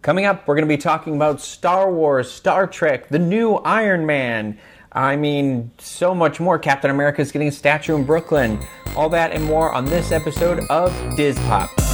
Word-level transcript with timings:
Coming 0.00 0.26
up, 0.26 0.46
we're 0.46 0.54
going 0.54 0.68
to 0.68 0.72
be 0.72 0.80
talking 0.80 1.16
about 1.16 1.40
Star 1.40 1.92
Wars, 1.92 2.30
Star 2.30 2.68
Trek, 2.68 3.08
the 3.08 3.18
new 3.18 3.54
Iron 3.56 4.06
Man. 4.06 4.56
I 4.92 5.16
mean, 5.16 5.72
so 5.78 6.14
much 6.14 6.38
more. 6.38 6.56
Captain 6.56 6.90
America 6.90 7.20
is 7.20 7.32
getting 7.32 7.48
a 7.48 7.52
statue 7.52 7.96
in 7.96 8.04
Brooklyn. 8.04 8.60
All 8.94 9.08
that 9.08 9.32
and 9.32 9.44
more 9.44 9.72
on 9.72 9.86
this 9.86 10.12
episode 10.12 10.60
of 10.70 10.92
DIS 11.16 11.36
Pop. 11.40 11.87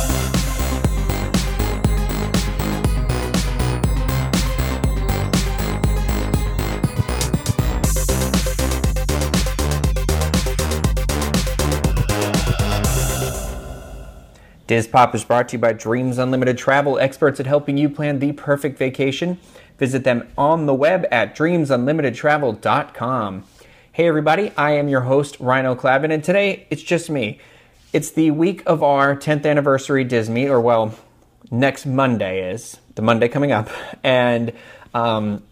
DIS 14.66 14.86
Pop 14.86 15.14
is 15.14 15.24
brought 15.24 15.50
to 15.50 15.56
you 15.56 15.58
by 15.58 15.74
Dreams 15.74 16.16
Unlimited 16.16 16.56
Travel, 16.56 16.98
experts 16.98 17.38
at 17.38 17.44
helping 17.44 17.76
you 17.76 17.90
plan 17.90 18.18
the 18.18 18.32
perfect 18.32 18.78
vacation. 18.78 19.38
Visit 19.78 20.04
them 20.04 20.26
on 20.38 20.64
the 20.64 20.72
web 20.72 21.04
at 21.10 21.36
dreamsunlimitedtravel.com. 21.36 23.44
Hey 23.92 24.08
everybody, 24.08 24.52
I 24.56 24.70
am 24.70 24.88
your 24.88 25.02
host 25.02 25.38
Rhino 25.38 25.74
Clavin, 25.74 26.10
and 26.10 26.24
today 26.24 26.66
it's 26.70 26.82
just 26.82 27.10
me. 27.10 27.40
It's 27.92 28.10
the 28.10 28.30
week 28.30 28.62
of 28.64 28.82
our 28.82 29.14
10th 29.14 29.44
anniversary 29.44 30.02
Disney, 30.02 30.48
or 30.48 30.62
well, 30.62 30.94
next 31.50 31.84
Monday 31.84 32.50
is 32.50 32.78
the 32.94 33.02
Monday 33.02 33.28
coming 33.28 33.52
up, 33.52 33.68
and 34.02 34.50
um, 34.94 35.42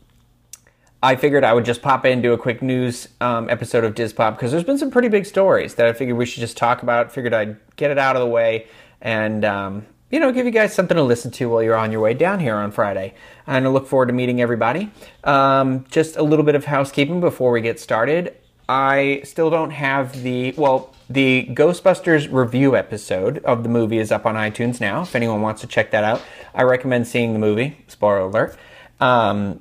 I 1.02 1.16
figured 1.16 1.44
I 1.44 1.52
would 1.52 1.66
just 1.66 1.82
pop 1.82 2.06
in 2.06 2.22
do 2.22 2.32
a 2.32 2.38
quick 2.38 2.62
news 2.62 3.08
um, 3.20 3.50
episode 3.50 3.84
of 3.84 3.94
DIS 3.94 4.14
Pop 4.14 4.36
because 4.36 4.52
there's 4.52 4.64
been 4.64 4.78
some 4.78 4.90
pretty 4.90 5.08
big 5.08 5.26
stories 5.26 5.74
that 5.74 5.86
I 5.86 5.92
figured 5.92 6.16
we 6.16 6.24
should 6.24 6.40
just 6.40 6.56
talk 6.56 6.82
about. 6.82 7.12
Figured 7.12 7.34
I'd 7.34 7.58
get 7.76 7.90
it 7.90 7.98
out 7.98 8.16
of 8.16 8.20
the 8.20 8.28
way 8.28 8.68
and 9.02 9.44
um, 9.44 9.86
you 10.10 10.18
know 10.18 10.32
give 10.32 10.46
you 10.46 10.52
guys 10.52 10.72
something 10.72 10.96
to 10.96 11.02
listen 11.02 11.30
to 11.32 11.50
while 11.50 11.62
you're 11.62 11.76
on 11.76 11.92
your 11.92 12.00
way 12.00 12.14
down 12.14 12.40
here 12.40 12.54
on 12.54 12.70
Friday. 12.70 13.14
And 13.46 13.66
I 13.66 13.68
look 13.68 13.86
forward 13.86 14.06
to 14.06 14.12
meeting 14.14 14.40
everybody. 14.40 14.90
Um, 15.24 15.84
just 15.90 16.16
a 16.16 16.22
little 16.22 16.44
bit 16.44 16.54
of 16.54 16.64
housekeeping 16.64 17.20
before 17.20 17.50
we 17.50 17.60
get 17.60 17.78
started. 17.78 18.34
I 18.68 19.20
still 19.24 19.50
don't 19.50 19.70
have 19.70 20.22
the 20.22 20.52
well. 20.56 20.94
The 21.10 21.46
Ghostbusters 21.50 22.32
review 22.32 22.74
episode 22.74 23.38
of 23.44 23.64
the 23.64 23.68
movie 23.68 23.98
is 23.98 24.10
up 24.10 24.24
on 24.24 24.34
iTunes 24.34 24.80
now. 24.80 25.02
If 25.02 25.14
anyone 25.14 25.42
wants 25.42 25.60
to 25.60 25.66
check 25.66 25.90
that 25.90 26.04
out, 26.04 26.22
I 26.54 26.62
recommend 26.62 27.06
seeing 27.06 27.34
the 27.34 27.38
movie. 27.38 27.76
Spoiler 27.88 28.20
alert. 28.20 28.56
Um, 28.98 29.60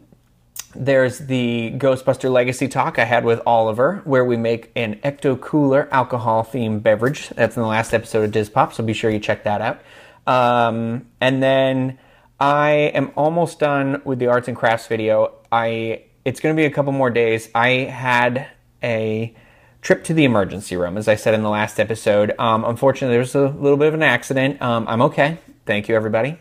there's 0.76 1.20
the 1.20 1.74
Ghostbuster 1.78 2.32
Legacy 2.32 2.68
talk 2.68 3.00
I 3.00 3.06
had 3.06 3.26
with 3.26 3.42
Oliver, 3.46 4.02
where 4.04 4.26
we 4.26 4.38
make 4.38 4.72
an 4.76 4.96
Ecto 5.04 5.40
Cooler 5.40 5.88
alcohol 5.92 6.44
themed 6.44 6.84
beverage. 6.84 7.30
That's 7.30 7.56
in 7.56 7.62
the 7.62 7.68
last 7.68 7.94
episode 7.94 8.24
of 8.24 8.32
DIS 8.32 8.50
Pop, 8.50 8.74
so 8.74 8.84
be 8.84 8.94
sure 8.94 9.10
you 9.10 9.20
check 9.20 9.44
that 9.44 9.62
out. 9.62 9.82
Um, 10.28 11.08
and 11.20 11.42
then 11.42 11.98
I 12.40 12.72
am 12.94 13.12
almost 13.16 13.60
done 13.60 14.02
with 14.06 14.20
the 14.20 14.28
arts 14.28 14.48
and 14.48 14.58
crafts 14.58 14.88
video. 14.88 15.34
I 15.52 16.04
it's 16.26 16.40
going 16.40 16.56
to 16.56 16.60
be 16.60 16.66
a 16.66 16.72
couple 16.72 16.92
more 16.92 17.10
days. 17.10 17.50
I 17.54 17.70
had 17.70 18.48
a 18.84 19.36
trip 19.82 20.04
to 20.06 20.14
the 20.14 20.24
emergency 20.24 20.76
room, 20.76 20.98
as 20.98 21.08
I 21.08 21.16
said 21.16 21.34
in 21.34 21.42
the 21.42 21.50
last 21.50 21.80
episode. 21.80 22.34
Um, 22.38 22.64
unfortunately, 22.66 23.14
there 23.14 23.20
was 23.20 23.36
a 23.36 23.48
little 23.48 23.78
bit 23.78 23.88
of 23.88 23.94
an 23.94 24.04
accident. 24.04 24.62
Um, 24.62 24.88
I'm 24.88 25.02
okay. 25.04 25.40
Thank 25.66 25.90
you, 25.90 25.96
everybody. 25.96 26.38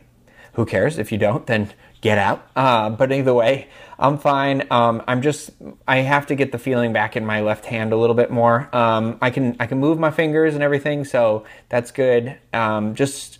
Who 0.55 0.67
cares? 0.67 0.99
If 0.99 1.13
you 1.13 1.19
don't, 1.19 1.47
then 1.47 1.71
get 2.01 2.19
out. 2.19 2.47
Uh, 2.57 2.91
but 2.91 3.13
either 3.13 3.35
way, 3.35 3.69
I'm 3.99 4.19
fine. 4.19 4.67
Um, 4.71 5.03
I'm 5.07 5.23
just 5.23 5.51
I 5.87 5.99
have 5.99 6.27
to 6.29 6.35
get 6.35 6.53
the 6.53 6.59
feeling 6.59 6.93
back 6.93 7.17
in 7.17 7.27
my 7.27 7.43
left 7.43 7.67
hand 7.67 7.93
a 7.93 7.97
little 7.97 8.17
bit 8.17 8.31
more. 8.31 8.75
Um, 8.75 9.19
I 9.21 9.31
can 9.31 9.57
I 9.61 9.67
can 9.67 9.79
move 9.79 9.99
my 9.99 10.11
fingers 10.11 10.55
and 10.55 10.63
everything, 10.63 11.05
so 11.05 11.45
that's 11.69 11.91
good. 11.91 12.39
Um, 12.53 12.95
just 12.95 13.39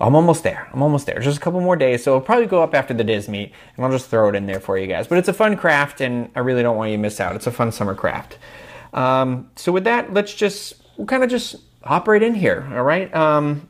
I'm 0.00 0.16
almost 0.16 0.42
there. 0.42 0.68
I'm 0.72 0.82
almost 0.82 1.06
there. 1.06 1.20
Just 1.20 1.38
a 1.38 1.40
couple 1.40 1.60
more 1.60 1.76
days, 1.76 2.02
so 2.02 2.12
it'll 2.12 2.22
probably 2.22 2.46
go 2.46 2.62
up 2.62 2.74
after 2.74 2.92
the 2.94 3.04
Diz 3.04 3.28
meet, 3.28 3.52
and 3.76 3.84
I'll 3.84 3.92
just 3.92 4.08
throw 4.08 4.28
it 4.30 4.34
in 4.34 4.46
there 4.46 4.60
for 4.60 4.76
you 4.76 4.86
guys. 4.86 5.06
But 5.06 5.18
it's 5.18 5.28
a 5.28 5.32
fun 5.34 5.56
craft, 5.56 6.00
and 6.00 6.30
I 6.34 6.40
really 6.40 6.62
don't 6.62 6.76
want 6.76 6.90
you 6.90 6.96
to 6.96 7.02
miss 7.02 7.20
out. 7.20 7.36
It's 7.36 7.46
a 7.46 7.52
fun 7.52 7.70
summer 7.70 7.94
craft. 7.94 8.38
Um, 8.94 9.50
so 9.56 9.70
with 9.70 9.84
that, 9.84 10.12
let's 10.12 10.34
just 10.34 10.74
we'll 10.96 11.06
kind 11.06 11.22
of 11.22 11.30
just 11.30 11.56
hop 11.84 12.08
right 12.08 12.22
in 12.22 12.34
here. 12.34 12.68
All 12.72 12.82
right. 12.82 13.14
Um, 13.14 13.68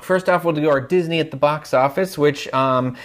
first 0.00 0.28
off, 0.28 0.44
we'll 0.44 0.54
do 0.54 0.68
our 0.68 0.80
Disney 0.80 1.20
at 1.20 1.30
the 1.30 1.36
box 1.36 1.72
office, 1.72 2.18
which 2.18 2.52
um, 2.52 2.96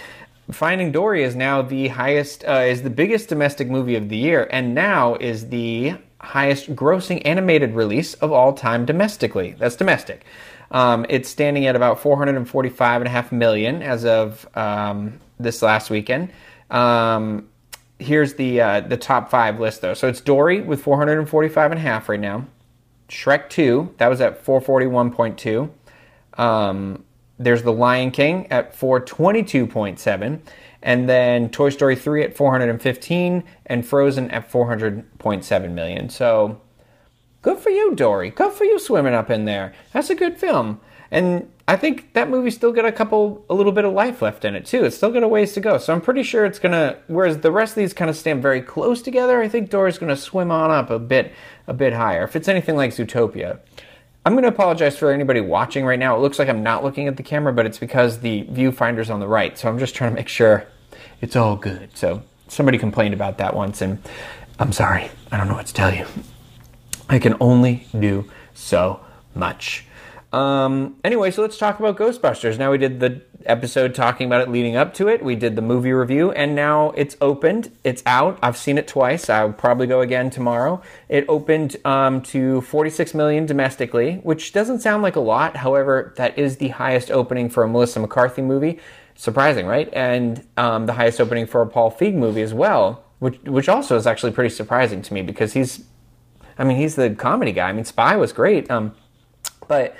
Finding 0.52 0.92
Dory 0.92 1.22
is 1.22 1.36
now 1.36 1.62
the 1.62 1.88
highest, 1.88 2.44
uh, 2.44 2.64
is 2.66 2.82
the 2.82 2.90
biggest 2.90 3.28
domestic 3.28 3.68
movie 3.68 3.96
of 3.96 4.08
the 4.08 4.16
year, 4.16 4.48
and 4.50 4.74
now 4.74 5.14
is 5.16 5.48
the 5.48 5.94
highest 6.20 6.74
grossing 6.74 7.22
animated 7.24 7.74
release 7.74 8.14
of 8.14 8.32
all 8.32 8.52
time 8.52 8.84
domestically. 8.84 9.54
That's 9.58 9.76
domestic. 9.76 10.24
Um, 10.70 11.06
it's 11.08 11.28
standing 11.28 11.66
at 11.66 11.76
about 11.76 12.00
445.5 12.00 13.32
million 13.32 13.82
as 13.82 14.04
of 14.04 14.46
um, 14.56 15.18
this 15.38 15.62
last 15.62 15.90
weekend. 15.90 16.30
Um, 16.70 17.48
here's 17.98 18.34
the 18.34 18.60
uh, 18.60 18.80
the 18.80 18.96
top 18.96 19.30
five 19.30 19.58
list 19.60 19.80
though. 19.80 19.94
So 19.94 20.08
it's 20.08 20.20
Dory 20.20 20.60
with 20.60 20.82
445 20.82 21.72
and 21.72 21.78
a 21.78 21.82
half 21.82 22.08
right 22.08 22.20
now. 22.20 22.46
Shrek 23.08 23.48
2, 23.48 23.94
that 23.98 24.08
was 24.08 24.20
at 24.20 24.44
441.2. 24.44 25.70
There's 27.40 27.62
The 27.62 27.72
Lion 27.72 28.10
King 28.10 28.46
at 28.52 28.78
422.7, 28.78 30.40
and 30.82 31.08
then 31.08 31.48
Toy 31.48 31.70
Story 31.70 31.96
3 31.96 32.22
at 32.22 32.36
415, 32.36 33.44
and 33.64 33.86
Frozen 33.86 34.30
at 34.30 34.52
400.7 34.52 35.70
million. 35.70 36.10
So 36.10 36.60
good 37.40 37.56
for 37.56 37.70
you, 37.70 37.94
Dory. 37.94 38.28
Good 38.28 38.52
for 38.52 38.64
you 38.64 38.78
swimming 38.78 39.14
up 39.14 39.30
in 39.30 39.46
there. 39.46 39.72
That's 39.94 40.10
a 40.10 40.14
good 40.14 40.36
film. 40.36 40.82
And 41.10 41.50
I 41.66 41.76
think 41.76 42.12
that 42.12 42.28
movie's 42.28 42.56
still 42.56 42.72
got 42.72 42.84
a 42.84 42.92
couple, 42.92 43.42
a 43.48 43.54
little 43.54 43.72
bit 43.72 43.86
of 43.86 43.94
life 43.94 44.20
left 44.20 44.44
in 44.44 44.54
it 44.54 44.66
too. 44.66 44.84
It's 44.84 44.98
still 44.98 45.10
got 45.10 45.22
a 45.22 45.28
ways 45.28 45.54
to 45.54 45.60
go. 45.60 45.78
So 45.78 45.94
I'm 45.94 46.02
pretty 46.02 46.22
sure 46.22 46.44
it's 46.44 46.58
gonna. 46.58 46.98
Whereas 47.06 47.38
the 47.38 47.50
rest 47.50 47.72
of 47.72 47.76
these 47.76 47.94
kind 47.94 48.10
of 48.10 48.16
stand 48.16 48.42
very 48.42 48.60
close 48.60 49.00
together, 49.00 49.40
I 49.40 49.48
think 49.48 49.70
Dory's 49.70 49.96
gonna 49.96 50.14
swim 50.14 50.50
on 50.50 50.70
up 50.70 50.90
a 50.90 50.98
bit, 50.98 51.32
a 51.66 51.72
bit 51.72 51.94
higher. 51.94 52.22
If 52.22 52.36
it's 52.36 52.48
anything 52.48 52.76
like 52.76 52.90
Zootopia. 52.90 53.60
I'm 54.24 54.34
going 54.34 54.42
to 54.42 54.48
apologize 54.48 54.98
for 54.98 55.10
anybody 55.10 55.40
watching 55.40 55.86
right 55.86 55.98
now. 55.98 56.14
It 56.14 56.20
looks 56.20 56.38
like 56.38 56.48
I'm 56.48 56.62
not 56.62 56.84
looking 56.84 57.08
at 57.08 57.16
the 57.16 57.22
camera, 57.22 57.54
but 57.54 57.64
it's 57.64 57.78
because 57.78 58.20
the 58.20 58.44
viewfinder's 58.44 59.08
on 59.08 59.18
the 59.18 59.26
right. 59.26 59.56
So 59.58 59.68
I'm 59.68 59.78
just 59.78 59.94
trying 59.94 60.10
to 60.10 60.16
make 60.16 60.28
sure 60.28 60.66
it's 61.22 61.36
all 61.36 61.56
good. 61.56 61.96
So 61.96 62.22
somebody 62.46 62.76
complained 62.76 63.14
about 63.14 63.38
that 63.38 63.56
once, 63.56 63.80
and 63.80 63.98
I'm 64.58 64.72
sorry. 64.72 65.10
I 65.32 65.38
don't 65.38 65.48
know 65.48 65.54
what 65.54 65.66
to 65.68 65.74
tell 65.74 65.94
you. 65.94 66.06
I 67.08 67.18
can 67.18 67.34
only 67.40 67.86
do 67.98 68.30
so 68.52 69.00
much. 69.34 69.86
Um, 70.32 70.96
anyway, 71.02 71.30
so 71.30 71.42
let's 71.42 71.58
talk 71.58 71.80
about 71.80 71.96
Ghostbusters. 71.96 72.56
Now 72.58 72.70
we 72.70 72.78
did 72.78 73.00
the 73.00 73.22
episode 73.46 73.94
talking 73.94 74.26
about 74.26 74.42
it 74.42 74.48
leading 74.48 74.76
up 74.76 74.94
to 74.94 75.08
it. 75.08 75.24
We 75.24 75.34
did 75.34 75.56
the 75.56 75.62
movie 75.62 75.92
review, 75.92 76.30
and 76.32 76.54
now 76.54 76.90
it's 76.90 77.16
opened. 77.20 77.72
It's 77.82 78.02
out. 78.06 78.38
I've 78.42 78.56
seen 78.56 78.78
it 78.78 78.86
twice. 78.86 79.28
I'll 79.28 79.52
probably 79.52 79.86
go 79.86 80.00
again 80.00 80.30
tomorrow. 80.30 80.82
It 81.08 81.24
opened 81.28 81.76
um, 81.84 82.22
to 82.22 82.60
46 82.62 83.14
million 83.14 83.46
domestically, 83.46 84.16
which 84.16 84.52
doesn't 84.52 84.80
sound 84.80 85.02
like 85.02 85.16
a 85.16 85.20
lot. 85.20 85.56
However, 85.56 86.14
that 86.16 86.38
is 86.38 86.58
the 86.58 86.68
highest 86.68 87.10
opening 87.10 87.48
for 87.48 87.64
a 87.64 87.68
Melissa 87.68 87.98
McCarthy 87.98 88.42
movie. 88.42 88.78
Surprising, 89.16 89.66
right? 89.66 89.88
And 89.92 90.46
um, 90.56 90.86
the 90.86 90.92
highest 90.92 91.20
opening 91.20 91.46
for 91.46 91.60
a 91.60 91.66
Paul 91.66 91.90
Feig 91.90 92.14
movie 92.14 92.42
as 92.42 92.54
well, 92.54 93.04
which 93.18 93.38
which 93.42 93.68
also 93.68 93.96
is 93.96 94.06
actually 94.06 94.32
pretty 94.32 94.54
surprising 94.54 95.02
to 95.02 95.12
me 95.12 95.22
because 95.22 95.52
he's, 95.52 95.84
I 96.56 96.64
mean, 96.64 96.76
he's 96.76 96.94
the 96.94 97.10
comedy 97.10 97.52
guy. 97.52 97.68
I 97.68 97.72
mean, 97.72 97.84
Spy 97.84 98.16
was 98.16 98.32
great, 98.32 98.70
um, 98.70 98.94
but 99.68 99.94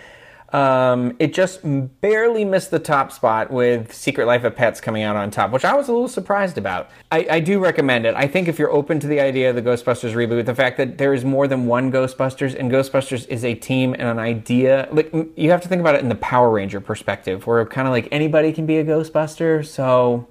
um, 0.52 1.14
it 1.20 1.32
just 1.32 1.60
barely 2.00 2.44
missed 2.44 2.72
the 2.72 2.80
top 2.80 3.12
spot 3.12 3.52
with 3.52 3.94
Secret 3.94 4.26
Life 4.26 4.42
of 4.42 4.56
Pets 4.56 4.80
coming 4.80 5.04
out 5.04 5.14
on 5.14 5.30
top, 5.30 5.52
which 5.52 5.64
I 5.64 5.74
was 5.74 5.88
a 5.88 5.92
little 5.92 6.08
surprised 6.08 6.58
about. 6.58 6.90
I, 7.12 7.26
I, 7.30 7.40
do 7.40 7.60
recommend 7.60 8.04
it. 8.04 8.16
I 8.16 8.26
think 8.26 8.48
if 8.48 8.58
you're 8.58 8.72
open 8.72 8.98
to 8.98 9.06
the 9.06 9.20
idea 9.20 9.50
of 9.50 9.54
the 9.54 9.62
Ghostbusters 9.62 10.12
reboot, 10.14 10.46
the 10.46 10.54
fact 10.54 10.76
that 10.78 10.98
there 10.98 11.14
is 11.14 11.24
more 11.24 11.46
than 11.46 11.66
one 11.66 11.92
Ghostbusters 11.92 12.58
and 12.58 12.68
Ghostbusters 12.68 13.28
is 13.28 13.44
a 13.44 13.54
team 13.54 13.94
and 13.94 14.02
an 14.02 14.18
idea, 14.18 14.88
like 14.90 15.12
you 15.36 15.52
have 15.52 15.60
to 15.60 15.68
think 15.68 15.80
about 15.80 15.94
it 15.94 16.00
in 16.00 16.08
the 16.08 16.16
Power 16.16 16.50
Ranger 16.50 16.80
perspective, 16.80 17.46
where 17.46 17.64
kind 17.64 17.86
of 17.86 17.92
like 17.92 18.08
anybody 18.10 18.52
can 18.52 18.66
be 18.66 18.78
a 18.78 18.84
Ghostbuster. 18.84 19.64
So 19.64 20.26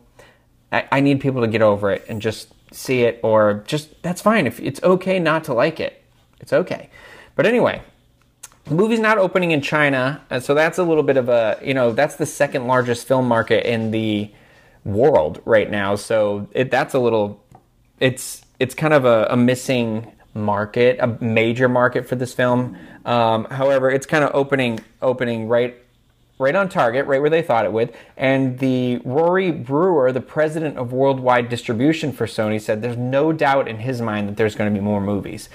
I, 0.74 0.86
I 0.92 1.00
need 1.00 1.22
people 1.22 1.42
to 1.42 1.48
get 1.48 1.62
over 1.62 1.92
it 1.92 2.06
and 2.10 2.22
just 2.22 2.54
see 2.74 3.04
it, 3.04 3.22
or 3.24 3.64
just 3.66 4.04
that's 4.04 4.22
fine. 4.22 4.48
If 4.48 4.60
it's 4.60 4.84
okay 4.84 5.18
not 5.18 5.46
to 5.46 5.54
like 5.54 5.80
it, 5.80 6.04
it's 6.42 6.52
okay. 6.52 6.90
But 7.38 7.46
anyway, 7.46 7.82
the 8.70 8.76
movie's 8.76 9.00
not 9.00 9.18
opening 9.18 9.52
in 9.52 9.62
China, 9.62 10.22
so 10.40 10.54
that's 10.54 10.78
a 10.78 10.84
little 10.84 11.04
bit 11.04 11.18
of 11.18 11.28
a 11.28 11.60
you 11.64 11.74
know 11.74 11.92
that's 11.92 12.16
the 12.16 12.26
second 12.26 12.68
largest 12.68 13.08
film 13.08 13.28
market 13.28 13.66
in 13.66 13.92
the 13.92 14.32
world 14.86 15.42
right 15.44 15.70
now. 15.70 15.96
So 15.96 16.48
it, 16.52 16.70
that's 16.70 16.94
a 16.94 17.00
little 17.00 17.44
it's 18.00 18.44
it's 18.60 18.76
kind 18.76 18.94
of 18.94 19.06
a, 19.06 19.28
a 19.32 19.38
missing 19.38 20.12
market, 20.36 20.98
a 21.00 21.18
major 21.24 21.68
market 21.68 22.08
for 22.08 22.16
this 22.16 22.34
film. 22.34 22.78
Um, 23.06 23.46
however, 23.46 23.90
it's 23.90 24.06
kind 24.06 24.24
of 24.24 24.32
opening 24.36 24.80
opening 25.02 25.48
right 25.48 25.76
right 26.38 26.56
on 26.56 26.70
target, 26.70 27.08
right 27.08 27.20
where 27.20 27.30
they 27.30 27.42
thought 27.42 27.66
it 27.66 27.74
would. 27.74 27.92
And 28.16 28.60
the 28.60 29.02
Rory 29.04 29.52
Bruer, 29.52 30.14
the 30.14 30.22
president 30.22 30.78
of 30.78 30.94
worldwide 30.94 31.50
distribution 31.50 32.14
for 32.14 32.28
Sony, 32.28 32.62
said 32.62 32.84
there's 32.84 32.98
no 32.98 33.34
doubt 33.34 33.68
in 33.68 33.80
his 33.80 34.00
mind 34.00 34.30
that 34.30 34.38
there's 34.38 34.56
going 34.56 34.72
to 34.72 34.80
be 34.80 34.84
more 34.84 35.02
movies 35.02 35.50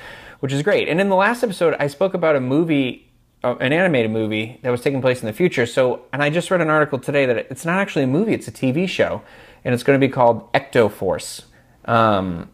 which 0.45 0.53
is 0.53 0.61
great. 0.61 0.91
And 0.91 1.01
in 1.01 1.09
the 1.09 1.17
last 1.17 1.43
episode, 1.43 1.75
I 1.81 1.87
spoke 1.87 2.13
about 2.13 2.37
a 2.37 2.41
movie 2.41 3.11
uh, 3.43 3.55
an 3.61 3.73
animated 3.73 4.11
movie 4.11 4.61
that 4.61 4.69
was 4.69 4.83
taking 4.83 5.01
place 5.01 5.23
in 5.23 5.27
the 5.27 5.33
future. 5.33 5.65
So, 5.65 6.03
and 6.13 6.23
I 6.23 6.29
just 6.29 6.51
read 6.51 6.61
an 6.61 6.69
article 6.69 6.99
today 6.99 7.25
that 7.25 7.39
it's 7.51 7.65
not 7.65 7.79
actually 7.79 8.05
a 8.05 8.09
movie; 8.09 8.35
it's 8.35 8.47
a 8.47 8.53
TV 8.53 8.87
show, 8.87 9.23
and 9.65 9.73
it's 9.73 9.83
going 9.83 9.99
to 9.99 10.07
be 10.07 10.13
called 10.13 10.53
Ecto 10.53 10.93
Force. 10.93 11.47
Um, 11.87 12.51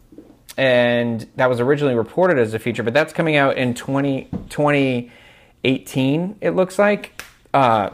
and 0.55 1.27
that 1.35 1.49
was 1.49 1.59
originally 1.59 1.93
reported 1.93 2.37
as 2.37 2.53
a 2.53 2.59
feature, 2.59 2.81
but 2.81 2.93
that's 2.93 3.11
coming 3.11 3.35
out 3.35 3.57
in 3.57 3.73
20, 3.73 4.29
2018, 4.47 6.37
it 6.39 6.51
looks 6.51 6.79
like. 6.79 7.21
Uh, 7.53 7.89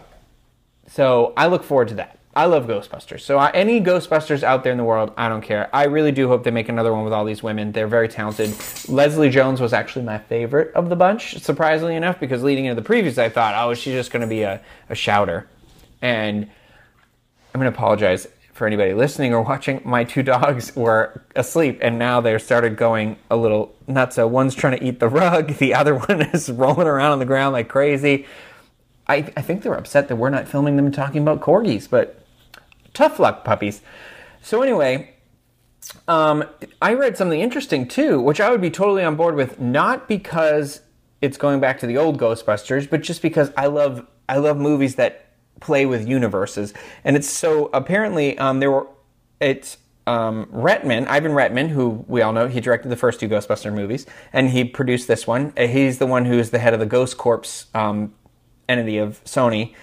so 0.87 1.33
I 1.35 1.47
look 1.47 1.63
forward 1.63 1.87
to 1.87 1.95
that. 1.95 2.16
I 2.37 2.45
love 2.45 2.67
Ghostbusters. 2.67 3.21
So 3.21 3.39
uh, 3.39 3.49
any 3.51 3.81
Ghostbusters 3.81 4.43
out 4.43 4.63
there 4.63 4.71
in 4.71 4.77
the 4.77 4.83
world, 4.83 5.11
I 5.17 5.27
don't 5.27 5.41
care. 5.41 5.75
I 5.75 5.85
really 5.85 6.11
do 6.11 6.27
hope 6.27 6.43
they 6.43 6.51
make 6.51 6.69
another 6.69 6.93
one 6.93 7.03
with 7.03 7.11
all 7.11 7.25
these 7.25 7.41
women. 7.41 7.71
They're 7.71 7.87
very 7.87 8.07
talented. 8.07 8.53
Leslie 8.87 9.31
Jones 9.31 9.59
was 9.59 9.73
actually 9.73 10.05
my 10.05 10.19
favorite 10.19 10.71
of 10.75 10.89
the 10.89 10.95
bunch, 10.95 11.39
surprisingly 11.39 11.95
enough, 11.95 12.19
because 12.19 12.43
leading 12.43 12.65
into 12.65 12.79
the 12.79 12.87
previews, 12.87 13.17
I 13.17 13.29
thought, 13.29 13.55
oh, 13.57 13.73
she's 13.73 13.95
just 13.95 14.11
going 14.11 14.21
to 14.21 14.27
be 14.27 14.43
a, 14.43 14.61
a 14.87 14.93
shouter. 14.93 15.49
And 15.99 16.43
I'm 17.55 17.59
going 17.59 17.71
to 17.71 17.75
apologize 17.75 18.27
for 18.53 18.67
anybody 18.67 18.93
listening 18.93 19.33
or 19.33 19.41
watching. 19.41 19.81
My 19.83 20.03
two 20.03 20.21
dogs 20.21 20.75
were 20.75 21.23
asleep, 21.35 21.79
and 21.81 21.97
now 21.97 22.21
they're 22.21 22.37
started 22.37 22.77
going 22.77 23.17
a 23.31 23.35
little 23.35 23.73
nuts. 23.87 24.15
So 24.15 24.27
one's 24.27 24.53
trying 24.53 24.77
to 24.77 24.85
eat 24.85 24.99
the 24.99 25.09
rug, 25.09 25.47
the 25.57 25.73
other 25.73 25.95
one 25.95 26.21
is 26.21 26.51
rolling 26.51 26.85
around 26.85 27.13
on 27.13 27.17
the 27.19 27.25
ground 27.25 27.53
like 27.53 27.67
crazy. 27.67 28.27
I, 29.07 29.15
I 29.35 29.41
think 29.41 29.63
they're 29.63 29.73
upset 29.73 30.07
that 30.09 30.17
we're 30.17 30.29
not 30.29 30.47
filming 30.47 30.75
them 30.75 30.91
talking 30.91 31.23
about 31.23 31.41
corgis, 31.41 31.89
but 31.89 32.25
tough 32.97 33.19
luck, 33.19 33.45
puppies. 33.45 33.81
So 34.41 34.63
anyway, 34.63 35.13
um, 36.07 36.43
I 36.81 36.93
read 36.95 37.15
something 37.15 37.39
interesting 37.39 37.87
too, 37.87 38.19
which 38.19 38.41
I 38.41 38.49
would 38.49 38.59
be 38.59 38.71
totally 38.71 39.03
on 39.03 39.15
board 39.15 39.35
with, 39.35 39.59
not 39.59 40.07
because 40.07 40.81
it's 41.21 41.37
going 41.37 41.59
back 41.59 41.79
to 41.79 41.87
the 41.87 41.97
old 41.97 42.19
Ghostbusters, 42.19 42.89
but 42.89 43.01
just 43.01 43.21
because 43.21 43.51
I 43.55 43.67
love 43.67 44.05
I 44.27 44.37
love 44.37 44.57
movies 44.57 44.95
that 44.95 45.25
play 45.59 45.85
with 45.85 46.07
universes, 46.07 46.73
and 47.03 47.15
it's 47.15 47.29
so 47.29 47.69
apparently 47.71 48.37
um, 48.39 48.59
there 48.59 48.71
were 48.71 48.87
it's 49.39 49.77
um, 50.07 50.47
Reitman, 50.47 51.07
Ivan 51.07 51.33
Reitman, 51.33 51.69
who 51.69 52.03
we 52.07 52.21
all 52.21 52.33
know, 52.33 52.47
he 52.47 52.61
directed 52.61 52.89
the 52.89 52.95
first 52.95 53.19
two 53.19 53.29
Ghostbuster 53.29 53.71
movies, 53.71 54.07
and 54.33 54.49
he 54.49 54.63
produced 54.63 55.07
this 55.07 55.27
one. 55.27 55.53
He's 55.55 55.99
the 55.99 56.07
one 56.07 56.25
who's 56.25 56.49
the 56.49 56.59
head 56.59 56.73
of 56.73 56.79
the 56.79 56.85
Ghost 56.85 57.17
Corps 57.17 57.65
um, 57.75 58.13
entity 58.67 58.97
of 58.97 59.23
Sony. 59.23 59.75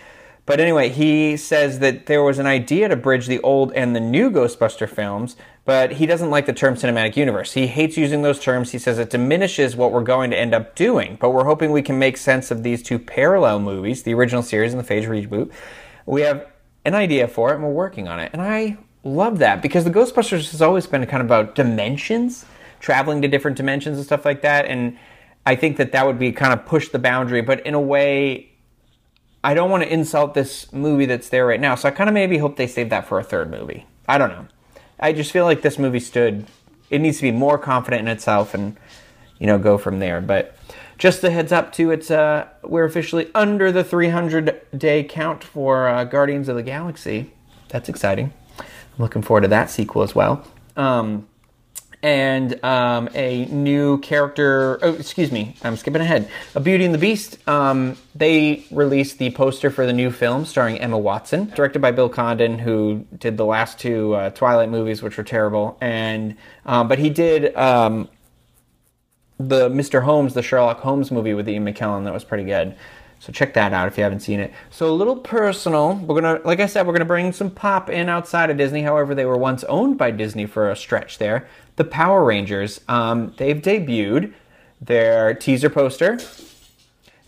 But 0.47 0.61
anyway, 0.61 0.91
he 0.91 1.39
says 1.39 1.79
that 1.79 2.05
there 2.05 2.23
was 2.23 2.39
an 2.39 2.47
idea 2.47 2.89
to 2.89 2.97
bridge 2.97 3.27
the 3.27 3.41
old 3.41 3.73
and 3.73 3.97
the 3.97 4.01
new 4.01 4.31
Ghostbuster 4.31 4.87
films, 4.89 5.37
but 5.65 5.93
he 5.93 6.05
doesn't 6.05 6.29
like 6.29 6.45
the 6.45 6.53
term 6.53 6.75
cinematic 6.75 7.17
universe. 7.17 7.53
He 7.53 7.67
hates 7.67 7.97
using 7.97 8.21
those 8.21 8.39
terms. 8.39 8.73
He 8.73 8.79
says 8.79 8.99
it 8.99 9.09
diminishes 9.09 9.75
what 9.75 9.91
we're 9.91 10.03
going 10.03 10.31
to 10.33 10.39
end 10.39 10.55
up 10.55 10.75
doing. 10.75 11.17
But 11.19 11.31
we're 11.31 11.45
hoping 11.45 11.73
we 11.73 11.81
can 11.81 11.99
make 11.99 12.19
sense 12.19 12.51
of 12.51 12.63
these 12.63 12.83
two 12.83 12.99
parallel 12.99 13.61
movies, 13.61 14.03
the 14.03 14.13
original 14.13 14.43
series 14.43 14.75
and 14.75 14.81
the 14.81 14.85
phase 14.85 15.07
reboot. 15.07 15.51
We 16.05 16.21
have 16.21 16.47
an 16.85 16.95
idea 16.95 17.27
for 17.27 17.51
it 17.51 17.55
and 17.55 17.65
we're 17.65 17.71
working 17.71 18.07
on 18.07 18.21
it. 18.21 18.31
And 18.35 18.43
I 18.43 18.77
love 19.03 19.39
that 19.39 19.63
because 19.63 19.85
the 19.85 19.91
Ghostbusters 19.91 20.51
has 20.51 20.61
always 20.61 20.87
been 20.87 21.07
kind 21.07 21.23
of 21.23 21.27
about 21.27 21.55
dimensions, 21.55 22.45
traveling 22.81 23.23
to 23.23 23.29
different 23.29 23.57
dimensions 23.57 23.97
and 23.97 24.05
stuff 24.05 24.27
like 24.27 24.43
that. 24.43 24.67
And 24.67 24.99
I 25.47 25.57
think 25.57 25.79
that 25.79 25.93
that 25.93 26.07
would 26.07 26.19
be 26.19 26.33
kind 26.33 26.53
of 26.53 26.67
push 26.67 26.91
the 26.91 26.99
boundary, 26.99 27.41
but 27.41 27.65
in 27.67 27.73
a 27.73 27.81
way 27.81 28.51
I 29.45 29.53
don't 29.53 29.71
want 29.71 29.83
to 29.83 29.93
insult 29.93 30.33
this 30.33 30.73
movie 30.73 31.05
that's 31.05 31.29
there 31.29 31.47
right 31.47 31.61
now. 31.61 31.75
So 31.75 31.87
I 31.87 31.91
kind 31.91 32.09
of 32.09 32.15
maybe 32.15 32.39
hope 32.39 32.57
they 32.57 32.67
save 32.67 32.89
that 32.89 33.07
for 33.07 33.21
a 33.21 33.23
third 33.23 33.51
movie. 33.51 33.87
I 34.09 34.17
don't 34.17 34.31
know. 34.31 34.47
I 34.99 35.13
just 35.13 35.33
feel 35.33 35.45
like 35.45 35.61
this 35.61 35.79
movie 35.79 36.01
stood. 36.01 36.47
It 36.89 37.01
needs 37.01 37.19
to 37.19 37.23
be 37.23 37.31
more 37.31 37.59
confident 37.59 38.01
in 38.01 38.09
itself 38.09 38.55
and 38.55 38.77
you 39.39 39.47
know 39.47 39.59
go 39.59 39.77
from 39.77 39.99
there. 39.99 40.23
But 40.23 40.57
just 40.97 41.23
a 41.25 41.31
heads 41.31 41.53
up 41.53 41.73
too, 41.73 41.91
it's 41.91 42.11
uh 42.11 42.49
we're 42.63 42.85
officially 42.85 43.31
under 43.35 43.71
the 43.71 43.85
300 43.85 44.63
day 44.77 45.05
count 45.05 45.45
for 45.45 45.89
uh, 45.89 46.05
Guardians 46.05 46.49
of 46.49 46.57
the 46.57 46.63
Galaxy. 46.63 47.33
That's 47.69 47.91
exciting. 47.91 48.33
I'm 48.59 48.65
looking 48.99 49.21
forward 49.21 49.43
to 49.43 49.49
that 49.49 49.69
sequel 49.69 50.03
as 50.03 50.15
well. 50.15 50.47
Um, 50.75 51.29
and 52.05 52.63
um, 52.63 53.09
a 53.15 53.47
new 53.47 53.97
character. 54.01 54.79
Oh, 54.83 54.93
excuse 54.93 55.33
me, 55.33 55.57
I'm 55.65 55.75
skipping 55.79 56.03
ahead. 56.03 56.29
A 56.55 56.61
Beauty 56.61 56.85
and 56.85 56.93
the 56.93 56.99
Beast. 56.99 57.39
Um, 57.49 57.97
they 58.15 58.67
released 58.71 59.17
the 59.17 59.31
poster 59.31 59.71
for 59.71 59.87
the 59.87 59.93
new 59.95 60.11
film 60.11 60.45
starring 60.45 60.79
Emma 60.79 60.99
Watson, 60.99 61.47
directed 61.57 61.81
by 61.81 61.93
Bill 61.93 62.11
Condon, 62.11 62.59
who 62.59 63.07
did 63.17 63.39
the 63.39 63.47
last 63.47 63.79
two 63.79 64.15
uh, 64.15 64.29
Twilight 64.31 64.69
movies, 64.69 65.03
which 65.03 65.17
were 65.17 65.25
terrible. 65.25 65.79
And 65.81 66.37
um, 66.67 66.89
but 66.89 66.99
he 66.99 67.09
did 67.09 67.57
um, 67.57 68.11
the 69.39 69.71
Mr. 69.71 70.03
Holmes, 70.03 70.35
the 70.35 70.43
Sherlock 70.43 70.81
Holmes 70.81 71.11
movie 71.11 71.33
with 71.33 71.49
Ian 71.49 71.65
McKellen, 71.65 72.05
that 72.05 72.13
was 72.13 72.23
pretty 72.23 72.45
good. 72.45 72.77
So 73.25 73.33
check 73.33 73.55
that 73.55 73.73
out 73.73 73.89
if 73.89 73.97
you 73.97 74.03
haven't 74.03 74.21
seen 74.21 74.39
it. 74.39 74.53
So 74.69 74.91
a 74.91 74.93
little 74.93 75.17
personal. 75.17 75.95
We're 75.95 76.21
gonna, 76.21 76.41
like 76.45 76.61
I 76.61 76.67
said, 76.67 76.87
we're 76.87 76.93
gonna 76.93 77.07
bring 77.07 77.33
some 77.33 77.51
pop 77.51 77.89
in 77.89 78.11
outside 78.11 78.51
of 78.51 78.59
Disney. 78.59 78.83
However, 78.83 79.15
they 79.15 79.25
were 79.25 79.39
once 79.39 79.65
owned 79.65 79.97
by 79.97 80.11
Disney 80.11 80.45
for 80.45 80.71
a 80.71 80.77
stretch 80.77 81.17
there 81.17 81.49
the 81.77 81.85
Power 81.85 82.23
Rangers. 82.23 82.83
Um, 82.87 83.33
they've 83.39 83.57
debuted 83.57 84.35
their 84.83 85.33
teaser 85.33 85.71
poster, 85.71 86.19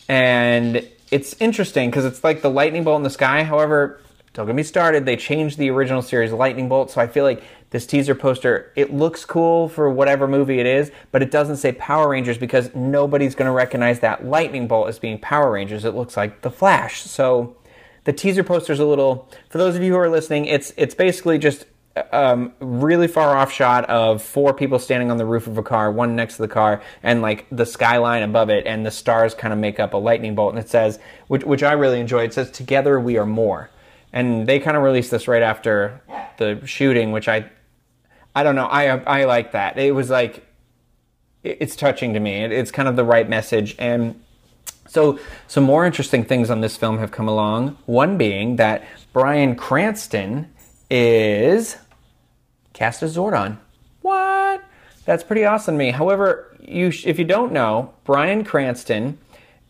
and 0.06 0.86
it's 1.10 1.34
interesting 1.40 1.88
because 1.88 2.04
it's 2.04 2.22
like 2.22 2.42
the 2.42 2.50
lightning 2.50 2.84
bolt 2.84 2.98
in 2.98 3.02
the 3.02 3.08
sky. 3.08 3.42
However, 3.42 3.98
don't 4.34 4.44
get 4.44 4.54
me 4.54 4.64
started. 4.64 5.06
They 5.06 5.16
changed 5.16 5.56
the 5.56 5.70
original 5.70 6.02
series 6.02 6.30
lightning 6.30 6.68
bolt, 6.68 6.90
so 6.90 7.00
I 7.00 7.06
feel 7.06 7.24
like 7.24 7.42
this 7.76 7.84
teaser 7.84 8.14
poster 8.14 8.72
it 8.74 8.90
looks 8.90 9.26
cool 9.26 9.68
for 9.68 9.90
whatever 9.90 10.26
movie 10.26 10.60
it 10.60 10.66
is, 10.66 10.90
but 11.12 11.22
it 11.22 11.30
doesn't 11.30 11.58
say 11.58 11.72
Power 11.72 12.08
Rangers 12.08 12.38
because 12.38 12.74
nobody's 12.74 13.34
going 13.34 13.44
to 13.44 13.52
recognize 13.52 14.00
that 14.00 14.24
lightning 14.24 14.66
bolt 14.66 14.88
as 14.88 14.98
being 14.98 15.18
Power 15.18 15.52
Rangers. 15.52 15.84
It 15.84 15.94
looks 15.94 16.16
like 16.16 16.40
the 16.40 16.50
Flash. 16.50 17.02
So 17.02 17.54
the 18.04 18.14
teaser 18.14 18.42
poster 18.42 18.72
is 18.72 18.80
a 18.80 18.86
little. 18.86 19.30
For 19.50 19.58
those 19.58 19.76
of 19.76 19.82
you 19.82 19.92
who 19.92 19.98
are 19.98 20.08
listening, 20.08 20.46
it's 20.46 20.72
it's 20.78 20.94
basically 20.94 21.36
just 21.38 21.66
um, 22.12 22.54
really 22.60 23.08
far 23.08 23.36
off 23.36 23.52
shot 23.52 23.84
of 23.90 24.22
four 24.22 24.54
people 24.54 24.78
standing 24.78 25.10
on 25.10 25.18
the 25.18 25.26
roof 25.26 25.46
of 25.46 25.58
a 25.58 25.62
car, 25.62 25.92
one 25.92 26.16
next 26.16 26.36
to 26.36 26.42
the 26.42 26.48
car, 26.48 26.82
and 27.02 27.20
like 27.20 27.46
the 27.50 27.66
skyline 27.66 28.22
above 28.22 28.48
it, 28.48 28.66
and 28.66 28.86
the 28.86 28.90
stars 28.90 29.34
kind 29.34 29.52
of 29.52 29.58
make 29.58 29.78
up 29.78 29.92
a 29.92 29.98
lightning 29.98 30.34
bolt. 30.34 30.54
And 30.54 30.64
it 30.64 30.70
says, 30.70 30.98
which, 31.28 31.44
which 31.44 31.62
I 31.62 31.72
really 31.72 32.00
enjoy, 32.00 32.24
it 32.24 32.32
says, 32.32 32.50
Together 32.50 32.98
we 32.98 33.18
are 33.18 33.26
more. 33.26 33.68
And 34.12 34.46
they 34.46 34.60
kind 34.60 34.78
of 34.78 34.82
released 34.82 35.10
this 35.10 35.28
right 35.28 35.42
after 35.42 36.00
the 36.38 36.64
shooting, 36.64 37.12
which 37.12 37.28
I, 37.28 37.50
I 38.36 38.42
don't 38.42 38.54
know, 38.54 38.66
I, 38.66 38.84
I 38.98 39.24
like 39.24 39.52
that. 39.52 39.78
It 39.78 39.94
was 39.94 40.10
like, 40.10 40.46
it's 41.42 41.74
touching 41.74 42.12
to 42.12 42.20
me. 42.20 42.44
It, 42.44 42.52
it's 42.52 42.70
kind 42.70 42.86
of 42.86 42.94
the 42.94 43.02
right 43.02 43.26
message. 43.26 43.74
And 43.78 44.22
so, 44.86 45.18
some 45.48 45.64
more 45.64 45.86
interesting 45.86 46.22
things 46.22 46.50
on 46.50 46.60
this 46.60 46.76
film 46.76 46.98
have 46.98 47.10
come 47.10 47.28
along. 47.28 47.78
One 47.86 48.18
being 48.18 48.56
that 48.56 48.84
Bryan 49.14 49.56
Cranston 49.56 50.52
is 50.90 51.78
cast 52.74 53.02
as 53.02 53.16
Zordon. 53.16 53.56
What? 54.02 54.62
That's 55.06 55.24
pretty 55.24 55.46
awesome 55.46 55.76
to 55.76 55.78
me. 55.78 55.90
However, 55.90 56.54
you 56.60 56.90
sh- 56.90 57.06
if 57.06 57.18
you 57.18 57.24
don't 57.24 57.52
know, 57.52 57.94
Bryan 58.04 58.44
Cranston 58.44 59.18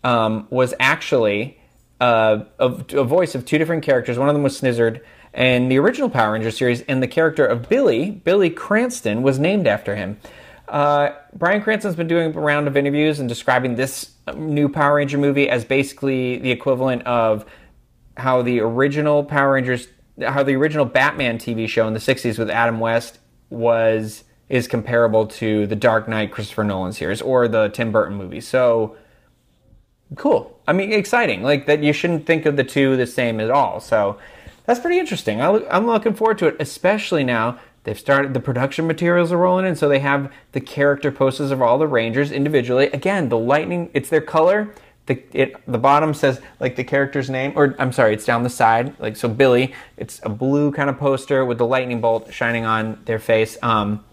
um, 0.02 0.49
was 0.50 0.75
actually 0.80 1.61
uh, 2.00 2.40
a, 2.58 2.66
a, 2.66 3.04
voice 3.04 3.37
of 3.37 3.44
two 3.44 3.58
different 3.58 3.85
characters. 3.85 4.18
One 4.18 4.28
of 4.28 4.35
them 4.35 4.42
was 4.42 4.61
Snizard 4.61 5.02
in 5.37 5.69
the 5.69 5.78
original 5.78 6.09
Power 6.09 6.33
Rangers 6.33 6.57
series, 6.57 6.81
and 6.83 7.02
the 7.02 7.09
character 7.09 7.45
of 7.45 7.69
Billy, 7.69 8.11
Billy 8.11 8.50
Cranston, 8.50 9.23
was 9.23 9.38
named 9.38 9.66
after 9.66 9.95
him. 9.95 10.19
Uh, 10.66 11.11
Bryan 11.35 11.62
Cranston's 11.62 11.95
been 11.95 12.09
doing 12.09 12.35
a 12.35 12.40
round 12.40 12.66
of 12.66 12.76
interviews 12.76 13.21
and 13.21 13.28
describing 13.28 13.76
this 13.76 14.12
new 14.35 14.69
Power 14.69 14.97
Ranger 14.97 15.19
movie 15.19 15.49
as 15.49 15.64
basically 15.64 16.38
the 16.38 16.50
equivalent 16.50 17.02
of 17.02 17.45
how 18.16 18.43
the 18.43 18.61
original 18.61 19.23
Power 19.23 19.52
Rangers 19.52 19.88
how 20.21 20.43
the 20.43 20.55
original 20.55 20.87
Batman 20.87 21.38
TV 21.38 21.69
show 21.69 21.87
in 21.87 21.93
the 21.93 22.00
60s 22.00 22.38
with 22.38 22.49
Adam 22.49 22.81
West 22.81 23.19
was 23.50 24.25
is 24.49 24.66
comparable 24.66 25.26
to 25.26 25.66
the 25.66 25.76
Dark 25.76 26.09
Knight 26.09 26.33
Christopher 26.33 26.64
Nolan 26.64 26.93
series 26.93 27.21
or 27.21 27.49
the 27.49 27.69
Tim 27.69 27.93
Burton 27.93 28.16
movie. 28.16 28.40
So 28.40 28.97
cool. 30.14 30.59
I 30.66 30.73
mean, 30.73 30.93
exciting. 30.93 31.43
Like 31.43 31.66
that 31.66 31.83
you 31.83 31.93
shouldn't 31.93 32.26
think 32.26 32.47
of 32.47 32.57
the 32.57 32.64
two 32.64 32.97
the 32.97 33.07
same 33.07 33.40
at 33.40 33.50
all. 33.50 33.81
So 33.81 34.19
that's 34.66 34.80
pretty 34.80 34.99
interesting. 34.99 35.40
I'm 35.40 35.87
looking 35.87 36.14
forward 36.14 36.38
to 36.38 36.46
it, 36.46 36.56
especially 36.61 37.25
now 37.25 37.58
they've 37.85 37.99
started 37.99 38.35
the 38.35 38.40
production 38.40 38.87
materials 38.87 39.32
are 39.32 39.38
rolling 39.38 39.66
in, 39.66 39.76
so 39.76 39.88
they 39.88 40.00
have 40.00 40.32
the 40.52 40.61
character 40.61 41.11
posters 41.12 41.50
of 41.50 41.62
all 41.62 41.78
the 41.78 41.87
Rangers 41.87 42.32
individually. 42.32 42.87
Again, 42.88 43.28
the 43.28 43.38
lightning, 43.38 43.90
it's 43.94 44.08
their 44.08 44.20
color 44.20 44.75
the 45.06 45.23
it 45.32 45.54
the 45.70 45.78
bottom 45.78 46.12
says 46.12 46.40
like 46.61 46.76
the 46.76 46.85
character's 46.85 47.30
name 47.30 47.52
or 47.56 47.75
I'm 47.78 47.92
sorry, 47.92 48.12
it's 48.12 48.25
down 48.25 48.42
the 48.42 48.50
side. 48.50 48.99
Like 49.00 49.16
so 49.16 49.28
Billy, 49.28 49.73
it's 49.96 50.20
a 50.25 50.28
blue 50.28 50.73
kind 50.73 50.90
of 50.90 50.99
poster 50.99 51.44
with 51.44 51.58
the 51.58 51.66
lightning 51.66 52.00
bolt 52.00 52.32
shining 52.32 52.64
on 52.64 53.00
their 53.04 53.18
face. 53.18 53.56
Um 53.62 54.04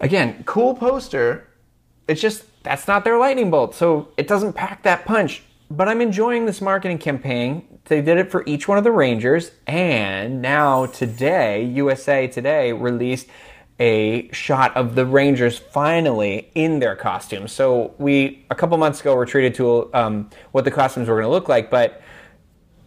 again, 0.00 0.42
cool 0.44 0.74
poster. 0.74 1.46
It's 2.08 2.20
just 2.20 2.44
that's 2.62 2.88
not 2.88 3.04
their 3.04 3.18
lightning 3.18 3.50
bolt. 3.50 3.74
So 3.74 4.08
it 4.16 4.26
doesn't 4.26 4.54
pack 4.54 4.82
that 4.82 5.04
punch. 5.04 5.42
But 5.70 5.88
I'm 5.88 6.00
enjoying 6.00 6.46
this 6.46 6.60
marketing 6.60 6.98
campaign. 6.98 7.78
They 7.84 8.02
did 8.02 8.18
it 8.18 8.30
for 8.30 8.42
each 8.44 8.66
one 8.66 8.76
of 8.76 8.82
the 8.82 8.90
Rangers 8.90 9.52
and 9.68 10.42
now 10.42 10.86
today 10.86 11.64
USA 11.64 12.26
Today 12.26 12.72
released 12.72 13.28
a 13.78 14.28
shot 14.32 14.76
of 14.76 14.96
the 14.96 15.06
Rangers 15.06 15.58
finally 15.58 16.50
in 16.56 16.80
their 16.80 16.96
costumes. 16.96 17.52
So 17.52 17.94
we 17.98 18.44
a 18.50 18.54
couple 18.56 18.76
months 18.78 19.00
ago 19.00 19.14
were 19.14 19.24
treated 19.24 19.54
to 19.54 19.94
um, 19.94 20.30
what 20.50 20.64
the 20.64 20.72
costumes 20.72 21.08
were 21.08 21.14
going 21.14 21.24
to 21.26 21.30
look 21.30 21.48
like, 21.48 21.70
but 21.70 22.02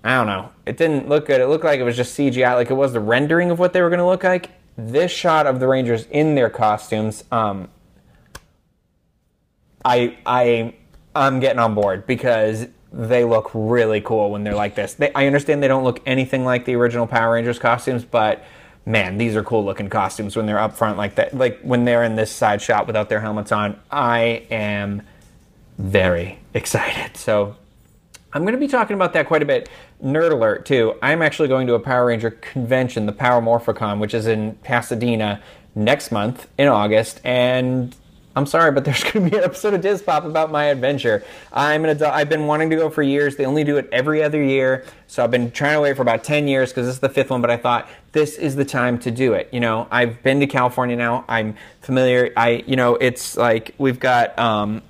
I 0.03 0.15
don't 0.15 0.27
know. 0.27 0.51
It 0.65 0.75
didn't 0.75 1.07
look 1.07 1.25
good. 1.25 1.39
It 1.39 1.47
looked 1.47 1.63
like 1.63 1.79
it 1.79 1.83
was 1.83 1.95
just 1.95 2.17
CGI, 2.17 2.53
like 2.55 2.69
it 2.69 2.75
was 2.75 2.91
the 2.91 2.99
rendering 2.99 3.49
of 3.49 3.59
what 3.59 3.71
they 3.71 3.81
were 3.81 3.89
going 3.89 3.99
to 3.99 4.05
look 4.05 4.25
like. 4.25 4.51
This 4.77 5.09
shot 5.09 5.47
of 5.47 5.61
the 5.61 5.67
Rangers 5.67 6.05
in 6.11 6.35
their 6.35 6.49
costumes, 6.49 7.23
um, 7.31 7.69
I 9.85 10.17
I 10.25 10.75
I'm 11.15 11.39
getting 11.39 11.59
on 11.59 11.75
board 11.75 12.07
because 12.07 12.67
they 12.91 13.23
look 13.23 13.49
really 13.53 14.01
cool 14.01 14.31
when 14.31 14.43
they're 14.43 14.55
like 14.55 14.75
this. 14.75 14.93
They, 14.93 15.11
I 15.13 15.25
understand 15.25 15.63
they 15.63 15.67
don't 15.67 15.83
look 15.83 16.01
anything 16.05 16.45
like 16.45 16.65
the 16.65 16.75
original 16.75 17.07
Power 17.07 17.33
Rangers 17.33 17.59
costumes, 17.59 18.03
but 18.03 18.43
man, 18.85 19.17
these 19.17 19.35
are 19.35 19.43
cool 19.43 19.65
looking 19.65 19.89
costumes 19.89 20.35
when 20.35 20.45
they're 20.45 20.59
up 20.59 20.75
front 20.75 20.97
like 20.97 21.15
that. 21.15 21.35
Like 21.35 21.59
when 21.61 21.85
they're 21.85 22.03
in 22.03 22.15
this 22.15 22.31
side 22.31 22.61
shot 22.61 22.85
without 22.87 23.09
their 23.09 23.21
helmets 23.21 23.51
on. 23.51 23.79
I 23.89 24.45
am 24.51 25.01
very 25.77 26.39
excited. 26.53 27.17
So 27.17 27.55
I'm 28.33 28.41
going 28.43 28.53
to 28.53 28.59
be 28.59 28.67
talking 28.67 28.95
about 28.95 29.13
that 29.13 29.27
quite 29.27 29.41
a 29.41 29.45
bit. 29.45 29.69
Nerd 30.03 30.31
alert, 30.31 30.65
too. 30.65 30.95
I'm 31.01 31.21
actually 31.21 31.47
going 31.47 31.67
to 31.67 31.75
a 31.75 31.79
Power 31.79 32.07
Ranger 32.07 32.31
convention, 32.31 33.05
the 33.05 33.11
Power 33.11 33.41
Morphicon, 33.41 33.99
which 33.99 34.13
is 34.13 34.27
in 34.27 34.55
Pasadena 34.63 35.41
next 35.75 36.11
month 36.11 36.47
in 36.57 36.67
August. 36.67 37.21
And 37.23 37.95
I'm 38.35 38.45
sorry, 38.45 38.71
but 38.71 38.83
there's 38.83 39.03
going 39.11 39.25
to 39.25 39.31
be 39.31 39.37
an 39.37 39.43
episode 39.43 39.73
of 39.73 39.81
DIS 39.81 40.01
Pop 40.01 40.25
about 40.25 40.51
my 40.51 40.65
adventure. 40.65 41.23
I'm 41.51 41.83
an 41.83 41.91
adult. 41.91 42.13
I've 42.13 42.29
been 42.29 42.47
wanting 42.47 42.69
to 42.71 42.75
go 42.75 42.89
for 42.89 43.03
years. 43.03 43.35
They 43.35 43.45
only 43.45 43.63
do 43.63 43.77
it 43.77 43.87
every 43.91 44.23
other 44.23 44.41
year, 44.41 44.85
so 45.07 45.23
I've 45.23 45.31
been 45.31 45.51
trying 45.51 45.75
to 45.75 45.81
wait 45.81 45.95
for 45.95 46.01
about 46.01 46.23
10 46.23 46.47
years 46.47 46.69
because 46.69 46.87
this 46.87 46.95
is 46.95 47.01
the 47.01 47.09
fifth 47.09 47.29
one. 47.29 47.41
But 47.41 47.51
I 47.51 47.57
thought 47.57 47.87
this 48.11 48.37
is 48.37 48.55
the 48.55 48.65
time 48.65 48.97
to 48.99 49.11
do 49.11 49.33
it. 49.33 49.49
You 49.51 49.59
know, 49.59 49.87
I've 49.91 50.21
been 50.23 50.39
to 50.39 50.47
California 50.47 50.95
now. 50.95 51.25
I'm 51.27 51.55
familiar. 51.81 52.33
I, 52.35 52.63
you 52.65 52.75
know, 52.75 52.95
it's 52.95 53.37
like 53.37 53.75
we've 53.77 53.99
got, 53.99 54.37
um, 54.39 54.81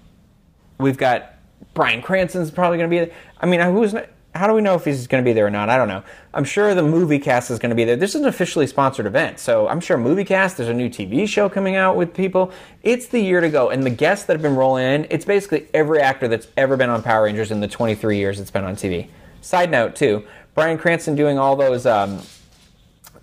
we've 0.77 0.97
got 0.97 1.33
Bryan 1.73 2.01
Cranston's 2.01 2.51
probably 2.51 2.77
going 2.77 2.89
to 2.89 3.05
be. 3.07 3.13
I 3.41 3.45
mean, 3.45 3.59
who's 3.59 3.93
not, 3.93 4.07
how 4.35 4.47
do 4.47 4.53
we 4.53 4.61
know 4.61 4.73
if 4.73 4.85
he's 4.85 5.05
going 5.05 5.23
to 5.23 5.27
be 5.27 5.33
there 5.33 5.45
or 5.45 5.51
not? 5.51 5.69
I 5.69 5.77
don't 5.77 5.87
know. 5.87 6.03
I'm 6.33 6.43
sure 6.43 6.73
the 6.73 6.81
movie 6.81 7.19
cast 7.19 7.51
is 7.51 7.59
going 7.59 7.69
to 7.69 7.75
be 7.75 7.85
there. 7.85 7.95
This 7.95 8.15
is 8.15 8.21
an 8.21 8.27
officially 8.27 8.65
sponsored 8.65 9.05
event, 9.05 9.39
so 9.39 9.67
I'm 9.67 9.79
sure 9.79 9.95
movie 9.95 10.25
cast. 10.25 10.57
There's 10.57 10.69
a 10.69 10.73
new 10.73 10.89
TV 10.89 11.27
show 11.27 11.49
coming 11.49 11.75
out 11.75 11.95
with 11.95 12.15
people. 12.15 12.51
It's 12.81 13.07
the 13.07 13.19
year 13.19 13.41
to 13.41 13.49
go, 13.49 13.69
and 13.69 13.83
the 13.83 13.91
guests 13.91 14.25
that 14.25 14.33
have 14.33 14.41
been 14.41 14.55
rolling 14.55 14.85
in, 14.85 15.07
it's 15.11 15.25
basically 15.25 15.67
every 15.73 16.01
actor 16.01 16.27
that's 16.27 16.47
ever 16.57 16.75
been 16.75 16.89
on 16.89 17.03
Power 17.03 17.25
Rangers 17.25 17.51
in 17.51 17.59
the 17.59 17.67
23 17.67 18.17
years 18.17 18.39
it's 18.39 18.49
been 18.49 18.63
on 18.63 18.75
TV. 18.75 19.07
Side 19.41 19.69
note 19.69 19.95
too, 19.95 20.25
Bryan 20.55 20.79
Cranston 20.79 21.15
doing 21.15 21.37
all 21.37 21.55
those 21.55 21.85
um, 21.85 22.21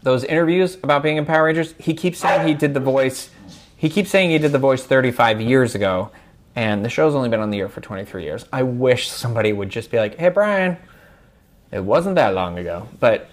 those 0.02 0.22
interviews 0.22 0.76
about 0.76 1.02
being 1.02 1.16
in 1.16 1.26
Power 1.26 1.44
Rangers. 1.44 1.74
He 1.78 1.92
keeps 1.92 2.20
saying 2.20 2.46
he 2.46 2.54
did 2.54 2.72
the 2.72 2.80
voice. 2.80 3.30
He 3.76 3.88
keeps 3.88 4.10
saying 4.10 4.30
he 4.30 4.38
did 4.38 4.52
the 4.52 4.58
voice 4.58 4.84
35 4.84 5.40
years 5.40 5.74
ago, 5.74 6.12
and 6.54 6.84
the 6.84 6.88
show's 6.88 7.16
only 7.16 7.28
been 7.28 7.40
on 7.40 7.50
the 7.50 7.58
air 7.58 7.68
for 7.68 7.80
23 7.80 8.22
years. 8.22 8.44
I 8.52 8.62
wish 8.62 9.10
somebody 9.10 9.52
would 9.52 9.70
just 9.70 9.90
be 9.90 9.98
like, 9.98 10.16
"Hey, 10.16 10.28
Bryan." 10.28 10.76
It 11.72 11.84
wasn't 11.84 12.16
that 12.16 12.34
long 12.34 12.58
ago, 12.58 12.88
but 12.98 13.28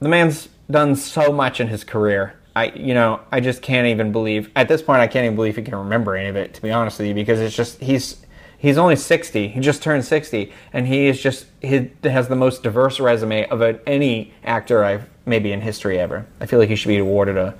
the 0.00 0.08
man's 0.08 0.48
done 0.70 0.96
so 0.96 1.32
much 1.32 1.60
in 1.60 1.68
his 1.68 1.84
career. 1.84 2.34
I, 2.54 2.66
you 2.66 2.94
know, 2.94 3.20
I 3.30 3.40
just 3.40 3.62
can't 3.62 3.86
even 3.86 4.12
believe 4.12 4.50
at 4.56 4.68
this 4.68 4.82
point. 4.82 5.00
I 5.00 5.06
can't 5.06 5.24
even 5.24 5.36
believe 5.36 5.56
he 5.56 5.62
can 5.62 5.74
remember 5.74 6.16
any 6.16 6.28
of 6.28 6.36
it. 6.36 6.54
To 6.54 6.62
be 6.62 6.70
honest 6.70 6.98
with 6.98 7.08
you, 7.08 7.14
because 7.14 7.40
it's 7.40 7.54
just 7.54 7.80
he's 7.80 8.24
he's 8.58 8.76
only 8.76 8.96
60. 8.96 9.48
He 9.48 9.60
just 9.60 9.82
turned 9.82 10.04
60, 10.04 10.52
and 10.72 10.86
he 10.86 11.06
is 11.06 11.20
just 11.20 11.46
he 11.60 11.90
has 12.04 12.28
the 12.28 12.36
most 12.36 12.62
diverse 12.62 13.00
resume 13.00 13.46
of 13.48 13.62
any 13.86 14.32
actor 14.44 14.84
I've 14.84 15.08
maybe 15.26 15.52
in 15.52 15.60
history 15.60 15.98
ever. 15.98 16.26
I 16.40 16.46
feel 16.46 16.58
like 16.58 16.68
he 16.68 16.76
should 16.76 16.88
be 16.88 16.98
awarded 16.98 17.36
a, 17.36 17.58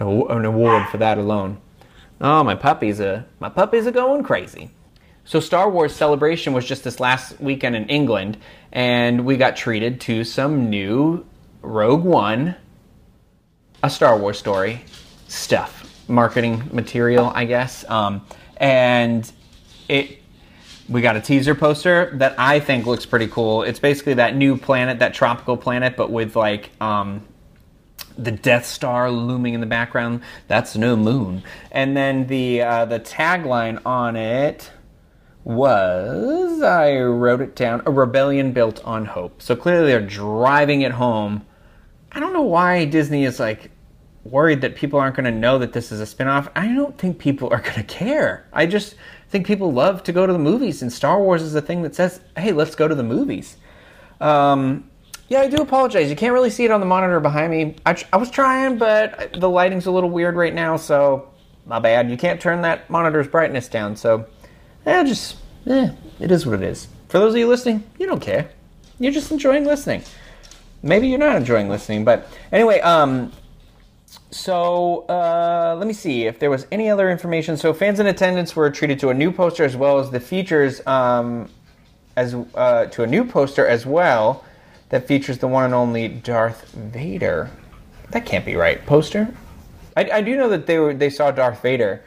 a 0.00 0.06
an 0.06 0.44
award 0.44 0.88
for 0.88 0.98
that 0.98 1.18
alone. 1.18 1.58
Oh, 2.20 2.44
my 2.44 2.54
puppies 2.54 3.00
are 3.00 3.26
my 3.40 3.48
puppies 3.48 3.86
are 3.86 3.92
going 3.92 4.22
crazy. 4.22 4.70
So 5.26 5.40
Star 5.40 5.70
Wars 5.70 5.94
Celebration 5.94 6.52
was 6.52 6.66
just 6.66 6.84
this 6.84 7.00
last 7.00 7.40
weekend 7.40 7.74
in 7.74 7.86
England, 7.88 8.36
and 8.70 9.24
we 9.24 9.38
got 9.38 9.56
treated 9.56 10.02
to 10.02 10.22
some 10.22 10.68
new 10.68 11.24
Rogue 11.62 12.04
One, 12.04 12.56
a 13.82 13.88
Star 13.88 14.18
Wars 14.18 14.38
story 14.38 14.84
stuff, 15.28 15.90
marketing 16.08 16.68
material, 16.72 17.32
I 17.34 17.46
guess. 17.46 17.88
Um, 17.88 18.26
and 18.58 19.30
it, 19.88 20.18
we 20.90 21.00
got 21.00 21.16
a 21.16 21.22
teaser 21.22 21.54
poster 21.54 22.10
that 22.16 22.34
I 22.38 22.60
think 22.60 22.84
looks 22.84 23.06
pretty 23.06 23.28
cool. 23.28 23.62
It's 23.62 23.80
basically 23.80 24.14
that 24.14 24.36
new 24.36 24.58
planet, 24.58 24.98
that 24.98 25.14
tropical 25.14 25.56
planet, 25.56 25.96
but 25.96 26.10
with 26.10 26.36
like 26.36 26.70
um, 26.82 27.26
the 28.18 28.30
Death 28.30 28.66
Star 28.66 29.10
looming 29.10 29.54
in 29.54 29.60
the 29.60 29.66
background. 29.66 30.20
That's 30.48 30.76
no 30.76 30.96
moon. 30.96 31.42
And 31.70 31.96
then 31.96 32.26
the 32.26 32.60
uh, 32.60 32.84
the 32.84 33.00
tagline 33.00 33.80
on 33.86 34.16
it 34.16 34.70
was 35.44 36.62
I 36.62 36.98
wrote 36.98 37.42
it 37.42 37.54
down 37.54 37.82
a 37.84 37.90
rebellion 37.90 38.52
built 38.52 38.82
on 38.84 39.04
hope. 39.04 39.42
So 39.42 39.54
clearly 39.54 39.88
they're 39.88 40.00
driving 40.00 40.82
it 40.82 40.92
home. 40.92 41.46
I 42.12 42.20
don't 42.20 42.32
know 42.32 42.42
why 42.42 42.86
Disney 42.86 43.24
is 43.24 43.38
like 43.38 43.70
worried 44.24 44.62
that 44.62 44.74
people 44.74 44.98
aren't 44.98 45.16
going 45.16 45.24
to 45.26 45.38
know 45.38 45.58
that 45.58 45.74
this 45.74 45.92
is 45.92 46.00
a 46.00 46.06
spin-off. 46.06 46.48
I 46.56 46.68
don't 46.68 46.96
think 46.96 47.18
people 47.18 47.50
are 47.52 47.60
going 47.60 47.74
to 47.74 47.84
care. 47.84 48.48
I 48.52 48.66
just 48.66 48.94
think 49.28 49.46
people 49.46 49.72
love 49.72 50.02
to 50.04 50.12
go 50.12 50.26
to 50.26 50.32
the 50.32 50.38
movies 50.38 50.80
and 50.80 50.92
Star 50.92 51.20
Wars 51.20 51.42
is 51.42 51.52
the 51.52 51.60
thing 51.60 51.82
that 51.82 51.94
says, 51.94 52.20
"Hey, 52.36 52.52
let's 52.52 52.74
go 52.74 52.88
to 52.88 52.94
the 52.94 53.02
movies." 53.02 53.56
Um, 54.20 54.88
yeah, 55.28 55.40
I 55.40 55.48
do 55.48 55.56
apologize. 55.56 56.08
You 56.08 56.16
can't 56.16 56.32
really 56.32 56.50
see 56.50 56.64
it 56.64 56.70
on 56.70 56.80
the 56.80 56.86
monitor 56.86 57.20
behind 57.20 57.50
me. 57.50 57.76
I, 57.84 58.02
I 58.12 58.16
was 58.16 58.30
trying, 58.30 58.78
but 58.78 59.34
the 59.38 59.48
lighting's 59.50 59.86
a 59.86 59.90
little 59.90 60.10
weird 60.10 60.36
right 60.36 60.54
now, 60.54 60.76
so 60.76 61.30
my 61.66 61.78
bad. 61.78 62.10
You 62.10 62.16
can't 62.16 62.40
turn 62.40 62.62
that 62.62 62.88
monitor's 62.88 63.26
brightness 63.26 63.68
down, 63.68 63.96
so 63.96 64.26
yeah, 64.86 65.02
just, 65.02 65.36
eh, 65.66 65.90
it 66.20 66.30
is 66.30 66.46
what 66.46 66.62
it 66.62 66.62
is. 66.62 66.88
For 67.08 67.18
those 67.18 67.34
of 67.34 67.38
you 67.38 67.48
listening, 67.48 67.84
you 67.98 68.06
don't 68.06 68.20
care. 68.20 68.50
You're 68.98 69.12
just 69.12 69.30
enjoying 69.30 69.64
listening. 69.64 70.02
Maybe 70.82 71.08
you're 71.08 71.18
not 71.18 71.36
enjoying 71.36 71.68
listening, 71.68 72.04
but 72.04 72.28
anyway, 72.52 72.80
um, 72.80 73.32
so 74.30 75.06
uh, 75.08 75.76
let 75.78 75.86
me 75.86 75.94
see 75.94 76.24
if 76.24 76.38
there 76.38 76.50
was 76.50 76.66
any 76.72 76.90
other 76.90 77.10
information. 77.10 77.56
So 77.56 77.72
fans 77.72 78.00
in 78.00 78.06
attendance 78.06 78.54
were 78.54 78.70
treated 78.70 78.98
to 79.00 79.10
a 79.10 79.14
new 79.14 79.30
poster 79.30 79.64
as 79.64 79.76
well 79.76 79.98
as 79.98 80.10
the 80.10 80.20
features 80.20 80.84
um, 80.86 81.48
as 82.16 82.34
uh, 82.54 82.86
to 82.86 83.02
a 83.02 83.06
new 83.06 83.24
poster 83.24 83.66
as 83.66 83.86
well 83.86 84.44
that 84.90 85.06
features 85.06 85.38
the 85.38 85.48
one 85.48 85.64
and 85.64 85.74
only 85.74 86.08
Darth 86.08 86.70
Vader. 86.72 87.50
That 88.10 88.26
can't 88.26 88.44
be 88.44 88.54
right. 88.54 88.84
Poster. 88.86 89.34
I, 89.96 90.10
I 90.10 90.20
do 90.20 90.36
know 90.36 90.48
that 90.48 90.66
they 90.66 90.78
were 90.78 90.94
they 90.94 91.10
saw 91.10 91.30
Darth 91.30 91.62
Vader 91.62 92.02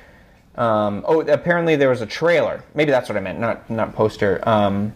um, 0.58 1.06
oh, 1.08 1.22
apparently 1.22 1.76
there 1.76 1.90
was 1.90 2.02
a 2.02 2.06
trailer. 2.06 2.64
Maybe 2.74 2.92
that's 2.92 3.10
what 3.10 3.18
I 3.18 3.22
meant, 3.22 3.40
not 3.40 3.70
not 3.70 3.94
poster. 3.94 4.42
Um, 4.48 4.94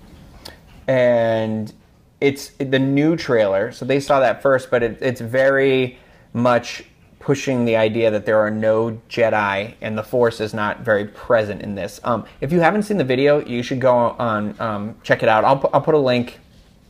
and 0.88 1.72
it's 2.20 2.50
the 2.58 2.80
new 2.80 3.16
trailer, 3.16 3.72
so 3.72 3.86
they 3.86 4.00
saw 4.00 4.20
that 4.20 4.42
first. 4.42 4.72
But 4.72 4.84
it, 4.84 4.98
it's 5.02 5.22
very 5.22 5.98
much 6.34 6.84
pushing 7.20 7.66
the 7.66 7.76
idea 7.76 8.10
that 8.10 8.26
there 8.26 8.40
are 8.40 8.50
no 8.50 9.00
Jedi 9.08 9.76
and 9.80 9.96
the 9.96 10.04
Force 10.04 10.42
is 10.42 10.54
not 10.54 10.80
very 10.80 11.06
present 11.06 11.62
in 11.62 11.76
this. 11.76 12.02
Um, 12.04 12.26
if 12.42 12.52
you 12.52 12.60
haven't 12.60 12.84
seen 12.84 12.98
the 12.98 13.04
video, 13.04 13.46
you 13.46 13.62
should 13.62 13.80
go 13.80 13.96
on 13.96 14.60
um, 14.60 14.96
check 15.04 15.22
it 15.22 15.30
out. 15.30 15.46
I'll, 15.46 15.70
I'll 15.74 15.82
put 15.82 15.94
a 15.94 16.00
link. 16.00 16.40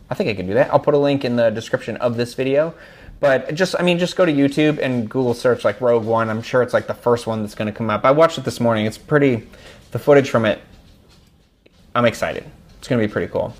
I 0.10 0.14
think 0.14 0.30
I 0.30 0.34
can 0.34 0.48
do 0.48 0.54
that. 0.54 0.72
I'll 0.72 0.80
put 0.80 0.94
a 0.94 0.98
link 0.98 1.26
in 1.26 1.36
the 1.36 1.50
description 1.50 1.98
of 1.98 2.16
this 2.16 2.34
video. 2.34 2.74
But 3.22 3.54
just, 3.54 3.76
I 3.80 3.84
mean, 3.84 4.00
just 4.00 4.16
go 4.16 4.26
to 4.26 4.34
YouTube 4.34 4.80
and 4.80 5.08
Google 5.08 5.36
search 5.36 5.64
like 5.64 5.80
Rogue 5.80 6.04
One. 6.04 6.30
I'm 6.30 6.42
sure 6.42 6.64
it's 6.64 6.74
like 6.74 6.88
the 6.88 6.96
first 6.96 7.28
one 7.28 7.44
that's 7.44 7.54
going 7.54 7.68
to 7.68 7.72
come 7.72 7.90
up. 7.92 8.04
I 8.04 8.10
watched 8.10 8.40
it 8.40 8.44
this 8.44 8.60
morning. 8.60 8.88
It's 8.88 8.98
pretty, 8.98 9.48
the 9.92 10.00
footage 10.00 10.30
from 10.32 10.44
it, 10.44 10.60
I'm 11.94 12.06
excited. 12.06 12.44
It's 12.80 12.88
going 12.88 13.00
to 13.00 13.08
be 13.08 13.12
pretty 13.12 13.32
cool. 13.32 13.54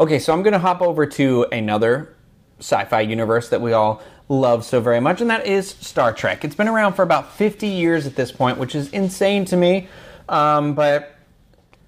Okay, 0.00 0.18
so 0.18 0.32
I'm 0.32 0.42
going 0.42 0.54
to 0.54 0.58
hop 0.58 0.80
over 0.80 1.04
to 1.04 1.46
another 1.52 2.16
sci 2.58 2.84
fi 2.86 3.02
universe 3.02 3.50
that 3.50 3.60
we 3.60 3.74
all 3.74 4.02
love 4.30 4.64
so 4.64 4.80
very 4.80 5.00
much, 5.00 5.20
and 5.20 5.28
that 5.28 5.46
is 5.46 5.68
Star 5.68 6.14
Trek. 6.14 6.42
It's 6.42 6.54
been 6.54 6.68
around 6.68 6.94
for 6.94 7.02
about 7.02 7.34
50 7.34 7.66
years 7.66 8.06
at 8.06 8.16
this 8.16 8.32
point, 8.32 8.56
which 8.56 8.74
is 8.74 8.88
insane 8.90 9.44
to 9.46 9.58
me. 9.58 9.88
Um, 10.26 10.74
but 10.74 11.15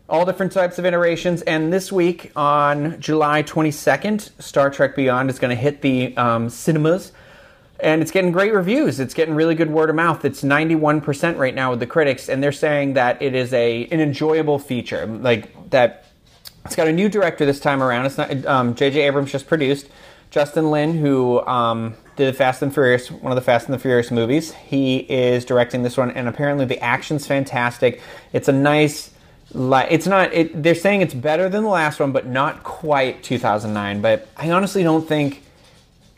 all 0.08 0.24
different 0.24 0.52
types 0.52 0.78
of 0.78 0.86
iterations. 0.86 1.42
And 1.42 1.72
this 1.72 1.92
week 1.92 2.32
on 2.34 3.00
July 3.00 3.42
22nd, 3.42 4.40
Star 4.40 4.70
Trek 4.70 4.96
Beyond 4.96 5.28
is 5.28 5.38
going 5.38 5.54
to 5.54 5.60
hit 5.60 5.82
the 5.82 6.16
um, 6.16 6.48
cinemas. 6.48 7.12
And 7.80 8.02
it's 8.02 8.10
getting 8.10 8.32
great 8.32 8.52
reviews. 8.52 8.98
It's 8.98 9.14
getting 9.14 9.34
really 9.34 9.54
good 9.54 9.70
word 9.70 9.88
of 9.88 9.96
mouth. 9.96 10.24
It's 10.24 10.42
91% 10.42 11.38
right 11.38 11.54
now 11.54 11.70
with 11.70 11.78
the 11.78 11.86
critics, 11.86 12.28
and 12.28 12.42
they're 12.42 12.50
saying 12.50 12.94
that 12.94 13.22
it 13.22 13.36
is 13.36 13.52
a 13.52 13.86
an 13.86 14.00
enjoyable 14.00 14.58
feature. 14.58 15.06
Like 15.06 15.70
that, 15.70 16.06
it's 16.64 16.74
got 16.74 16.88
a 16.88 16.92
new 16.92 17.08
director 17.08 17.46
this 17.46 17.60
time 17.60 17.80
around. 17.80 18.06
It's 18.06 18.18
not 18.18 18.30
J.J. 18.30 19.00
Um, 19.02 19.08
Abrams 19.08 19.30
just 19.30 19.46
produced 19.46 19.88
Justin 20.30 20.72
Lin, 20.72 20.98
who 20.98 21.40
um, 21.46 21.94
did 22.16 22.34
Fast 22.36 22.62
and 22.62 22.74
Furious, 22.74 23.12
one 23.12 23.30
of 23.30 23.36
the 23.36 23.42
Fast 23.42 23.66
and 23.66 23.74
the 23.74 23.78
Furious 23.78 24.10
movies. 24.10 24.52
He 24.54 24.96
is 24.96 25.44
directing 25.44 25.84
this 25.84 25.96
one, 25.96 26.10
and 26.10 26.26
apparently 26.26 26.64
the 26.64 26.80
action's 26.80 27.28
fantastic. 27.28 28.00
It's 28.32 28.48
a 28.48 28.52
nice 28.52 29.12
like 29.52 29.88
it's 29.90 30.06
not 30.06 30.32
it, 30.32 30.62
they're 30.62 30.74
saying 30.74 31.00
it's 31.00 31.14
better 31.14 31.48
than 31.48 31.62
the 31.62 31.68
last 31.68 31.98
one 32.00 32.12
but 32.12 32.26
not 32.26 32.62
quite 32.62 33.22
2009 33.22 34.02
but 34.02 34.28
i 34.36 34.50
honestly 34.50 34.82
don't 34.82 35.08
think 35.08 35.42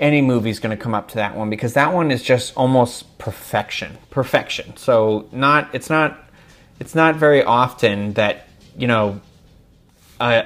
any 0.01 0.23
movie's 0.23 0.59
going 0.59 0.77
to 0.77 0.83
come 0.83 0.95
up 0.95 1.09
to 1.09 1.17
that 1.17 1.37
one 1.37 1.51
because 1.51 1.75
that 1.75 1.93
one 1.93 2.11
is 2.11 2.23
just 2.23 2.57
almost 2.57 3.19
perfection. 3.19 3.99
Perfection. 4.09 4.77
So 4.79 5.29
not 5.31 5.73
it's 5.75 5.91
not 5.91 6.19
it's 6.81 6.95
not 6.95 7.17
very 7.17 7.45
often 7.45 8.15
that 8.15 8.49
you 8.77 8.89
know 8.89 9.21
uh, 10.19 10.43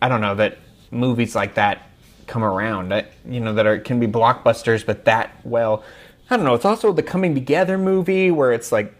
I 0.00 0.08
don't 0.08 0.22
know 0.22 0.34
that 0.36 0.58
movies 0.90 1.34
like 1.34 1.54
that 1.54 1.82
come 2.26 2.42
around 2.42 2.88
that 2.88 3.12
you 3.28 3.38
know 3.38 3.54
that 3.54 3.66
are 3.66 3.78
can 3.78 4.00
be 4.00 4.06
blockbusters 4.06 4.84
but 4.84 5.04
that 5.04 5.30
well 5.44 5.84
I 6.28 6.36
don't 6.36 6.44
know 6.44 6.54
it's 6.54 6.64
also 6.64 6.92
the 6.92 7.02
coming 7.02 7.34
together 7.34 7.78
movie 7.78 8.30
where 8.30 8.52
it's 8.52 8.72
like 8.72 8.92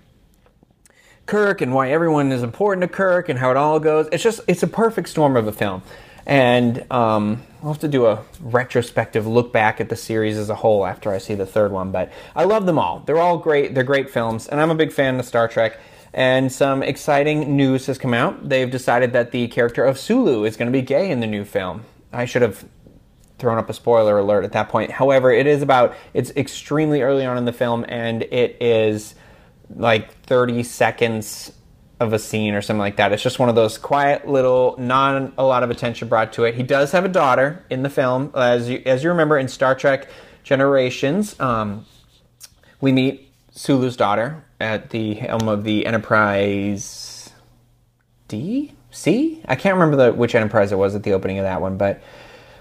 Kirk 1.27 1.61
and 1.61 1.75
why 1.75 1.91
everyone 1.91 2.33
is 2.33 2.43
important 2.43 2.83
to 2.83 2.89
Kirk 2.89 3.29
and 3.29 3.39
how 3.39 3.51
it 3.51 3.57
all 3.57 3.79
goes 3.81 4.09
it's 4.13 4.23
just 4.23 4.41
it's 4.47 4.63
a 4.63 4.69
perfect 4.69 5.09
storm 5.09 5.37
of 5.37 5.47
a 5.47 5.53
film 5.53 5.83
and 6.27 6.85
um, 6.91 7.43
I'll 7.63 7.73
have 7.73 7.81
to 7.81 7.89
do 7.89 8.07
a 8.07 8.23
retrospective 8.41 9.27
look 9.27 9.53
back 9.53 9.81
at 9.81 9.89
the 9.89 9.97
series 9.97 10.37
as 10.37 10.51
a 10.51 10.57
whole 10.57 10.85
after 10.85 11.13
I 11.13 11.19
see 11.19 11.35
the 11.35 11.47
third 11.47 11.71
one. 11.71 11.93
But 11.93 12.13
I 12.35 12.45
love 12.45 12.67
them 12.67 12.79
all. 12.79 13.01
They're 13.01 13.19
all 13.19 13.39
great. 13.39 13.75
They're 13.75 13.85
great 13.85 14.11
films, 14.11 14.49
and 14.49 14.61
I'm 14.61 14.71
a 14.71 14.75
big 14.75 14.93
fan 14.93 15.19
of 15.19 15.25
Star 15.25 15.47
Trek. 15.47 15.79
And 16.13 16.51
some 16.51 16.83
exciting 16.83 17.57
news 17.57 17.87
has 17.87 17.99
come 17.99 18.15
out. 18.15 18.49
They've 18.49 18.71
decided 18.71 19.13
that 19.13 19.31
the 19.31 19.49
character 19.49 19.85
of 19.85 19.99
Sulu 19.99 20.45
is 20.45 20.57
going 20.57 20.67
to 20.67 20.73
be 20.73 20.83
gay 20.83 21.11
in 21.11 21.21
the 21.21 21.27
new 21.27 21.45
film. 21.45 21.85
I 22.13 22.25
should 22.25 22.43
have 22.43 22.65
thrown 23.39 23.59
up 23.59 23.69
a 23.69 23.75
spoiler 23.75 24.19
alert 24.19 24.45
at 24.45 24.53
that 24.53 24.69
point. 24.69 24.91
However, 24.91 25.31
it 25.31 25.47
is 25.47 25.63
about 25.63 25.95
it's 26.13 26.31
extremely 26.31 27.03
early 27.03 27.25
on 27.25 27.39
in 27.39 27.45
the 27.45 27.53
film, 27.53 27.85
and 27.89 28.23
it 28.23 28.57
is 28.61 29.15
like 29.75 30.13
30 30.23 30.63
seconds 30.63 31.53
of 31.99 32.13
a 32.13 32.19
scene 32.19 32.55
or 32.55 32.61
something 32.61 32.81
like 32.81 32.97
that. 32.97 33.13
It's 33.13 33.23
just 33.23 33.39
one 33.39 33.49
of 33.49 33.55
those 33.55 33.79
quiet 33.79 34.29
little, 34.29 34.77
non 34.79 35.33
a 35.39 35.45
lot 35.45 35.63
of 35.63 35.71
attention 35.71 36.09
brought 36.09 36.33
to 36.35 36.45
it. 36.45 36.55
He 36.55 36.63
does 36.63 36.93
have 36.93 37.05
a 37.05 37.09
daughter 37.09 37.65
in 37.71 37.83
the 37.83 37.91
film, 37.91 38.33
as 38.35 38.69
you 38.69 38.83
as 38.85 39.03
you 39.03 39.11
remember 39.11 39.39
in 39.39 39.49
Star 39.49 39.75
Trek 39.75 40.09
Generations. 40.43 41.39
Um, 41.41 41.87
we 42.81 42.93
meet 42.93 43.33
Sulu's 43.51 43.97
daughter 43.97 44.45
at 44.61 44.91
the 44.91 45.15
helm 45.15 45.49
of 45.49 45.65
the 45.65 45.87
Enterprise 45.87 47.31
D 48.29 48.73
C. 48.91 49.43
I 49.47 49.57
can't 49.57 49.75
remember 49.75 49.97
the 49.97 50.13
which 50.13 50.35
Enterprise 50.35 50.73
it 50.73 50.79
was 50.79 50.95
at 50.95 51.03
the 51.03 51.15
opening 51.15 51.39
of 51.39 51.45
that 51.45 51.63
one, 51.63 51.79
but 51.79 52.03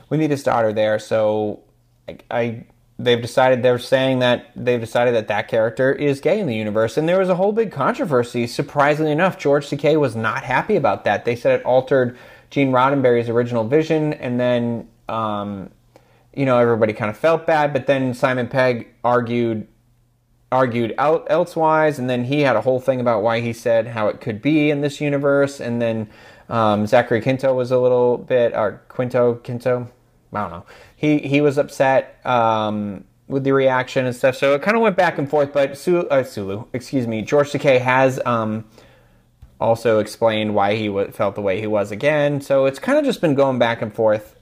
we 0.10 0.18
meet 0.18 0.32
his 0.32 0.44
daughter 0.44 0.72
there. 0.72 0.98
So 1.00 1.62
I, 2.08 2.18
I 2.32 2.66
they've 2.98 3.22
decided 3.22 3.62
they're 3.62 3.80
saying 3.80 4.20
that 4.20 4.52
they've 4.56 4.80
decided 4.80 5.14
that 5.16 5.28
that 5.28 5.48
character 5.48 5.92
is 5.92 6.22
gay 6.22 6.40
in 6.40 6.48
the 6.48 6.56
universe. 6.56 6.98
And 6.98 7.10
there 7.10 7.20
was 7.20 7.30
a 7.30 7.36
whole 7.36 7.52
big 7.52 7.72
controversy 7.72 8.48
surprisingly 8.48 9.12
enough 9.12 9.38
george 9.38 9.68
takei 9.68 10.00
was 10.00 10.16
not 10.16 10.44
happy 10.44 10.76
about 10.76 11.04
that. 11.04 11.26
They 11.26 11.36
said 11.36 11.60
it 11.60 11.66
altered 11.66 12.18
gene 12.50 12.72
roddenberry's 12.72 13.30
original 13.30 13.68
vision 13.68 14.14
and 14.14 14.40
then 14.40 14.88
um, 15.10 15.72
you 16.34 16.46
know 16.46 16.58
everybody 16.58 16.94
kind 16.94 17.10
of 17.10 17.18
felt 17.18 17.46
bad. 17.46 17.74
But 17.74 17.88
then 17.88 18.14
simon 18.14 18.48
pegg 18.48 18.88
argued 19.04 19.68
argued 20.52 20.96
out 20.98 21.28
elsewise 21.30 22.00
and 22.00 22.10
then 22.10 22.24
he 22.24 22.42
had 22.42 22.56
a 22.56 22.62
whole 22.62 22.80
thing 22.80 23.02
about 23.02 23.22
why 23.22 23.42
he 23.42 23.52
said 23.52 23.88
how 23.88 24.08
it 24.08 24.22
could 24.22 24.42
be 24.42 24.70
in 24.70 24.80
this 24.80 25.02
universe. 25.02 25.60
And 25.60 25.82
then 25.82 26.10
um, 26.48 26.88
zachary 26.88 27.20
quinto 27.22 27.54
was 27.54 27.72
a 27.72 27.78
little 27.78 28.18
bit 28.18 28.56
or 28.56 28.82
quinto 28.88 29.36
quinto 29.36 29.92
i 30.36 30.42
don't 30.42 30.52
know 30.52 30.66
he 30.96 31.20
he 31.20 31.42
was 31.42 31.58
upset 31.58 32.20
um, 32.26 33.04
with 33.28 33.44
the 33.44 33.54
reaction 33.54 34.06
and 34.06 34.16
stuff. 34.16 34.36
So 34.36 34.54
it 34.54 34.62
kind 34.62 34.76
of 34.76 34.84
went 34.84 34.96
back 34.96 35.18
and 35.18 35.30
forth. 35.30 35.54
But 35.54 35.78
Sulu, 35.78 36.08
uh, 36.08 36.24
Sulu 36.24 36.66
excuse 36.74 37.08
me, 37.08 37.22
George 37.22 37.52
Takei 37.52 37.80
has 37.80 38.20
um, 38.26 38.66
also 39.60 40.00
explained 40.00 40.56
why 40.56 40.76
he 40.76 40.88
w- 40.88 41.12
felt 41.12 41.36
the 41.36 41.42
way 41.42 41.60
he 41.60 41.68
was 41.68 41.92
again. 41.92 42.42
So 42.42 42.66
it's 42.66 42.80
kind 42.80 42.98
of 42.98 43.06
just 43.06 43.22
been 43.22 43.36
going 43.36 43.60
back 43.60 43.82
and 43.82 43.94
forth. 43.94 44.36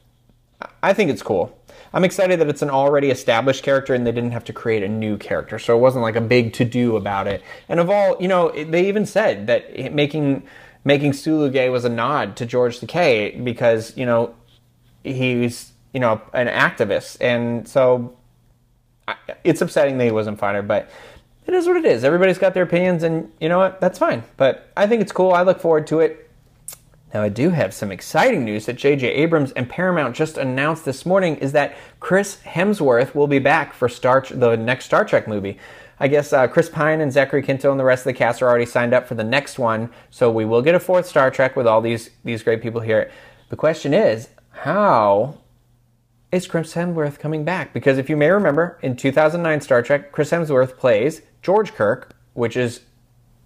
I 0.82 0.94
think 0.94 1.10
it's 1.10 1.24
cool. 1.24 1.58
I'm 1.96 2.04
excited 2.04 2.40
that 2.40 2.48
it's 2.48 2.62
an 2.62 2.70
already 2.70 3.12
established 3.12 3.64
character 3.64 3.94
and 3.94 4.08
they 4.08 4.12
didn't 4.12 4.32
have 4.32 4.46
to 4.46 4.54
create 4.54 4.82
a 4.82 4.88
new 4.88 5.18
character. 5.18 5.60
So 5.60 5.78
it 5.78 5.80
wasn't 5.80 6.02
like 6.02 6.16
a 6.16 6.22
big 6.22 6.54
to 6.54 6.66
do 6.66 6.96
about 6.96 7.28
it. 7.28 7.44
And 7.70 7.80
of 7.80 7.90
all, 7.90 8.18
you 8.20 8.28
know, 8.28 8.52
they 8.52 8.88
even 8.88 9.06
said 9.06 9.48
that 9.48 9.94
making 9.94 10.44
making 10.86 11.14
Sulu 11.14 11.50
gay 11.50 11.70
was 11.70 11.86
a 11.86 11.90
nod 11.90 12.36
to 12.38 12.46
George 12.46 12.80
Takei 12.80 13.44
because 13.44 13.96
you 13.96 14.06
know 14.06 14.34
he's 15.04 15.73
you 15.94 16.00
know, 16.00 16.22
an 16.34 16.48
activist. 16.48 17.18
And 17.22 17.68
so 17.68 18.18
it's 19.44 19.62
upsetting 19.62 19.98
that 19.98 20.06
he 20.06 20.12
wasn't 20.12 20.40
fired, 20.40 20.68
but 20.68 20.90
it 21.46 21.54
is 21.54 21.68
what 21.68 21.78
it 21.78 21.86
is. 21.86 22.04
Everybody's 22.04 22.38
got 22.38 22.54
their 22.54 22.64
opinions, 22.64 23.04
and 23.04 23.32
you 23.40 23.50
know 23.50 23.60
what? 23.60 23.82
That's 23.82 24.00
fine. 24.00 24.24
But 24.38 24.72
I 24.78 24.88
think 24.88 25.02
it's 25.02 25.12
cool. 25.12 25.34
I 25.34 25.44
look 25.44 25.60
forward 25.60 25.88
to 25.88 26.00
it. 26.00 26.30
Now, 27.14 27.22
I 27.22 27.30
do 27.30 27.52
have 27.52 27.76
some 27.76 27.92
exciting 27.92 28.44
news 28.44 28.66
that 28.66 28.74
J.J. 28.74 29.08
Abrams 29.08 29.52
and 29.52 29.70
Paramount 29.70 30.16
just 30.16 30.38
announced 30.38 30.84
this 30.84 31.06
morning 31.06 31.36
is 31.36 31.52
that 31.52 31.78
Chris 32.00 32.40
Hemsworth 32.44 33.14
will 33.14 33.28
be 33.28 33.38
back 33.38 33.74
for 33.74 33.88
Star 33.88 34.26
the 34.32 34.58
next 34.58 34.86
Star 34.86 35.06
Trek 35.06 35.28
movie. 35.28 35.60
I 36.00 36.08
guess 36.08 36.34
uh, 36.34 36.48
Chris 36.48 36.70
Pine 36.70 37.02
and 37.02 37.14
Zachary 37.14 37.44
Quinto 37.44 37.70
and 37.70 37.80
the 37.80 37.84
rest 37.84 38.02
of 38.02 38.06
the 38.06 38.14
cast 38.14 38.42
are 38.42 38.50
already 38.50 38.66
signed 38.66 38.96
up 38.96 39.08
for 39.08 39.14
the 39.14 39.24
next 39.24 39.60
one, 39.60 39.92
so 40.10 40.32
we 40.32 40.44
will 40.44 40.64
get 40.64 40.74
a 40.74 40.80
fourth 40.80 41.06
Star 41.06 41.30
Trek 41.30 41.56
with 41.56 41.68
all 41.68 41.82
these 41.82 42.10
these 42.24 42.42
great 42.42 42.64
people 42.64 42.82
here. 42.82 43.12
The 43.50 43.56
question 43.56 43.94
is, 43.94 44.30
how 44.50 45.38
is 46.34 46.48
Chris 46.48 46.74
Hemsworth 46.74 47.20
coming 47.20 47.46
back? 47.46 47.74
Because 47.74 48.00
if 48.00 48.10
you 48.10 48.18
may 48.18 48.32
remember, 48.32 48.80
in 48.82 48.96
2009 48.96 49.62
Star 49.62 49.84
Trek, 49.84 50.12
Chris 50.12 50.32
Hemsworth 50.32 50.78
plays 50.78 51.22
George 51.44 51.74
Kirk, 51.74 52.16
which 52.34 52.58
is 52.58 52.82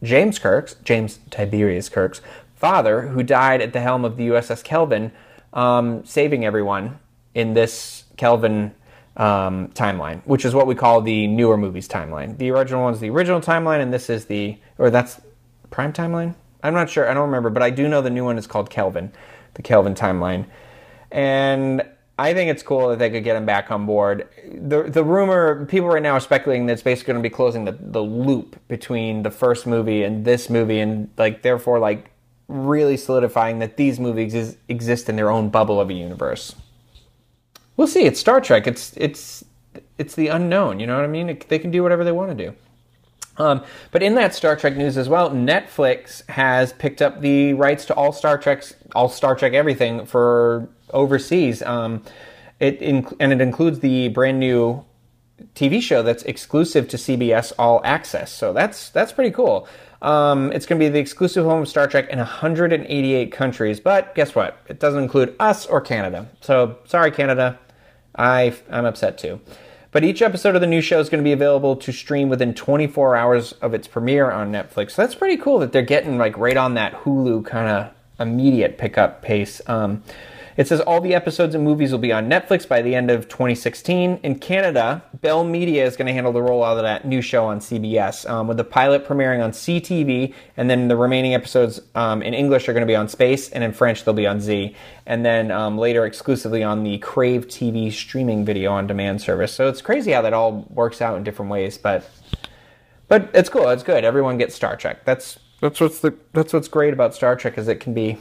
James 0.02 0.40
Kirk's, 0.40 0.76
James 0.86 1.20
Tiberius 1.30 1.90
Kirk's 1.90 2.22
father, 2.56 3.10
who 3.10 3.24
died 3.24 3.62
at 3.62 3.74
the 3.74 3.82
helm 3.82 4.06
of 4.06 4.16
the 4.16 4.30
USS 4.30 4.64
Kelvin, 4.64 5.12
um, 5.52 6.06
saving 6.06 6.46
everyone 6.46 6.98
in 7.36 7.54
this 7.54 8.06
Kelvin 8.16 8.74
um, 9.18 9.68
timeline, 9.70 10.22
which 10.24 10.46
is 10.46 10.54
what 10.54 10.66
we 10.66 10.74
call 10.74 11.02
the 11.02 11.28
newer 11.28 11.58
movies 11.58 11.90
timeline. 11.90 12.38
The 12.38 12.52
original 12.52 12.84
one's 12.84 13.02
the 13.02 13.10
original 13.10 13.42
timeline, 13.42 13.82
and 13.82 13.94
this 13.94 14.10
is 14.10 14.26
the, 14.26 14.58
or 14.78 14.90
that's 14.90 15.20
prime 15.72 15.92
timeline? 15.92 16.36
I'm 16.64 16.74
not 16.74 16.90
sure. 16.90 17.10
I 17.10 17.14
don't 17.14 17.26
remember, 17.26 17.50
but 17.50 17.62
I 17.62 17.70
do 17.70 17.90
know 17.90 18.02
the 18.02 18.10
new 18.10 18.24
one 18.24 18.38
is 18.38 18.48
called 18.48 18.70
Kelvin, 18.70 19.12
the 19.56 19.62
Kelvin 19.62 19.94
timeline. 19.94 20.46
And 21.12 21.84
I 22.20 22.34
think 22.34 22.50
it's 22.50 22.64
cool 22.64 22.90
that 22.90 23.00
they 23.00 23.10
could 23.12 23.24
get 23.24 23.36
him 23.36 23.46
back 23.46 23.70
on 23.70 23.86
board. 23.86 24.28
The 24.52 24.84
the 24.84 25.04
rumor, 25.04 25.66
people 25.66 25.88
right 25.88 26.02
now 26.02 26.14
are 26.14 26.20
speculating 26.20 26.66
that 26.66 26.74
it's 26.74 26.82
basically 26.82 27.14
going 27.14 27.24
to 27.24 27.30
be 27.30 27.34
closing 27.34 27.66
the, 27.66 27.78
the 27.80 28.02
loop 28.02 28.60
between 28.68 29.24
the 29.24 29.30
first 29.30 29.68
movie 29.68 30.04
and 30.04 30.26
this 30.26 30.50
movie, 30.50 30.80
and 30.80 31.10
like 31.18 31.44
therefore 31.44 31.78
like 31.78 32.12
really 32.48 32.98
solidifying 32.98 33.60
that 33.60 33.78
these 33.78 34.00
movies 34.00 34.34
exist, 34.34 34.58
exist 34.68 35.10
in 35.10 35.16
their 35.16 35.30
own 35.30 35.50
bubble 35.50 35.80
of 35.80 35.90
a 35.90 35.94
universe. 35.94 36.56
We'll 37.76 37.88
see. 37.88 38.06
It's 38.06 38.20
Star 38.20 38.42
Trek. 38.42 38.66
It's 38.66 38.98
it's 38.98 39.46
it's 40.00 40.16
the 40.16 40.30
unknown. 40.30 40.80
You 40.80 40.88
know 40.88 40.96
what 40.96 41.06
I 41.06 41.10
mean? 41.10 41.30
It, 41.30 41.48
they 41.50 41.60
can 41.60 41.70
do 41.70 41.84
whatever 41.84 42.04
they 42.04 42.12
want 42.12 42.36
to 42.36 42.46
do. 42.46 42.56
Um, 43.38 43.64
but 43.92 44.02
in 44.02 44.16
that 44.16 44.34
Star 44.34 44.56
Trek 44.56 44.76
news 44.76 44.98
as 44.98 45.08
well, 45.08 45.30
Netflix 45.30 46.28
has 46.30 46.74
picked 46.74 47.04
up 47.04 47.22
the 47.22 47.54
rights 47.54 47.86
to 47.86 47.94
all 47.94 48.12
Star 48.12 48.40
Trek's 48.40 48.76
all 48.96 49.10
Star 49.10 49.36
Trek 49.36 49.54
everything 49.54 50.08
for 50.08 50.68
overseas. 50.92 51.62
Um, 51.62 52.04
it 52.60 52.80
inc- 52.80 53.16
and 53.20 53.32
it 53.32 53.42
includes 53.42 53.80
the 53.80 54.10
brand 54.10 54.40
new 54.40 54.84
TV 55.56 55.82
show 55.82 56.02
that's 56.02 56.24
exclusive 56.24 56.88
to 56.90 56.98
CBS 56.98 57.54
All 57.60 57.82
Access. 57.84 58.32
So 58.32 58.54
that's 58.54 58.90
that's 58.90 59.12
pretty 59.12 59.32
cool. 59.32 59.68
Um, 60.02 60.52
it's 60.52 60.66
going 60.66 60.80
to 60.80 60.86
be 60.86 60.90
the 60.90 61.00
exclusive 61.00 61.44
home 61.46 61.64
of 61.64 61.68
Star 61.68 61.88
Trek 61.88 62.10
in 62.10 62.20
188 62.20 63.32
countries. 63.32 63.80
But 63.80 64.14
guess 64.14 64.36
what? 64.36 64.60
It 64.68 64.80
doesn't 64.80 65.02
include 65.02 65.36
us 65.40 65.66
or 65.66 65.82
Canada. 65.82 66.30
So 66.42 66.78
sorry, 66.86 67.12
Canada. 67.12 67.60
I 68.16 68.56
I'm 68.70 68.86
upset 68.86 69.18
too. 69.18 69.40
But 69.92 70.04
each 70.04 70.22
episode 70.22 70.54
of 70.56 70.62
the 70.62 70.68
new 70.68 70.82
show 70.82 71.00
is 71.00 71.10
going 71.10 71.24
to 71.24 71.28
be 71.28 71.32
available 71.32 71.76
to 71.78 71.92
stream 71.92 72.30
within 72.30 72.54
24 72.54 73.16
hours 73.16 73.54
of 73.54 73.74
its 73.74 73.88
premiere 73.88 74.30
on 74.30 74.52
Netflix. 74.52 74.92
So 74.92 75.02
that's 75.02 75.16
pretty 75.16 75.38
cool 75.38 75.60
that 75.60 75.72
they're 75.72 75.82
getting 75.82 76.18
like 76.18 76.38
right 76.38 76.58
on 76.58 76.74
that 76.74 76.94
Hulu 76.94 77.46
kind 77.46 77.70
of 77.70 77.94
immediate 78.20 78.78
pickup 78.78 79.22
pace. 79.22 79.62
Um, 79.68 80.04
it 80.58 80.68
says 80.68 80.82
all 80.82 81.00
the 81.00 81.14
episodes 81.14 81.54
and 81.54 81.64
movies 81.64 81.92
will 81.92 82.00
be 82.00 82.12
on 82.12 82.28
Netflix 82.28 82.68
by 82.68 82.82
the 82.82 82.96
end 82.96 83.12
of 83.12 83.30
2016. 83.30 84.20
In 84.24 84.40
Canada, 84.40 85.04
Bell 85.22 85.44
Media 85.44 85.86
is 85.86 85.96
going 85.96 86.08
to 86.08 86.14
handle 86.14 86.34
the 86.34 86.40
rollout 86.40 86.78
of 86.78 86.82
that 86.82 87.06
new 87.06 87.22
show 87.22 87.46
on 87.46 87.60
CBS, 87.60 88.28
um, 88.28 88.48
with 88.48 88.58
the 88.58 88.64
pilot 88.64 89.08
premiering 89.08 89.44
on 89.44 89.52
CTV, 89.52 90.34
and 90.58 90.68
then 90.68 90.88
the 90.88 90.96
remaining 90.96 91.36
episodes 91.36 91.80
um, 91.94 92.24
in 92.24 92.34
English 92.34 92.68
are 92.68 92.74
going 92.74 92.82
to 92.82 92.88
be 92.88 92.96
on 92.96 93.08
Space, 93.08 93.50
and 93.52 93.64
in 93.64 93.72
French 93.72 94.04
they'll 94.04 94.16
be 94.16 94.26
on 94.26 94.42
Z, 94.42 94.76
and 95.06 95.24
then 95.24 95.52
um, 95.52 95.78
later 95.78 96.08
exclusively 96.08 96.64
on 96.64 96.84
the 96.84 96.98
Crave 96.98 97.48
TV 97.48 97.94
streaming 97.94 98.44
video 98.44 98.72
on 98.72 98.88
demand 98.88 99.22
service. 99.22 99.54
So 99.54 99.70
it's 99.70 99.82
crazy 99.82 100.12
how 100.12 100.24
that 100.24 100.34
all 100.34 100.66
works 100.72 101.02
out 101.04 101.18
in 101.18 101.24
different 101.24 101.52
ways, 101.52 101.78
but 101.78 102.10
but 103.08 103.30
it's 103.34 103.48
cool. 103.48 103.70
It's 103.70 103.84
good. 103.84 104.04
Everyone 104.04 104.38
gets 104.38 104.56
Star 104.56 104.76
Trek. 104.76 105.06
That's 105.06 105.38
that's 105.62 105.80
what's 105.80 106.00
the 106.00 106.16
that's 106.34 106.52
what's 106.52 106.68
great 106.68 106.94
about 106.94 107.14
Star 107.14 107.36
Trek 107.36 107.60
is 107.60 107.68
it 107.68 107.80
can 107.80 107.94
be 107.94 108.18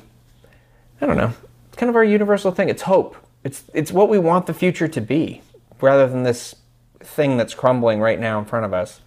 I 1.00 1.06
don't 1.06 1.16
know 1.16 1.32
kind 1.76 1.90
of 1.90 1.96
our 1.96 2.04
universal 2.04 2.52
thing. 2.52 2.68
It's 2.68 2.82
hope. 2.82 3.16
It's 3.44 3.64
it's 3.72 3.92
what 3.92 4.08
we 4.08 4.18
want 4.18 4.46
the 4.46 4.54
future 4.54 4.88
to 4.88 5.00
be, 5.00 5.42
rather 5.80 6.08
than 6.08 6.24
this 6.24 6.56
thing 7.00 7.36
that's 7.36 7.54
crumbling 7.54 8.00
right 8.00 8.18
now 8.18 8.38
in 8.38 8.44
front 8.44 8.64
of 8.64 8.74
us. 8.74 9.00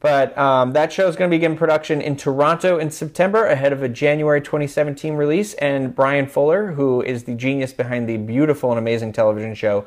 But 0.00 0.36
um, 0.36 0.72
that 0.72 0.92
show 0.92 1.08
is 1.08 1.16
going 1.16 1.30
to 1.30 1.34
begin 1.34 1.56
production 1.56 2.00
in 2.00 2.16
Toronto 2.16 2.78
in 2.78 2.90
September 2.90 3.46
ahead 3.46 3.72
of 3.72 3.82
a 3.82 3.88
January 3.88 4.40
2017 4.40 5.14
release. 5.14 5.54
And 5.54 5.94
Bryan 5.94 6.26
Fuller, 6.26 6.72
who 6.72 7.02
is 7.02 7.24
the 7.24 7.34
genius 7.34 7.72
behind 7.72 8.08
the 8.08 8.16
beautiful 8.16 8.70
and 8.70 8.78
amazing 8.78 9.12
television 9.12 9.54
show 9.54 9.86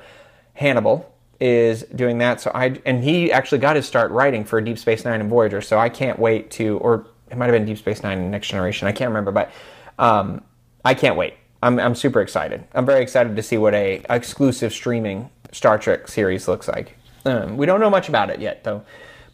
Hannibal, 0.55 1.13
is 1.39 1.83
doing 1.95 2.17
that. 2.17 2.41
So 2.41 2.51
I 2.53 2.79
and 2.85 3.03
he 3.03 3.31
actually 3.31 3.59
got 3.59 3.75
his 3.75 3.85
start 3.85 4.11
writing 4.11 4.43
for 4.43 4.59
Deep 4.61 4.77
Space 4.77 5.05
Nine 5.05 5.21
and 5.21 5.29
Voyager. 5.29 5.61
So 5.61 5.77
I 5.77 5.89
can't 5.89 6.19
wait 6.19 6.51
to, 6.51 6.77
or 6.79 7.05
it 7.29 7.37
might 7.37 7.45
have 7.45 7.53
been 7.53 7.65
Deep 7.65 7.77
Space 7.77 8.03
Nine 8.03 8.17
and 8.17 8.31
Next 8.31 8.47
Generation. 8.47 8.87
I 8.87 8.91
can't 8.91 9.09
remember, 9.09 9.31
but 9.31 9.51
um, 9.99 10.43
I 10.83 10.95
can't 10.95 11.15
wait. 11.15 11.35
I'm 11.61 11.79
I'm 11.79 11.95
super 11.95 12.21
excited. 12.21 12.63
I'm 12.73 12.85
very 12.85 13.01
excited 13.01 13.35
to 13.35 13.43
see 13.43 13.57
what 13.57 13.73
a 13.73 14.01
exclusive 14.09 14.71
streaming 14.73 15.29
Star 15.51 15.77
Trek 15.77 16.07
series 16.07 16.47
looks 16.47 16.67
like. 16.67 16.97
Um, 17.25 17.57
we 17.57 17.65
don't 17.65 17.79
know 17.79 17.89
much 17.89 18.09
about 18.09 18.29
it 18.29 18.39
yet, 18.39 18.63
though. 18.63 18.83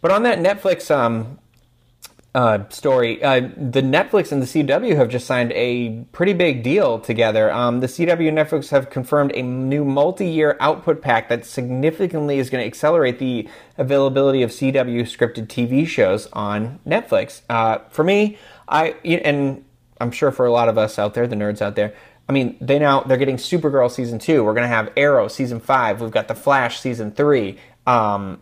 But 0.01 0.11
on 0.11 0.23
that 0.23 0.39
Netflix 0.39 0.93
um, 0.95 1.39
uh, 2.33 2.67
story, 2.69 3.23
uh, 3.23 3.41
the 3.57 3.81
Netflix 3.81 4.31
and 4.31 4.41
the 4.41 4.45
CW 4.45 4.95
have 4.95 5.09
just 5.09 5.25
signed 5.25 5.51
a 5.53 6.03
pretty 6.11 6.33
big 6.33 6.63
deal 6.63 6.99
together. 6.99 7.51
Um, 7.51 7.79
the 7.79 7.87
CW 7.87 8.27
and 8.27 8.37
Netflix 8.37 8.69
have 8.69 8.89
confirmed 8.89 9.31
a 9.35 9.41
new 9.41 9.85
multi-year 9.85 10.57
output 10.59 11.01
pack 11.01 11.29
that 11.29 11.45
significantly 11.45 12.39
is 12.39 12.49
going 12.49 12.61
to 12.61 12.67
accelerate 12.67 13.19
the 13.19 13.47
availability 13.77 14.41
of 14.41 14.49
CW 14.49 15.01
scripted 15.03 15.47
TV 15.47 15.87
shows 15.87 16.27
on 16.33 16.79
Netflix. 16.85 17.41
Uh, 17.49 17.79
for 17.89 18.03
me, 18.03 18.37
I 18.67 18.95
and 19.03 19.63
I'm 20.01 20.11
sure 20.11 20.31
for 20.31 20.45
a 20.45 20.51
lot 20.51 20.67
of 20.67 20.77
us 20.77 20.99
out 20.99 21.13
there, 21.13 21.27
the 21.27 21.35
nerds 21.35 21.61
out 21.61 21.75
there, 21.75 21.93
I 22.27 22.31
mean, 22.31 22.57
they 22.59 22.79
now 22.79 23.01
they're 23.01 23.17
getting 23.17 23.37
Supergirl 23.37 23.91
season 23.91 24.19
two. 24.19 24.43
We're 24.43 24.53
gonna 24.53 24.67
have 24.67 24.91
Arrow 24.97 25.27
season 25.27 25.59
five. 25.59 26.01
We've 26.01 26.11
got 26.11 26.27
the 26.27 26.35
Flash 26.35 26.79
season 26.79 27.11
three. 27.11 27.57
Um, 27.85 28.41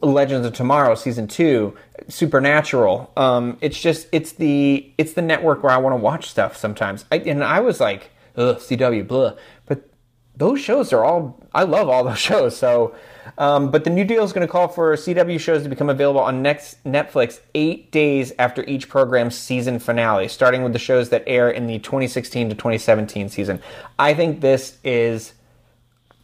Legends 0.00 0.46
of 0.46 0.54
Tomorrow 0.54 0.94
season 0.94 1.28
two, 1.28 1.76
Supernatural. 2.08 3.12
Um, 3.16 3.58
it's 3.60 3.80
just 3.80 4.08
it's 4.12 4.32
the 4.32 4.90
it's 4.96 5.12
the 5.12 5.22
network 5.22 5.62
where 5.62 5.72
I 5.72 5.76
want 5.76 5.92
to 5.92 5.98
watch 5.98 6.28
stuff 6.28 6.56
sometimes. 6.56 7.04
I, 7.12 7.18
and 7.18 7.44
I 7.44 7.60
was 7.60 7.80
like, 7.80 8.10
ugh, 8.36 8.56
CW, 8.58 9.06
blah. 9.06 9.34
But 9.66 9.88
those 10.36 10.60
shows 10.60 10.92
are 10.92 11.04
all 11.04 11.42
I 11.54 11.64
love 11.64 11.88
all 11.88 12.04
those 12.04 12.18
shows. 12.30 12.56
So, 12.56 12.94
um, 13.38 13.70
but 13.70 13.84
the 13.84 13.90
new 13.90 14.04
deal 14.04 14.24
is 14.24 14.32
going 14.32 14.46
to 14.46 14.50
call 14.50 14.68
for 14.68 14.94
CW 14.94 15.38
shows 15.40 15.62
to 15.62 15.68
become 15.68 15.90
available 15.90 16.20
on 16.20 16.42
next 16.42 16.82
Netflix 16.84 17.40
eight 17.54 17.90
days 17.90 18.32
after 18.38 18.64
each 18.64 18.88
program's 18.88 19.36
season 19.36 19.78
finale, 19.78 20.28
starting 20.28 20.62
with 20.62 20.72
the 20.72 20.78
shows 20.78 21.08
that 21.10 21.24
air 21.26 21.50
in 21.50 21.66
the 21.66 21.78
2016 21.78 22.50
to 22.50 22.54
2017 22.54 23.28
season. 23.28 23.60
I 23.98 24.14
think 24.14 24.40
this 24.40 24.78
is 24.84 25.34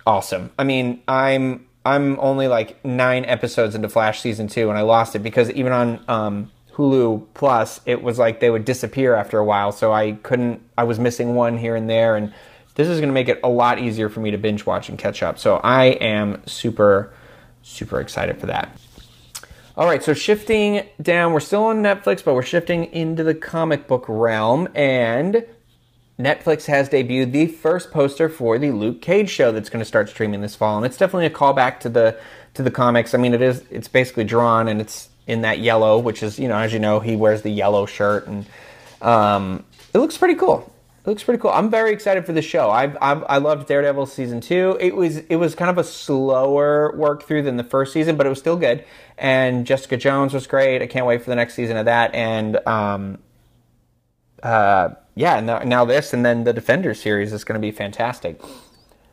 awesome. 0.07 0.51
I 0.59 0.65
mean, 0.65 1.03
I'm 1.09 1.67
I'm 1.85 2.19
only 2.21 2.47
like 2.49 2.85
nine 2.85 3.25
episodes 3.25 3.75
into 3.75 3.89
Flash 3.89 4.21
season 4.21 4.49
two, 4.49 4.69
and 4.69 4.79
I 4.79 4.83
lost 4.83 5.17
it 5.17 5.21
because 5.21 5.51
even 5.53 5.73
on 5.73 6.05
um, 6.09 6.51
Hulu 6.75 7.27
Plus, 7.35 7.81
it 7.87 8.03
was 8.03 8.19
like 8.19 8.41
they 8.41 8.51
would 8.51 8.65
disappear 8.65 9.15
after 9.15 9.39
a 9.39 9.45
while. 9.45 9.73
So 9.73 9.93
I 9.93 10.13
couldn't. 10.13 10.63
I 10.77 10.85
was 10.85 10.99
missing 10.99 11.35
one 11.35 11.57
here 11.57 11.77
and 11.77 11.89
there, 11.89 12.17
and 12.17 12.33
this 12.81 12.89
is 12.89 12.99
going 12.99 13.11
to 13.11 13.15
make 13.15 13.29
it 13.29 13.41
a 13.45 13.49
lot 13.49 13.79
easier 13.79 14.09
for 14.09 14.21
me 14.21 14.31
to 14.31 14.39
binge 14.39 14.65
watch 14.65 14.89
and 14.89 14.99
catch 14.99 15.23
up. 15.23 15.39
So 15.39 15.57
I 15.57 15.87
am 15.87 16.43
super, 16.47 17.13
super 17.63 18.01
excited 18.01 18.39
for 18.41 18.47
that. 18.47 18.75
All 19.77 19.87
right, 19.87 20.03
so 20.03 20.15
shifting 20.15 20.87
down, 21.01 21.33
we're 21.33 21.41
still 21.41 21.65
on 21.65 21.83
Netflix, 21.83 22.25
but 22.25 22.35
we're 22.35 22.43
shifting 22.43 22.93
into 22.93 23.23
the 23.23 23.35
comic 23.35 23.87
book 23.87 24.05
realm, 24.09 24.69
and 24.75 25.45
Netflix 26.19 26.67
has 26.67 26.89
debuted 26.89 27.33
the 27.33 27.47
first 27.47 27.91
poster 27.91 28.29
for 28.29 28.59
the 28.59 28.71
Luke 28.71 29.01
Cage 29.01 29.31
show 29.31 29.53
that's 29.53 29.71
going 29.71 29.81
to 29.81 29.87
start 29.87 30.09
streaming 30.09 30.41
this 30.41 30.55
fall, 30.55 30.77
and 30.77 30.87
it's 30.87 30.97
definitely 30.97 31.27
a 31.27 31.31
callback 31.31 31.81
to 31.81 31.89
the 31.89 32.19
to 32.55 32.63
the 32.63 32.71
comics. 32.71 33.15
I 33.15 33.19
mean, 33.19 33.33
it 33.35 33.43
is 33.43 33.63
it's 33.71 33.89
basically 33.89 34.25
drawn 34.25 34.69
and 34.69 34.81
it's 34.81 35.09
in 35.27 35.43
that 35.43 35.61
yellow, 35.61 35.99
which 35.99 36.23
is 36.23 36.39
you 36.39 36.49
know 36.49 36.57
as 36.57 36.73
you 36.73 36.79
know 36.79 37.01
he 37.01 37.17
wears 37.17 37.43
the 37.43 37.51
yellow 37.51 37.87
shirt, 37.87 38.27
and 38.27 38.47
um, 39.01 39.65
it 39.95 39.99
looks 39.99 40.17
pretty 40.19 40.35
cool. 40.35 40.71
Looks 41.11 41.25
pretty 41.25 41.41
cool. 41.41 41.51
I'm 41.51 41.71
very 41.71 41.93
excited 41.93 42.25
for 42.25 42.33
the 42.33 42.41
show. 42.41 42.71
I 42.71 42.85
I, 42.85 43.39
loved 43.39 43.67
Daredevil 43.67 44.07
season 44.07 44.41
two. 44.41 44.77
It 44.79 44.95
was 44.95 45.17
it 45.17 45.35
was 45.35 45.57
kind 45.57 45.69
of 45.69 45.77
a 45.77 45.83
slower 45.83 46.95
work 46.97 47.25
through 47.25 47.43
than 47.43 47.57
the 47.57 47.65
first 47.65 47.93
season, 47.93 48.15
but 48.15 48.27
it 48.27 48.29
was 48.29 48.39
still 48.39 48.57
good. 48.57 48.85
And 49.19 49.67
Jessica 49.67 49.97
Jones 49.97 50.33
was 50.33 50.47
great. 50.47 50.83
I 50.83 50.87
can't 50.87 51.07
wait 51.07 51.21
for 51.21 51.29
the 51.29 51.35
next 51.35 51.55
season 51.55 51.77
of 51.77 51.87
that. 51.87 52.15
And 52.15 52.65
um, 52.65 53.19
uh, 54.45 54.91
yeah, 55.17 55.41
now, 55.41 55.59
now 55.65 55.85
this 55.85 56.13
and 56.13 56.25
then 56.25 56.45
the 56.45 56.53
Defender 56.53 56.95
series 56.95 57.33
is 57.33 57.43
going 57.43 57.61
to 57.61 57.61
be 57.61 57.73
fantastic. 57.73 58.41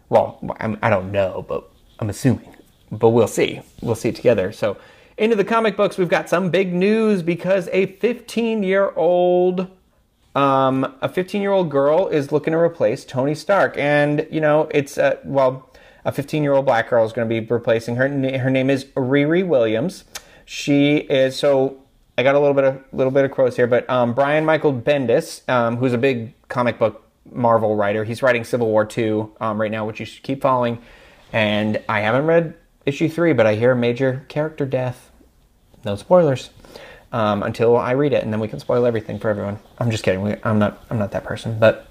Well, 0.10 0.38
I'm, 0.60 0.78
I 0.84 0.92
do 0.92 0.98
not 0.98 1.06
know, 1.06 1.46
but 1.50 1.68
I'm 1.98 2.12
assuming. 2.12 2.56
But 2.92 3.10
we'll 3.10 3.28
see. 3.28 3.62
We'll 3.82 3.96
see 3.96 4.10
it 4.10 4.16
together. 4.16 4.52
So, 4.52 4.78
into 5.18 5.36
the 5.36 5.44
comic 5.44 5.76
books, 5.76 5.98
we've 5.98 6.10
got 6.10 6.30
some 6.30 6.52
big 6.52 6.76
news 6.76 7.24
because 7.24 7.68
a 7.74 7.88
15 7.88 8.62
year 8.62 8.92
old. 8.96 9.72
Um, 10.38 10.96
a 11.02 11.10
15 11.10 11.42
year 11.42 11.52
old 11.52 11.72
girl 11.72 12.08
is 12.10 12.32
looking 12.32 12.52
to 12.52 12.60
replace 12.60 13.04
Tony 13.04 13.34
Stark. 13.34 13.76
And, 13.76 14.28
you 14.30 14.40
know, 14.40 14.70
it's, 14.72 15.00
uh, 15.00 15.18
well, 15.26 15.68
a 16.06 16.12
15 16.12 16.44
year 16.44 16.54
old 16.54 16.66
black 16.66 16.92
girl 16.92 17.04
is 17.04 17.12
going 17.12 17.28
to 17.28 17.42
be 17.42 17.46
replacing 17.46 17.96
her. 17.96 18.08
Her 18.08 18.50
name 18.52 18.70
is 18.70 18.86
Riri 18.96 19.46
Williams. 19.46 20.04
She 20.46 20.98
is, 20.98 21.36
so 21.36 21.80
I 22.20 22.24
got 22.24 22.36
a 22.36 22.40
little 22.40 22.54
bit 22.54 22.66
of 22.66 22.84
little 22.94 23.12
bit 23.12 23.26
of 23.26 23.32
quotes 23.32 23.56
here, 23.56 23.66
but 23.68 23.90
um, 23.90 24.14
Brian 24.14 24.46
Michael 24.46 24.74
Bendis, 24.74 25.48
um, 25.50 25.76
who's 25.76 25.94
a 25.94 25.98
big 25.98 26.34
comic 26.50 26.78
book 26.78 27.04
Marvel 27.32 27.76
writer, 27.76 28.04
he's 28.04 28.22
writing 28.22 28.44
Civil 28.44 28.68
War 28.68 28.86
two 28.86 29.36
um, 29.42 29.60
right 29.60 29.72
now, 29.72 29.86
which 29.88 30.00
you 30.00 30.06
should 30.06 30.24
keep 30.24 30.42
following. 30.42 30.78
And 31.34 31.84
I 31.90 32.02
haven't 32.02 32.28
read 32.28 32.54
issue 32.86 33.10
three, 33.10 33.34
but 33.34 33.48
I 33.48 33.56
hear 33.56 33.74
major 33.74 34.24
character 34.30 34.68
death. 34.68 35.12
No 35.84 35.96
spoilers 35.96 36.52
um, 37.12 37.44
until 37.44 37.78
I 37.78 37.92
read 37.92 38.14
it, 38.14 38.24
and 38.24 38.34
then 38.34 38.40
we 38.40 38.48
can 38.48 38.60
spoil 38.60 38.86
everything 38.86 39.20
for 39.20 39.30
everyone. 39.30 39.60
I'm 39.78 39.92
just 39.92 40.04
kidding. 40.04 40.22
We, 40.22 40.36
I'm 40.44 40.60
not. 40.60 40.84
I'm 40.90 41.00
not 41.00 41.12
that 41.12 41.24
person, 41.24 41.58
but 41.60 41.88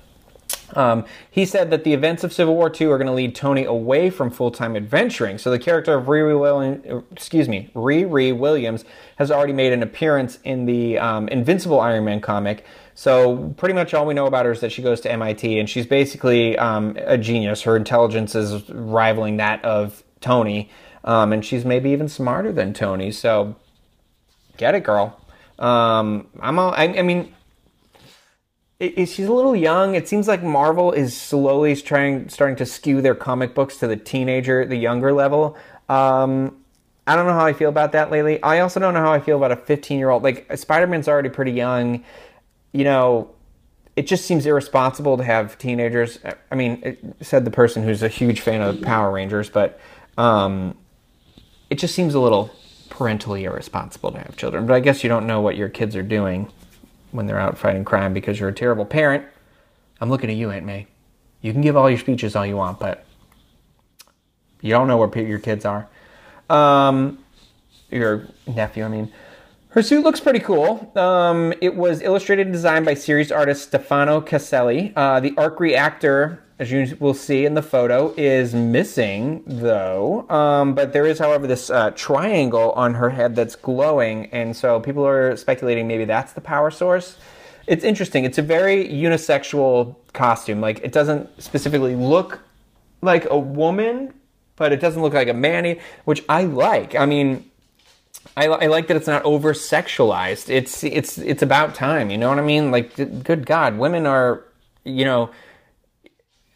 um, 0.75 1.05
he 1.31 1.47
said 1.47 1.71
that 1.71 1.85
the 1.85 1.93
events 1.93 2.25
of 2.25 2.33
Civil 2.33 2.55
War 2.55 2.73
II 2.79 2.89
are 2.89 2.99
going 2.99 3.07
to 3.07 3.13
lead 3.13 3.35
Tony 3.35 3.65
away 3.65 4.11
from 4.11 4.31
full-time 4.31 4.77
adventuring. 4.77 5.39
So 5.39 5.51
the 5.51 5.59
character 5.59 5.95
of 5.95 6.07
Riri 6.07 6.39
Williams, 6.39 7.05
excuse 7.13 7.49
me, 7.49 7.71
Riri 7.75 8.37
Williams 8.37 8.85
has 9.17 9.31
already 9.31 9.53
made 9.53 9.73
an 9.73 9.83
appearance 9.83 10.39
in 10.45 10.67
the 10.67 10.99
um, 10.99 11.29
Invincible 11.29 11.81
Iron 11.81 12.05
Man 12.05 12.21
comic. 12.21 12.65
So 12.95 13.55
pretty 13.57 13.75
much 13.75 13.95
all 13.95 14.07
we 14.07 14.15
know 14.15 14.27
about 14.27 14.47
her 14.47 14.53
is 14.53 14.61
that 14.61 14.73
she 14.73 14.83
goes 14.83 15.01
to 15.03 15.13
MIT 15.13 15.59
and 15.59 15.69
she's 15.69 15.87
basically 15.87 16.59
um, 16.59 16.97
a 16.99 17.19
genius. 17.19 17.63
Her 17.63 17.77
intelligence 17.77 18.35
is 18.35 18.69
rivaling 18.71 19.37
that 19.37 19.65
of 19.65 20.03
Tony, 20.21 20.71
um, 21.05 21.33
and 21.33 21.45
she's 21.45 21.65
maybe 21.65 21.91
even 21.91 22.09
smarter 22.09 22.53
than 22.53 22.73
Tony. 22.73 23.13
So 23.13 23.55
get 24.57 24.75
it, 24.75 24.85
girl. 24.85 25.21
Um, 25.59 26.29
I'm 26.41 26.59
all, 26.59 26.73
I, 26.73 26.85
I 26.85 27.03
mean, 27.03 27.35
it, 28.79 28.99
it, 28.99 29.07
she's 29.07 29.27
a 29.27 29.33
little 29.33 29.57
young. 29.57 29.95
It 29.95 30.09
seems 30.09 30.29
like 30.29 30.43
Marvel 30.43 30.93
is 30.93 31.17
slowly 31.17 31.75
trying, 31.77 32.29
starting 32.29 32.57
to 32.57 32.67
skew 32.67 33.01
their 33.01 33.15
comic 33.15 33.55
books 33.55 33.79
to 33.79 33.87
the 33.87 33.97
teenager, 33.97 34.65
the 34.65 34.77
younger 34.77 35.13
level. 35.13 35.57
Um, 35.89 36.65
I 37.07 37.15
don't 37.15 37.27
know 37.27 37.35
how 37.35 37.47
I 37.47 37.53
feel 37.53 37.69
about 37.69 37.93
that 37.93 38.11
lately. 38.11 38.43
I 38.43 38.61
also 38.61 38.81
don't 38.81 38.93
know 38.93 39.01
how 39.01 39.13
I 39.13 39.21
feel 39.21 39.37
about 39.37 39.53
a 39.53 39.57
15 39.57 39.99
year 39.99 40.11
old. 40.11 40.23
Like 40.23 40.51
Spider 40.57 40.87
Man's 40.87 41.09
already 41.09 41.29
pretty 41.29 41.53
young. 41.53 42.05
You 42.73 42.85
know, 42.85 43.31
it 43.95 44.07
just 44.07 44.27
seems 44.27 44.45
irresponsible 44.45 45.17
to 45.17 45.25
have 45.25 45.57
teenagers. 45.57 46.19
I 46.51 46.55
mean, 46.55 47.15
said 47.23 47.45
the 47.45 47.51
person 47.51 47.83
who's 47.83 48.03
a 48.03 48.09
huge 48.09 48.41
fan 48.41 48.61
of 48.61 48.83
Power 48.83 49.11
Rangers, 49.11 49.49
but 49.49 49.81
um, 50.19 50.77
it 51.71 51.77
just 51.77 51.95
seems 51.95 52.15
a 52.15 52.21
little 52.21 52.51
parentally 52.97 53.45
irresponsible 53.45 54.11
to 54.13 54.19
have 54.19 54.37
children. 54.37 54.67
But 54.67 54.75
I 54.75 54.81
guess 54.81 55.03
you 55.03 55.09
don't 55.09 55.27
know 55.27 55.41
what 55.41 55.57
your 55.57 55.69
kids 55.69 55.95
are 55.97 56.03
doing 56.03 56.51
when 57.11 57.27
they're 57.27 57.39
out 57.39 57.59
fighting 57.59 57.85
crime 57.85 58.15
because 58.15 58.41
you're 58.41 58.49
a 58.49 58.55
terrible 58.55 58.87
parent. 58.87 59.25
I'm 60.01 60.09
looking 60.09 60.31
at 60.31 60.37
you, 60.37 60.51
Aunt 60.51 60.65
May. 60.65 60.87
You 61.43 61.53
can 61.53 61.61
give 61.61 61.77
all 61.77 61.91
your 61.91 61.99
speeches 61.99 62.35
all 62.35 62.47
you 62.47 62.57
want, 62.57 62.79
but 62.79 63.05
you 64.61 64.71
don't 64.71 64.89
know 64.89 64.97
where 64.97 65.27
your 65.27 65.39
kids 65.39 65.65
are. 65.65 65.89
Um, 66.49 67.19
your 67.91 68.27
nephew, 68.47 68.85
I 68.85 68.89
mean. 68.89 69.13
Her 69.69 69.83
suit 69.83 70.03
looks 70.03 70.21
pretty 70.21 70.39
cool. 70.39 70.91
Um, 70.97 71.53
it 71.61 71.77
was 71.77 72.01
illustrated 72.01 72.47
and 72.47 72.53
designed 72.53 72.87
by 72.87 72.95
series 72.95 73.31
artist 73.31 73.65
Stefano 73.65 74.23
Caselli. 74.23 74.95
Uh, 74.97 75.21
the 75.21 75.35
arc 75.37 75.61
reactor 75.61 76.43
as 76.59 76.71
you 76.71 76.97
will 77.01 77.15
see 77.15 77.45
in 77.45 77.55
the 77.55 77.63
photo, 77.63 78.15
is 78.17 78.55
missing 78.55 79.43
though. 79.47 80.29
Um, 80.31 80.75
but 80.75 80.93
there 80.93 81.07
is, 81.07 81.19
however, 81.19 81.47
this 81.47 81.69
uh, 81.69 81.91
triangle 81.91 82.73
on 82.73 82.95
her 82.95 83.11
head 83.11 83.37
that's 83.37 83.57
glowing, 83.57 84.27
and 84.27 84.57
so 84.57 84.81
people 84.81 85.07
are 85.07 85.37
speculating 85.37 85.87
maybe 85.87 86.05
that's 86.05 86.33
the 86.33 86.41
power 86.41 86.71
source. 86.71 87.19
It's 87.67 87.85
interesting. 87.85 88.25
It's 88.25 88.39
a 88.39 88.43
very 88.43 88.89
unisexual 88.89 89.97
costume. 90.13 90.61
Like 90.61 90.81
it 90.83 90.93
doesn't 90.93 91.43
specifically 91.43 91.95
look 91.95 92.41
like 93.03 93.27
a 93.29 93.39
woman, 93.39 94.15
but 94.57 94.73
it 94.73 94.81
doesn't 94.81 95.03
look 95.03 95.13
like 95.13 95.29
a 95.29 95.35
man, 95.35 95.79
which 96.05 96.25
I 96.29 96.45
like. 96.45 96.95
I 96.95 97.07
mean, 97.07 97.51
I, 98.37 98.47
I, 98.47 98.67
like 98.67 98.87
that 98.89 98.97
it's 98.97 99.07
not 99.07 99.25
over 99.25 99.53
sexualized. 99.53 100.49
It's 100.49 100.83
it's 100.85 101.19
it's 101.19 101.43
about 101.43 101.75
time. 101.75 102.11
You 102.11 102.19
know 102.19 102.29
what 102.29 102.39
I 102.39 102.43
mean? 102.43 102.71
Like, 102.71 102.95
good 103.23 103.47
God, 103.47 103.79
women 103.79 104.07
are 104.07 104.45
you 104.85 105.05
know 105.05 105.31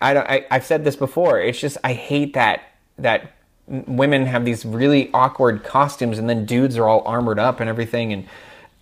I 0.00 0.14
don't. 0.14 0.28
I, 0.28 0.46
I've 0.50 0.64
said 0.64 0.84
this 0.84 0.96
before. 0.96 1.40
It's 1.40 1.60
just 1.60 1.78
I 1.84 1.92
hate 1.92 2.34
that 2.34 2.62
that 2.98 3.32
women 3.66 4.26
have 4.26 4.44
these 4.44 4.64
really 4.64 5.10
awkward 5.12 5.64
costumes, 5.64 6.18
and 6.18 6.28
then 6.28 6.44
dudes 6.44 6.76
are 6.76 6.88
all 6.88 7.02
armored 7.06 7.38
up 7.38 7.60
and 7.60 7.68
everything. 7.68 8.12
And 8.12 8.26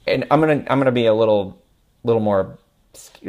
and 0.07 0.25
I'm 0.31 0.41
gonna 0.41 0.65
I'm 0.69 0.79
gonna 0.79 0.93
be 0.93 1.07
a 1.07 1.15
little 1.15 1.61
little 2.05 2.23
more 2.23 2.59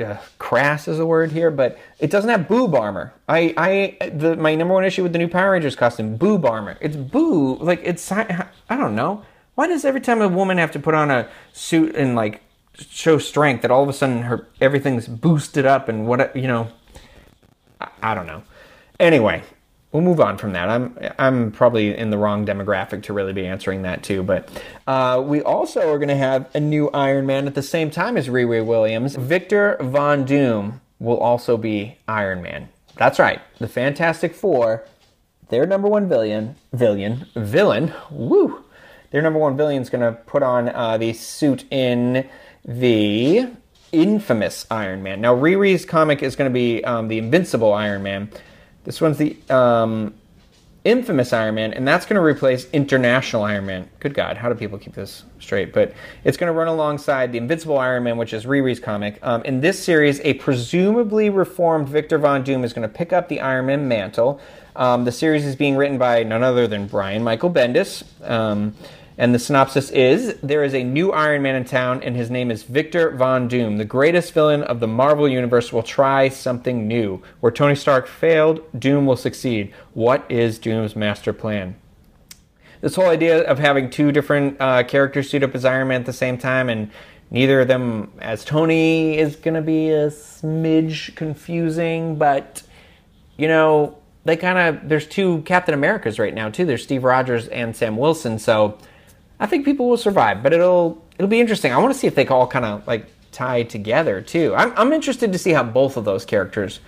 uh, 0.02 0.18
crass 0.38 0.88
is 0.88 1.00
a 1.00 1.06
word 1.06 1.32
here, 1.32 1.52
but 1.52 1.78
it 2.00 2.10
doesn't 2.10 2.30
have 2.30 2.48
boob 2.48 2.74
armor. 2.76 3.14
I, 3.28 3.54
I, 4.02 4.10
the, 4.10 4.36
my 4.36 4.56
number 4.56 4.74
one 4.74 4.86
issue 4.86 5.04
with 5.04 5.14
the 5.14 5.20
new 5.20 5.28
Power 5.28 5.52
Rangers 5.52 5.76
costume, 5.76 6.16
boob 6.18 6.46
armor. 6.46 6.78
It's 6.82 6.96
boob, 6.96 7.62
like 7.62 7.82
it's, 7.84 8.12
I 8.12 8.50
don't 8.70 8.96
know. 8.96 9.24
Why 9.56 9.68
does 9.68 9.86
every 9.86 10.02
time 10.02 10.22
a 10.22 10.28
woman 10.28 10.58
have 10.58 10.72
to 10.72 10.80
put 10.80 10.94
on 10.94 11.12
a 11.12 11.28
suit 11.54 11.96
and 11.96 12.16
like 12.16 12.42
show 12.78 13.18
strength 13.18 13.62
that 13.64 13.72
all 13.72 13.84
of 13.84 13.90
a 13.90 13.94
sudden 13.94 14.24
her 14.24 14.48
everything's 14.62 15.06
boosted 15.08 15.66
up 15.66 15.90
and 15.90 16.08
what 16.08 16.34
you 16.36 16.48
know? 16.48 16.70
I, 17.80 17.88
I 18.02 18.16
don't 18.16 18.28
know. 18.28 18.44
Anyway, 19.00 19.44
we'll 19.92 20.04
move 20.04 20.20
on 20.20 20.38
from 20.38 20.54
that. 20.54 20.70
I'm 20.70 20.98
I'm 21.18 21.52
probably 21.52 21.96
in 21.96 22.10
the 22.10 22.18
wrong 22.18 22.46
demographic 22.46 23.04
to 23.04 23.14
really 23.14 23.34
be 23.34 23.46
answering 23.46 23.84
that 23.84 24.04
too. 24.04 24.24
But 24.24 24.50
uh, 24.88 25.24
we 25.26 25.42
also 25.42 25.92
are 25.92 25.98
going 25.98 26.10
to 26.10 26.16
have 26.16 26.50
a 26.54 26.60
new 26.60 26.90
Iron 26.90 27.26
Man 27.26 27.48
at 27.48 27.56
the 27.56 27.64
same 27.64 27.90
time 27.90 28.18
as 28.18 28.28
Riri 28.28 28.66
Williams. 28.66 29.16
Victor 29.16 29.78
Von 29.82 30.26
Doom 30.26 30.82
will 31.00 31.18
also 31.18 31.58
be 31.58 31.98
Iron 32.08 32.42
Man. 32.42 32.70
That's 32.96 33.20
right. 33.20 33.42
The 33.60 33.68
Fantastic 33.68 34.36
Four, 34.36 34.84
their 35.48 35.66
number 35.66 35.88
one 35.88 36.10
villain, 36.10 36.56
villain, 36.74 37.26
villain. 37.36 37.94
Woo! 38.12 38.64
Their 39.12 39.22
number 39.22 39.40
one 39.40 39.58
villain 39.58 39.82
is 39.82 39.90
going 39.90 40.02
to 40.02 40.20
put 40.22 40.44
on 40.44 40.70
uh, 40.70 40.98
the 40.98 41.14
suit 41.14 41.66
in 41.72 42.30
the 42.66 43.48
infamous 43.92 44.66
Iron 44.70 45.04
Man. 45.04 45.22
Now, 45.22 45.36
Riri's 45.36 45.86
comic 45.86 46.24
is 46.24 46.36
going 46.36 46.50
to 46.50 46.54
be 46.54 46.84
um, 46.84 47.08
the 47.08 47.18
Invincible 47.18 47.74
Iron 47.74 48.04
Man. 48.04 48.30
This 48.84 49.02
one's 49.02 49.18
the 49.18 49.38
um, 49.50 50.14
infamous 50.86 51.34
Iron 51.34 51.56
Man, 51.56 51.74
and 51.74 51.88
that's 51.88 52.06
going 52.06 52.16
to 52.16 52.22
replace 52.22 52.70
International 52.72 53.44
Iron 53.44 53.66
Man. 53.66 53.90
Good 54.00 54.14
God, 54.14 54.38
how 54.38 54.50
do 54.50 54.56
people 54.56 54.78
keep 54.78 54.94
this 54.94 55.24
straight? 55.40 55.74
But 55.74 55.94
it's 56.24 56.38
going 56.38 56.52
to 56.52 56.58
run 56.58 56.68
alongside 56.68 57.32
the 57.32 57.38
Invincible 57.38 57.78
Iron 57.78 58.04
Man, 58.04 58.18
which 58.18 58.34
is 58.34 58.46
Riri's 58.46 58.80
comic. 58.80 59.20
Um, 59.22 59.44
in 59.44 59.62
this 59.62 59.82
series, 59.84 60.20
a 60.22 60.36
presumably 60.36 61.30
reformed 61.30 61.90
Victor 61.90 62.18
Von 62.18 62.44
Doom 62.44 62.64
is 62.64 62.74
going 62.74 62.88
to 62.88 62.94
pick 62.94 63.12
up 63.14 63.28
the 63.28 63.42
Iron 63.42 63.66
Man 63.68 63.88
mantle. 63.88 64.40
Um, 64.76 65.04
the 65.04 65.12
series 65.12 65.46
is 65.46 65.56
being 65.56 65.76
written 65.76 65.98
by 65.98 66.24
none 66.24 66.44
other 66.44 66.68
than 66.68 66.88
Brian 66.88 67.24
Michael 67.24 67.52
Bendis. 67.52 68.04
Um, 68.28 68.74
and 69.20 69.36
the 69.36 69.40
synopsis 69.40 69.90
is 69.90 70.38
there 70.42 70.64
is 70.64 70.74
a 70.74 70.82
new 70.82 71.12
Iron 71.12 71.42
Man 71.42 71.56
in 71.56 71.66
town, 71.66 72.02
and 72.04 72.16
his 72.16 72.32
name 72.32 72.50
is 72.50 72.64
Victor 72.64 73.12
Von 73.12 73.50
Doom. 73.50 73.78
The 73.78 73.84
greatest 73.84 74.32
villain 74.32 74.64
of 74.64 74.80
the 74.80 74.88
Marvel 74.88 75.28
Universe 75.28 75.74
will 75.74 75.84
try 75.84 76.30
something 76.30 76.88
new. 76.88 77.22
Where 77.42 77.52
Tony 77.52 77.76
Stark 77.76 78.08
failed, 78.08 78.62
Doom 78.80 79.06
will 79.06 79.18
succeed. 79.18 79.74
What 79.94 80.26
is 80.32 80.58
Doom's 80.58 80.96
master 80.96 81.34
plan? 81.34 81.76
This 82.80 82.96
whole 82.96 83.10
idea 83.10 83.44
of 83.44 83.60
having 83.60 83.90
two 83.90 84.14
different 84.14 84.56
uh, 84.58 84.84
characters 84.84 85.30
suit 85.30 85.44
up 85.44 85.54
as 85.54 85.66
Iron 85.66 85.90
Man 85.90 86.00
at 86.00 86.06
the 86.06 86.14
same 86.14 86.38
time, 86.38 86.70
and 86.70 86.90
neither 87.30 87.60
of 87.60 87.68
them 87.68 88.14
as 88.22 88.46
Tony 88.46 89.18
is 89.18 89.36
going 89.36 89.56
to 89.56 89.62
be 89.62 89.90
a 89.90 90.08
smidge 90.08 91.14
confusing, 91.16 92.16
but 92.16 92.64
you 93.36 93.50
know, 93.50 93.98
they 94.24 94.38
kind 94.38 94.78
of 94.78 94.88
there's 94.88 95.08
two 95.08 95.42
Captain 95.42 95.74
Americas 95.74 96.20
right 96.20 96.34
now 96.34 96.50
too. 96.50 96.64
There's 96.64 96.84
Steve 96.84 97.04
Rogers 97.04 97.50
and 97.50 97.76
Sam 97.76 97.98
Wilson, 97.98 98.40
so 98.40 98.78
I 99.40 99.46
think 99.46 99.66
people 99.66 99.88
will 99.90 99.98
survive, 99.98 100.44
but 100.44 100.54
it'll 100.54 101.04
it'll 101.18 101.30
be 101.30 101.40
interesting. 101.40 101.72
I 101.72 101.78
want 101.78 101.94
to 101.94 102.00
see 102.00 102.08
if 102.08 102.16
they 102.16 102.28
all 102.28 102.48
kind 102.48 102.66
of 102.66 102.86
like 102.88 103.06
tie 103.32 103.64
together 103.64 104.22
too. 104.22 104.54
I'm, 104.56 104.74
I'm 104.76 104.94
interested 104.94 105.32
to 105.32 105.38
see 105.38 105.52
how 105.52 105.64
both 105.64 105.98
of 105.98 106.06
those 106.06 106.26
characters 106.26 106.80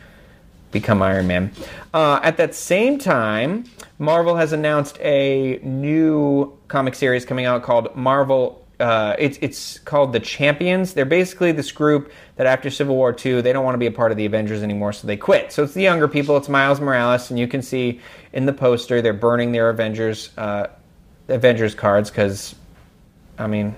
become 0.72 1.02
Iron 1.02 1.28
Man. 1.28 1.52
Uh, 1.94 2.20
at 2.24 2.38
that 2.38 2.56
same 2.56 2.98
time, 2.98 3.66
Marvel 4.00 4.36
has 4.36 4.54
announced 4.54 5.00
a 5.02 5.60
new 5.64 6.58
comic 6.68 6.96
series 6.96 7.26
coming 7.26 7.46
out 7.46 7.64
called 7.64 7.96
Marvel. 7.96 8.66
Uh, 8.80 9.16
it's 9.20 9.38
it's 9.42 9.80
called 9.80 10.12
the 10.12 10.20
Champions. 10.20 10.94
They're 10.94 11.06
basically 11.06 11.52
this 11.52 11.72
group 11.72 12.12
that 12.36 12.48
after 12.48 12.70
Civil 12.70 12.96
War 12.96 13.16
II, 13.16 13.42
they 13.42 13.54
don't 13.54 13.64
want 13.64 13.76
to 13.76 13.80
be 13.80 13.86
a 13.86 13.92
part 13.92 14.12
of 14.12 14.18
the 14.18 14.26
Avengers 14.26 14.64
anymore, 14.64 14.92
so 14.92 15.06
they 15.06 15.18
quit. 15.18 15.52
So 15.52 15.64
it's 15.64 15.74
the 15.74 15.84
younger 15.84 16.08
people. 16.08 16.36
It's 16.36 16.50
Miles 16.50 16.82
Morales, 16.82 17.30
and 17.30 17.40
you 17.40 17.48
can 17.48 17.62
see 17.62 18.02
in 18.34 18.46
the 18.46 18.54
poster 18.54 19.02
they're 19.02 19.14
burning 19.14 19.52
their 19.52 19.70
Avengers 19.70 20.32
uh, 20.38 20.68
Avengers 21.32 21.76
cards 21.76 22.10
because, 22.10 22.56
I 23.38 23.48
mean, 23.48 23.76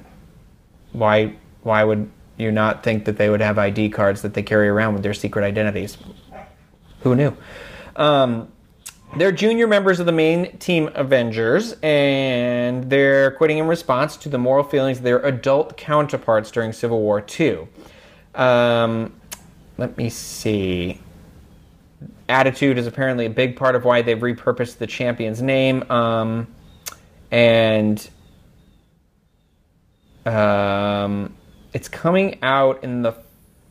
why 0.92 1.36
why 1.64 1.84
would 1.84 2.10
you 2.38 2.52
not 2.52 2.84
think 2.84 3.06
that 3.06 3.18
they 3.18 3.30
would 3.30 3.42
have 3.42 3.58
ID 3.58 3.90
cards 3.90 4.22
that 4.22 4.34
they 4.34 4.44
carry 4.44 4.68
around 4.68 4.94
with 4.94 5.04
their 5.04 5.14
secret 5.14 5.44
identities? 5.44 5.98
Who 7.02 7.16
knew? 7.16 7.36
Um, 7.96 8.52
they're 9.18 9.32
junior 9.32 9.68
members 9.68 10.00
of 10.00 10.06
the 10.06 10.12
main 10.12 10.58
team 10.58 10.90
Avengers, 10.96 11.76
and 11.84 12.90
they're 12.90 13.32
quitting 13.32 13.60
in 13.60 13.68
response 13.68 14.18
to 14.18 14.30
the 14.30 14.40
moral 14.40 14.64
feelings 14.64 14.98
of 14.98 15.04
their 15.04 15.20
adult 15.20 15.78
counterparts 15.78 16.50
during 16.50 16.74
Civil 16.74 17.00
War 17.00 17.24
II. 17.40 17.68
Um, 18.34 19.14
let 19.78 19.98
me 19.98 20.10
see. 20.10 21.00
Attitude 22.28 22.78
is 22.78 22.88
apparently 22.88 23.26
a 23.26 23.30
big 23.30 23.56
part 23.56 23.76
of 23.76 23.86
why 23.86 24.02
they've 24.02 24.18
repurposed 24.18 24.80
the 24.80 24.88
champion's 24.88 25.42
name. 25.42 25.90
Um, 25.92 26.48
and 27.34 28.10
um, 30.24 31.34
it's 31.74 31.90
coming 31.90 32.38
out 32.44 32.84
in 32.84 33.02
the 33.02 33.16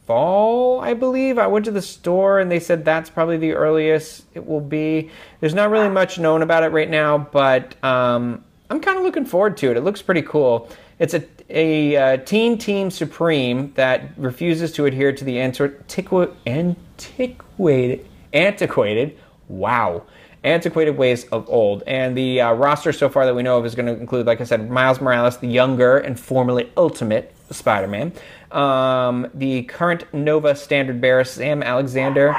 fall, 0.05 0.81
I 0.81 0.95
believe. 0.95 1.39
I 1.39 1.47
went 1.47 1.67
to 1.67 1.71
the 1.71 1.81
store 1.81 2.41
and 2.41 2.51
they 2.51 2.59
said 2.59 2.85
that's 2.85 3.09
probably 3.09 3.37
the 3.37 3.53
earliest 3.53 4.25
it 4.35 4.45
will 4.45 4.61
be. 4.61 5.13
There's 5.39 5.55
not 5.55 5.71
really 5.71 5.89
much 5.89 6.19
known 6.19 6.43
about 6.43 6.65
it 6.65 6.73
right 6.73 6.91
now, 6.91 7.19
but 7.19 7.77
um, 7.85 8.45
I'm 8.69 8.81
kind 8.81 8.99
of 8.99 9.05
looking 9.05 9.25
forward 9.25 9.57
to 9.59 9.71
it. 9.71 9.77
It 9.77 9.83
looks 9.83 10.03
pretty 10.03 10.23
cool. 10.23 10.69
It's 10.99 11.15
a, 11.15 11.25
a, 11.49 11.97
uh, 11.97 12.17
teen 12.19 12.59
team 12.59 12.91
supreme 12.91 13.73
that 13.75 14.11
refuses 14.17 14.73
to 14.73 14.87
adhere 14.87 15.13
to 15.13 15.25
the 15.25 15.37
antiqu- 15.37 16.35
antiquated, 16.47 18.09
antiquated, 18.33 19.17
wow, 19.47 20.03
antiquated 20.45 20.97
ways 20.97 21.25
of 21.27 21.49
old. 21.49 21.83
And 21.87 22.17
the 22.17 22.41
uh, 22.41 22.53
roster 22.53 22.93
so 22.93 23.09
far 23.09 23.27
that 23.27 23.35
we 23.35 23.43
know 23.43 23.59
of 23.59 23.67
is 23.67 23.75
going 23.75 23.87
to 23.87 23.99
include, 23.99 24.27
like 24.27 24.41
I 24.41 24.45
said, 24.45 24.71
Miles 24.71 25.01
Morales, 25.01 25.39
the 25.39 25.49
younger 25.49 25.99
and 25.99 26.19
formerly 26.19 26.71
Ultimate 26.77 27.35
Spider 27.51 27.87
Man, 27.87 28.13
um, 28.51 29.31
the 29.35 29.63
current 29.65 30.13
Nova 30.13 30.55
standard 30.55 31.01
bearer, 31.01 31.25
Sam 31.25 31.63
Alexander, 31.63 32.35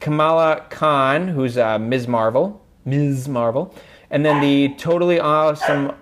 Kamala 0.00 0.64
Khan, 0.70 1.28
who's 1.28 1.58
uh, 1.58 1.78
Ms. 1.78 2.08
Marvel, 2.08 2.64
Ms. 2.84 3.28
Marvel, 3.28 3.74
and 4.10 4.24
then 4.24 4.40
the 4.40 4.74
totally 4.76 5.20
awesome, 5.20 5.92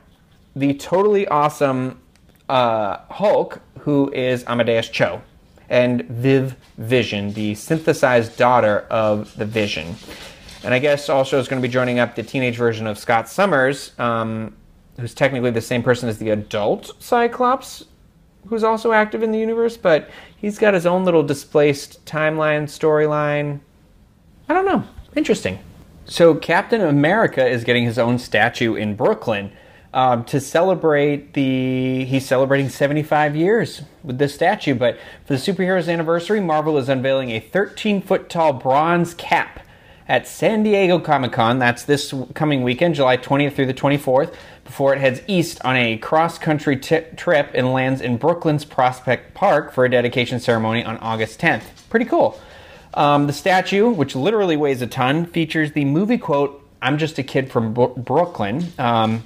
the 0.54 0.74
totally 0.74 1.26
awesome 1.26 2.00
uh, 2.48 2.98
Hulk, 3.10 3.60
who 3.80 4.10
is 4.12 4.44
Amadeus 4.46 4.88
Cho, 4.88 5.22
and 5.68 6.02
Viv 6.02 6.56
Vision, 6.78 7.32
the 7.32 7.54
synthesized 7.54 8.36
daughter 8.36 8.86
of 8.90 9.36
the 9.36 9.44
Vision. 9.44 9.96
And 10.66 10.74
I 10.74 10.80
guess 10.80 11.08
also 11.08 11.38
is 11.38 11.46
going 11.46 11.62
to 11.62 11.66
be 11.66 11.72
joining 11.72 12.00
up 12.00 12.16
the 12.16 12.24
teenage 12.24 12.56
version 12.56 12.88
of 12.88 12.98
Scott 12.98 13.28
Summers, 13.28 13.92
um, 14.00 14.52
who's 14.98 15.14
technically 15.14 15.52
the 15.52 15.60
same 15.60 15.80
person 15.80 16.08
as 16.08 16.18
the 16.18 16.30
adult 16.30 17.00
Cyclops, 17.00 17.84
who's 18.48 18.64
also 18.64 18.90
active 18.90 19.22
in 19.22 19.30
the 19.30 19.38
universe, 19.38 19.76
but 19.76 20.10
he's 20.36 20.58
got 20.58 20.74
his 20.74 20.84
own 20.84 21.04
little 21.04 21.22
displaced 21.22 22.04
timeline, 22.04 22.64
storyline. 22.64 23.60
I 24.48 24.54
don't 24.54 24.66
know. 24.66 24.82
Interesting. 25.14 25.60
So 26.04 26.34
Captain 26.34 26.80
America 26.80 27.46
is 27.46 27.62
getting 27.62 27.84
his 27.84 27.96
own 27.96 28.18
statue 28.18 28.74
in 28.74 28.96
Brooklyn. 28.96 29.52
Um, 29.94 30.24
to 30.24 30.40
celebrate 30.40 31.32
the 31.34 32.04
he's 32.04 32.26
celebrating 32.26 32.68
75 32.68 33.34
years 33.34 33.82
with 34.04 34.18
this 34.18 34.34
statue 34.34 34.74
but 34.74 34.98
for 35.24 35.34
the 35.34 35.38
superheroes 35.38 35.90
anniversary 35.90 36.40
marvel 36.40 36.76
is 36.76 36.90
unveiling 36.90 37.30
a 37.30 37.40
13 37.40 38.02
foot 38.02 38.28
tall 38.28 38.52
bronze 38.52 39.14
cap 39.14 39.60
at 40.08 40.26
San 40.26 40.62
Diego 40.62 40.98
Comic 40.98 41.32
Con. 41.32 41.58
That's 41.58 41.84
this 41.84 42.14
coming 42.34 42.62
weekend, 42.62 42.94
July 42.94 43.16
20th 43.16 43.54
through 43.54 43.66
the 43.66 43.74
24th, 43.74 44.34
before 44.64 44.94
it 44.94 45.00
heads 45.00 45.20
east 45.26 45.60
on 45.64 45.76
a 45.76 45.98
cross 45.98 46.38
country 46.38 46.76
t- 46.76 47.00
trip 47.16 47.50
and 47.54 47.72
lands 47.72 48.00
in 48.00 48.16
Brooklyn's 48.16 48.64
Prospect 48.64 49.34
Park 49.34 49.72
for 49.72 49.84
a 49.84 49.90
dedication 49.90 50.40
ceremony 50.40 50.84
on 50.84 50.96
August 50.98 51.40
10th. 51.40 51.64
Pretty 51.90 52.06
cool. 52.06 52.40
Um, 52.94 53.26
the 53.26 53.32
statue, 53.32 53.90
which 53.90 54.16
literally 54.16 54.56
weighs 54.56 54.80
a 54.80 54.86
ton, 54.86 55.26
features 55.26 55.72
the 55.72 55.84
movie 55.84 56.18
quote, 56.18 56.62
I'm 56.80 56.98
just 56.98 57.18
a 57.18 57.22
kid 57.22 57.50
from 57.50 57.74
Brooklyn. 57.74 58.72
Um, 58.78 59.24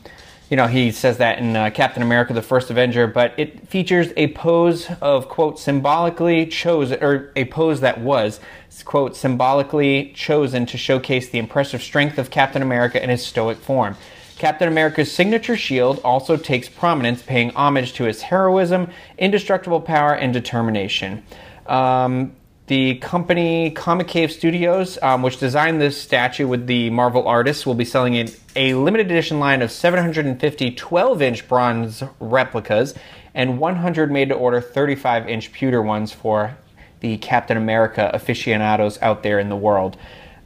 you 0.51 0.57
know, 0.57 0.67
he 0.67 0.91
says 0.91 1.19
that 1.19 1.39
in 1.39 1.55
uh, 1.55 1.71
Captain 1.71 2.03
America: 2.03 2.33
The 2.33 2.43
First 2.43 2.71
Avenger, 2.71 3.07
but 3.07 3.35
it 3.39 3.69
features 3.69 4.09
a 4.17 4.29
pose 4.33 4.89
of 5.01 5.29
quote 5.29 5.61
symbolically 5.61 6.47
chosen, 6.47 7.03
or 7.03 7.31
a 7.37 7.45
pose 7.45 7.81
that 7.81 8.01
was 8.01 8.41
quote 8.83 9.17
symbolically 9.17 10.13
chosen 10.15 10.67
to 10.67 10.79
showcase 10.79 11.29
the 11.29 11.39
impressive 11.39 11.83
strength 11.83 12.19
of 12.19 12.31
Captain 12.31 12.63
America 12.63 13.03
in 13.03 13.11
his 13.11 13.25
stoic 13.25 13.59
form. 13.59 13.97
Captain 14.39 14.69
America's 14.69 15.13
signature 15.13 15.57
shield 15.57 16.01
also 16.03 16.37
takes 16.37 16.69
prominence, 16.69 17.23
paying 17.23 17.51
homage 17.51 17.93
to 17.93 18.05
his 18.05 18.23
heroism, 18.23 18.91
indestructible 19.19 19.81
power, 19.81 20.15
and 20.15 20.33
determination. 20.33 21.23
Um, 21.67 22.33
the 22.71 22.95
company 22.99 23.73
Comic 23.73 24.07
Cave 24.07 24.31
Studios, 24.31 24.97
um, 25.03 25.23
which 25.23 25.39
designed 25.39 25.81
this 25.81 26.01
statue 26.01 26.47
with 26.47 26.69
the 26.69 26.89
Marvel 26.89 27.27
artists, 27.27 27.67
will 27.67 27.75
be 27.75 27.85
selling 27.85 28.15
a, 28.15 28.29
a 28.55 28.75
limited 28.75 29.11
edition 29.11 29.41
line 29.41 29.61
of 29.61 29.73
750 29.73 30.71
12 30.71 31.21
inch 31.21 31.49
bronze 31.49 32.03
replicas 32.21 32.95
and 33.35 33.59
100 33.59 34.11
made 34.11 34.29
to 34.29 34.35
order 34.35 34.61
35 34.61 35.29
inch 35.29 35.53
pewter 35.53 35.83
ones 35.83 36.13
for 36.13 36.57
the 37.01 37.19
Captain 37.19 37.57
America 37.57 38.11
aficionados 38.13 39.01
out 39.03 39.23
there 39.23 39.39
in 39.39 39.49
the 39.49 39.57
world. 39.57 39.97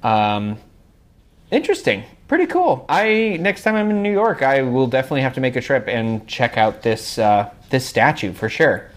Um, 0.02 0.58
interesting. 1.50 2.04
Pretty 2.26 2.46
cool. 2.46 2.86
I 2.88 3.36
next 3.40 3.62
time 3.62 3.74
I'm 3.74 3.90
in 3.90 4.02
New 4.02 4.12
York, 4.12 4.42
I 4.42 4.62
will 4.62 4.86
definitely 4.86 5.22
have 5.22 5.34
to 5.34 5.40
make 5.40 5.56
a 5.56 5.60
trip 5.60 5.86
and 5.88 6.26
check 6.26 6.56
out 6.56 6.82
this 6.82 7.18
uh, 7.18 7.50
this 7.70 7.86
statue 7.86 8.32
for 8.32 8.48
sure. 8.48 8.90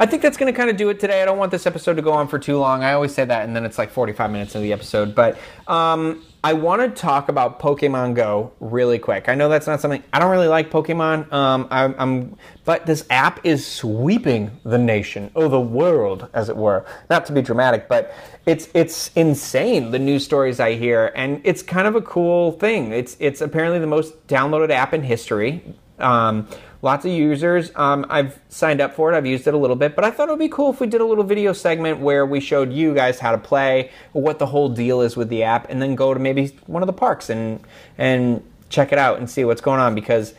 I 0.00 0.06
think 0.06 0.22
that's 0.22 0.36
going 0.36 0.52
to 0.52 0.56
kind 0.56 0.70
of 0.70 0.76
do 0.76 0.88
it 0.90 1.00
today. 1.00 1.22
I 1.22 1.24
don't 1.24 1.38
want 1.38 1.50
this 1.50 1.66
episode 1.66 1.94
to 1.94 2.02
go 2.02 2.12
on 2.12 2.28
for 2.28 2.38
too 2.38 2.56
long. 2.56 2.84
I 2.84 2.92
always 2.92 3.12
say 3.12 3.24
that, 3.24 3.44
and 3.44 3.56
then 3.56 3.64
it's 3.64 3.78
like 3.78 3.90
45 3.90 4.30
minutes 4.30 4.54
of 4.54 4.62
the 4.62 4.72
episode. 4.72 5.14
But 5.14 5.38
um, 5.66 6.22
I 6.44 6.52
want 6.52 6.82
to 6.82 7.00
talk 7.00 7.28
about 7.28 7.58
Pokemon 7.58 8.14
Go 8.14 8.52
really 8.60 8.98
quick. 9.00 9.28
I 9.28 9.34
know 9.34 9.48
that's 9.48 9.66
not 9.66 9.80
something 9.80 10.04
I 10.12 10.20
don't 10.20 10.30
really 10.30 10.46
like 10.46 10.70
Pokemon. 10.70 11.32
Um, 11.32 11.66
I, 11.70 11.84
I'm, 11.98 12.36
but 12.64 12.86
this 12.86 13.04
app 13.10 13.44
is 13.44 13.66
sweeping 13.66 14.52
the 14.64 14.78
nation, 14.78 15.32
oh, 15.34 15.48
the 15.48 15.60
world, 15.60 16.28
as 16.32 16.48
it 16.48 16.56
were. 16.56 16.86
Not 17.10 17.26
to 17.26 17.32
be 17.32 17.42
dramatic, 17.42 17.88
but 17.88 18.14
it's 18.46 18.68
it's 18.72 19.10
insane 19.16 19.90
the 19.90 19.98
news 19.98 20.24
stories 20.24 20.60
I 20.60 20.74
hear, 20.74 21.12
and 21.16 21.40
it's 21.42 21.62
kind 21.62 21.88
of 21.88 21.96
a 21.96 22.02
cool 22.02 22.52
thing. 22.52 22.92
It's 22.92 23.16
it's 23.18 23.40
apparently 23.40 23.80
the 23.80 23.88
most 23.88 24.26
downloaded 24.28 24.70
app 24.70 24.94
in 24.94 25.02
history. 25.02 25.74
Um, 25.98 26.46
lots 26.82 27.04
of 27.04 27.10
users. 27.10 27.70
Um, 27.74 28.06
I've 28.08 28.38
signed 28.48 28.80
up 28.80 28.94
for 28.94 29.12
it. 29.12 29.16
I've 29.16 29.26
used 29.26 29.46
it 29.46 29.54
a 29.54 29.58
little 29.58 29.76
bit, 29.76 29.96
but 29.96 30.04
I 30.04 30.10
thought 30.10 30.28
it 30.28 30.32
would 30.32 30.38
be 30.38 30.48
cool 30.48 30.70
if 30.72 30.80
we 30.80 30.86
did 30.86 31.00
a 31.00 31.04
little 31.04 31.24
video 31.24 31.52
segment 31.52 32.00
where 32.00 32.24
we 32.24 32.40
showed 32.40 32.72
you 32.72 32.94
guys 32.94 33.18
how 33.18 33.32
to 33.32 33.38
play, 33.38 33.90
what 34.12 34.38
the 34.38 34.46
whole 34.46 34.68
deal 34.68 35.00
is 35.00 35.16
with 35.16 35.28
the 35.28 35.42
app, 35.42 35.68
and 35.70 35.82
then 35.82 35.94
go 35.94 36.14
to 36.14 36.20
maybe 36.20 36.48
one 36.66 36.82
of 36.82 36.86
the 36.86 36.92
parks 36.92 37.30
and 37.30 37.60
and 37.96 38.42
check 38.68 38.92
it 38.92 38.98
out 38.98 39.18
and 39.18 39.28
see 39.30 39.44
what's 39.44 39.60
going 39.60 39.80
on 39.80 39.94
because. 39.94 40.34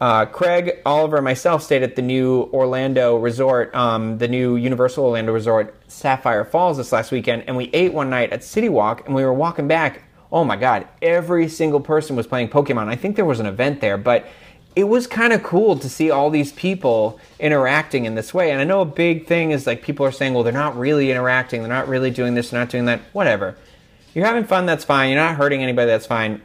Uh, 0.00 0.26
Craig, 0.26 0.80
Oliver, 0.84 1.18
and 1.18 1.24
myself 1.24 1.62
stayed 1.62 1.84
at 1.84 1.94
the 1.94 2.02
new 2.02 2.50
Orlando 2.52 3.14
resort, 3.14 3.72
um, 3.72 4.18
the 4.18 4.26
new 4.26 4.56
Universal 4.56 5.04
Orlando 5.04 5.32
resort, 5.32 5.76
Sapphire 5.86 6.44
Falls, 6.44 6.76
this 6.76 6.90
last 6.90 7.12
weekend, 7.12 7.44
and 7.46 7.56
we 7.56 7.70
ate 7.72 7.92
one 7.92 8.10
night 8.10 8.32
at 8.32 8.42
City 8.42 8.68
Walk, 8.68 9.06
and 9.06 9.14
we 9.14 9.24
were 9.24 9.32
walking 9.32 9.68
back. 9.68 10.02
Oh 10.32 10.42
my 10.42 10.56
God! 10.56 10.88
Every 11.00 11.46
single 11.48 11.78
person 11.78 12.16
was 12.16 12.26
playing 12.26 12.48
Pokemon. 12.48 12.88
I 12.88 12.96
think 12.96 13.14
there 13.14 13.24
was 13.24 13.38
an 13.38 13.46
event 13.46 13.80
there, 13.80 13.96
but 13.96 14.26
it 14.74 14.84
was 14.84 15.06
kind 15.06 15.32
of 15.32 15.42
cool 15.42 15.78
to 15.78 15.88
see 15.88 16.10
all 16.10 16.30
these 16.30 16.52
people 16.52 17.20
interacting 17.38 18.04
in 18.04 18.14
this 18.14 18.32
way. 18.32 18.50
And 18.50 18.60
I 18.60 18.64
know 18.64 18.80
a 18.80 18.86
big 18.86 19.26
thing 19.26 19.50
is 19.50 19.66
like 19.66 19.82
people 19.82 20.06
are 20.06 20.12
saying, 20.12 20.34
well, 20.34 20.42
they're 20.42 20.52
not 20.52 20.78
really 20.78 21.10
interacting, 21.10 21.60
they're 21.60 21.68
not 21.68 21.88
really 21.88 22.10
doing 22.10 22.34
this, 22.34 22.50
they're 22.50 22.60
not 22.60 22.70
doing 22.70 22.86
that. 22.86 23.00
Whatever. 23.12 23.56
You're 24.14 24.26
having 24.26 24.44
fun, 24.44 24.66
that's 24.66 24.84
fine. 24.84 25.10
You're 25.10 25.20
not 25.20 25.36
hurting 25.36 25.62
anybody, 25.62 25.86
that's 25.86 26.06
fine. 26.06 26.42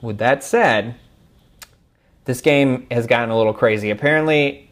With 0.00 0.18
that 0.18 0.44
said, 0.44 0.94
this 2.24 2.40
game 2.40 2.86
has 2.90 3.06
gotten 3.06 3.30
a 3.30 3.36
little 3.36 3.54
crazy. 3.54 3.90
Apparently, 3.90 4.70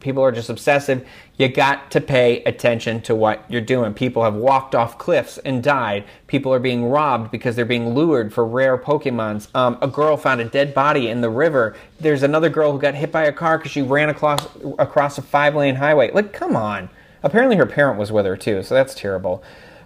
people 0.00 0.22
are 0.22 0.32
just 0.32 0.48
obsessive. 0.48 1.06
You 1.38 1.46
got 1.46 1.92
to 1.92 2.00
pay 2.00 2.42
attention 2.42 3.00
to 3.02 3.14
what 3.14 3.44
you're 3.48 3.60
doing. 3.60 3.94
People 3.94 4.24
have 4.24 4.34
walked 4.34 4.74
off 4.74 4.98
cliffs 4.98 5.38
and 5.38 5.62
died. 5.62 6.04
People 6.26 6.52
are 6.52 6.58
being 6.58 6.86
robbed 6.86 7.30
because 7.30 7.54
they're 7.54 7.64
being 7.64 7.94
lured 7.94 8.34
for 8.34 8.44
rare 8.44 8.76
Pokemons. 8.76 9.46
Um, 9.54 9.78
a 9.80 9.86
girl 9.86 10.16
found 10.16 10.40
a 10.40 10.44
dead 10.44 10.74
body 10.74 11.08
in 11.08 11.20
the 11.20 11.30
river. 11.30 11.76
There's 12.00 12.24
another 12.24 12.48
girl 12.48 12.72
who 12.72 12.80
got 12.80 12.96
hit 12.96 13.12
by 13.12 13.22
a 13.24 13.32
car 13.32 13.56
because 13.56 13.70
she 13.70 13.82
ran 13.82 14.08
across 14.08 14.48
across 14.80 15.16
a 15.16 15.22
five 15.22 15.54
lane 15.54 15.76
highway. 15.76 16.10
Like, 16.10 16.32
come 16.32 16.56
on. 16.56 16.90
Apparently, 17.22 17.56
her 17.56 17.66
parent 17.66 18.00
was 18.00 18.10
with 18.10 18.26
her 18.26 18.36
too, 18.36 18.64
so 18.64 18.74
that's 18.74 18.94
terrible. 18.94 19.42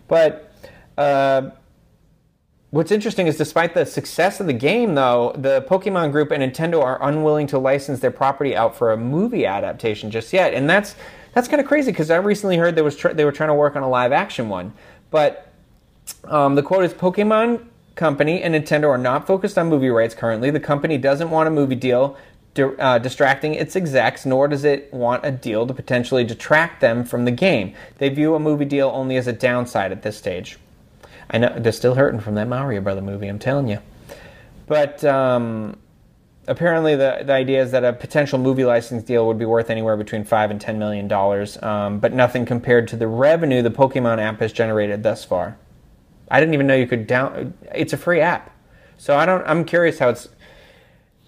But 0.09 0.51
uh, 0.97 1.51
What's 2.73 2.91
interesting 2.91 3.27
is 3.27 3.37
despite 3.37 3.75
the 3.75 3.85
success 3.85 4.41
of 4.41 4.47
the 4.47 4.55
game, 4.55 4.95
though, 4.95 5.35
the 5.37 5.61
Pokemon 5.69 6.11
Group 6.11 6.31
and 6.31 6.43
Nintendo 6.43 6.83
are 6.83 7.07
unwilling 7.07 7.47
to 7.49 7.59
license 7.59 8.01
their 8.01 8.11
property 8.11 8.57
out 8.57 8.75
for 8.75 8.93
a 8.93 8.97
movie 8.97 9.45
adaptation 9.45 10.11
just 10.11 10.33
yet, 10.33 10.55
and 10.55 10.71
that's 10.71 10.97
that's 11.33 11.49
kind 11.49 11.61
of 11.61 11.67
crazy 11.67 11.91
because 11.91 12.11
I 12.11 12.17
recently 12.17 12.57
heard 12.57 12.75
there 12.75 12.85
was 12.85 12.97
tr- 12.97 13.11
they 13.11 13.25
were 13.25 13.33
trying 13.33 13.49
to 13.49 13.55
work 13.55 13.77
on 13.77 13.83
a 13.83 13.89
live 13.89 14.13
action 14.13 14.49
one, 14.49 14.73
but 15.11 15.53
um, 16.25 16.55
the 16.55 16.63
quote 16.63 16.85
is 16.85 16.93
Pokemon 16.93 17.67
Company 17.95 18.43
and 18.43 18.55
Nintendo 18.55 18.89
are 18.89 18.99
not 18.99 19.27
focused 19.27 19.59
on 19.59 19.69
movie 19.69 19.91
rights 19.91 20.15
currently. 20.15 20.51
The 20.51 20.61
company 20.61 20.99
doesn't 20.99 21.31
want 21.31 21.47
a 21.47 21.51
movie 21.51 21.75
deal 21.75 22.17
uh, 22.59 22.99
distracting 22.99 23.55
its 23.55 23.77
execs, 23.77 24.27
nor 24.27 24.49
does 24.49 24.65
it 24.65 24.93
want 24.93 25.25
a 25.25 25.31
deal 25.31 25.67
to 25.67 25.73
potentially 25.73 26.25
detract 26.25 26.81
them 26.81 27.05
from 27.05 27.25
the 27.25 27.31
game. 27.31 27.75
They 27.99 28.09
view 28.09 28.35
a 28.35 28.39
movie 28.39 28.65
deal 28.65 28.91
only 28.93 29.17
as 29.17 29.27
a 29.27 29.33
downside 29.33 29.93
at 29.93 30.03
this 30.03 30.19
stage. 30.19 30.59
I 31.31 31.39
know 31.39 31.55
they're 31.59 31.73
still 31.73 31.95
hurting 31.95 32.21
from 32.21 32.35
that 32.35 32.49
Mario 32.49 32.81
Brother 32.83 33.01
movie. 33.01 33.29
I'm 33.29 33.39
telling 33.39 33.69
you. 33.69 33.79
But 34.67 35.03
um, 35.05 35.79
apparently, 36.47 36.97
the 36.97 37.23
the 37.25 37.33
idea 37.33 37.63
is 37.63 37.71
that 37.73 37.85
a 37.85 37.93
potential 37.93 38.39
movie 38.39 38.65
license 38.65 39.03
deal 39.03 39.27
would 39.27 39.39
be 39.39 39.45
worth 39.45 39.71
anywhere 39.71 39.97
between 39.97 40.25
five 40.25 40.51
and 40.51 40.61
ten 40.61 40.79
million 40.79 41.09
dollars, 41.09 41.61
um, 41.63 41.99
but 41.99 42.13
nothing 42.13 42.45
compared 42.45 42.89
to 42.89 42.97
the 42.97 43.07
revenue 43.07 43.63
the 43.63 43.71
Pokemon 43.71 44.19
app 44.19 44.41
has 44.41 44.53
generated 44.53 45.03
thus 45.03 45.25
far. 45.25 45.57
I 46.31 46.41
didn't 46.41 46.55
even 46.55 46.67
know 46.67 46.75
you 46.75 46.87
could 46.87 47.07
down. 47.07 47.55
It's 47.75 47.93
a 47.93 47.97
free 47.99 48.21
app, 48.21 48.55
so 48.99 49.17
I 49.17 49.27
don't. 49.27 49.45
I'm 49.47 49.65
curious 49.65 49.99
how 49.99 50.09
it's 50.09 50.29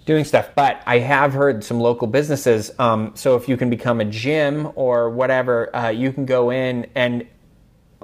doing 0.05 0.25
stuff. 0.25 0.51
But 0.55 0.83
I 0.87 0.99
have 0.99 1.33
heard 1.33 1.65
some 1.65 1.81
local 1.81 2.07
businesses. 2.07 2.73
Um, 2.79 3.13
so 3.15 3.37
if 3.37 3.49
you 3.49 3.57
can 3.57 3.71
become 3.71 4.01
a 4.01 4.05
gym 4.05 4.71
or 4.75 5.11
whatever, 5.11 5.75
uh, 5.75 5.89
you 5.89 6.13
can 6.13 6.27
go 6.27 6.51
in 6.51 6.87
and 6.95 7.27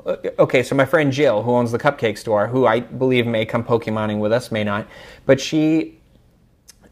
uh, 0.07 0.17
okay, 0.39 0.63
so 0.63 0.75
my 0.75 0.85
friend 0.85 1.13
Jill, 1.13 1.43
who 1.43 1.53
owns 1.53 1.73
the 1.73 1.79
cupcake 1.79 2.17
store, 2.17 2.47
who 2.47 2.67
I 2.67 2.81
believe 2.81 3.27
may 3.27 3.45
come 3.45 3.65
Pokemoning 3.65 4.19
with 4.19 4.33
us, 4.33 4.51
may 4.51 4.65
not, 4.65 4.87
but 5.27 5.41
she 5.41 6.00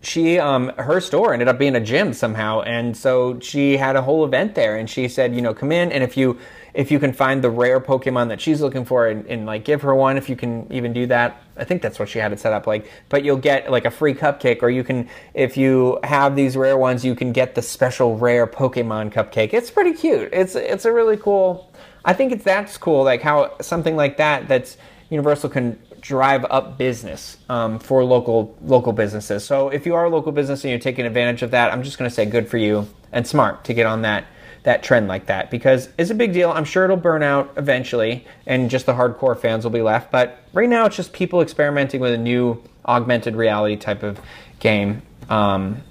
she 0.01 0.39
um 0.39 0.69
her 0.79 1.01
store 1.01 1.33
ended 1.33 1.49
up 1.49 1.59
being 1.59 1.75
a 1.75 1.81
gym 1.81 2.13
somehow 2.13 2.61
and 2.63 2.97
so 2.97 3.39
she 3.41 3.77
had 3.77 3.97
a 3.97 4.03
whole 4.03 4.25
event 4.25 4.55
there 4.55 4.77
and 4.77 4.89
she 4.89 5.09
said 5.09 5.35
you 5.35 5.43
know 5.43 5.53
come 5.53 5.73
in 5.73 5.91
and 5.91 6.05
if 6.05 6.17
you 6.17 6.39
if 6.73 6.93
you 6.93 7.01
can 7.01 7.13
find 7.13 7.43
the 7.43 7.51
rare 7.51 7.81
pokemon 7.81 8.29
that 8.29 8.41
she's 8.41 8.61
looking 8.61 8.85
for 8.85 9.09
and, 9.09 9.27
and 9.27 9.45
like 9.45 9.65
give 9.65 9.83
her 9.83 9.95
one 9.95 10.17
if 10.17 10.29
you 10.29 10.37
can 10.37 10.71
even 10.73 10.93
do 10.93 11.05
that 11.07 11.43
i 11.57 11.65
think 11.65 11.83
that's 11.83 11.99
what 11.99 12.09
she 12.09 12.21
had 12.21 12.33
it 12.33 12.39
set 12.39 12.53
up 12.53 12.67
like 12.69 12.89
but 13.09 13.25
you'll 13.25 13.37
get 13.37 13.73
like 13.73 13.85
a 13.85 13.91
free 13.91 14.15
cupcake 14.15 14.63
or 14.63 14.71
you 14.71 14.85
can 14.85 15.09
if 15.35 15.57
you 15.57 15.99
have 16.05 16.37
these 16.37 16.57
rare 16.57 16.79
ones 16.79 17.05
you 17.05 17.17
can 17.17 17.33
get 17.33 17.57
the 17.57 17.63
special 17.63 18.17
rare 18.17 18.47
pokemon 18.47 19.13
cupcake. 19.13 19.53
It's 19.53 19.71
pretty 19.71 19.93
cute. 19.93 20.31
It's 20.33 20.55
it's 20.55 20.85
a 20.85 20.93
really 20.93 21.17
cool 21.17 21.71
I 22.05 22.15
think 22.15 22.33
it's 22.33 22.45
that's 22.45 22.79
cool, 22.79 23.05
like 23.05 23.23
how 23.23 23.57
something 23.61 23.97
like 23.97 24.17
that 24.17 24.49
that's 24.49 24.77
Universal 25.11 25.51
can 25.51 25.79
drive 26.09 26.47
up 26.49 26.79
business 26.79 27.37
um, 27.51 27.79
for 27.79 28.03
local 28.03 28.57
local 28.63 28.95
businesses. 28.95 29.45
So 29.45 29.69
if 29.69 29.85
you 29.85 29.95
are 29.95 30.07
a 30.07 30.09
local 30.09 30.33
business 30.33 30.65
and 30.65 30.71
you're 30.71 30.81
taking 30.81 31.05
advantage 31.05 31.43
of 31.43 31.51
that, 31.51 31.71
I'm 31.71 31.83
just 31.83 31.99
going 31.99 32.11
to 32.11 32.15
say 32.15 32.25
good 32.25 32.49
for 32.49 32.57
you 32.57 32.89
and 33.13 33.27
smart 33.27 33.65
to 33.65 33.75
get 33.75 33.85
on 33.85 34.03
that 34.03 34.25
that 34.63 34.83
trend 34.83 35.07
like 35.07 35.27
that 35.27 35.51
because 35.51 35.91
it's 35.99 36.11
a 36.11 36.15
big 36.15 36.33
deal. 36.33 36.51
I'm 36.51 36.65
sure 36.65 36.85
it'll 36.85 36.97
burn 36.97 37.23
out 37.23 37.53
eventually, 37.57 38.27
and 38.47 38.71
just 38.71 38.87
the 38.87 38.95
hardcore 38.95 39.39
fans 39.39 39.65
will 39.65 39.71
be 39.71 39.83
left. 39.83 40.11
But 40.11 40.39
right 40.55 40.69
now, 40.69 40.87
it's 40.87 40.97
just 40.97 41.13
people 41.13 41.43
experimenting 41.43 42.01
with 42.01 42.15
a 42.15 42.19
new 42.19 42.63
augmented 42.87 43.37
reality 43.37 43.77
type 43.77 44.03
of 44.03 44.19
game. 44.61 45.03
Um, 45.29 45.83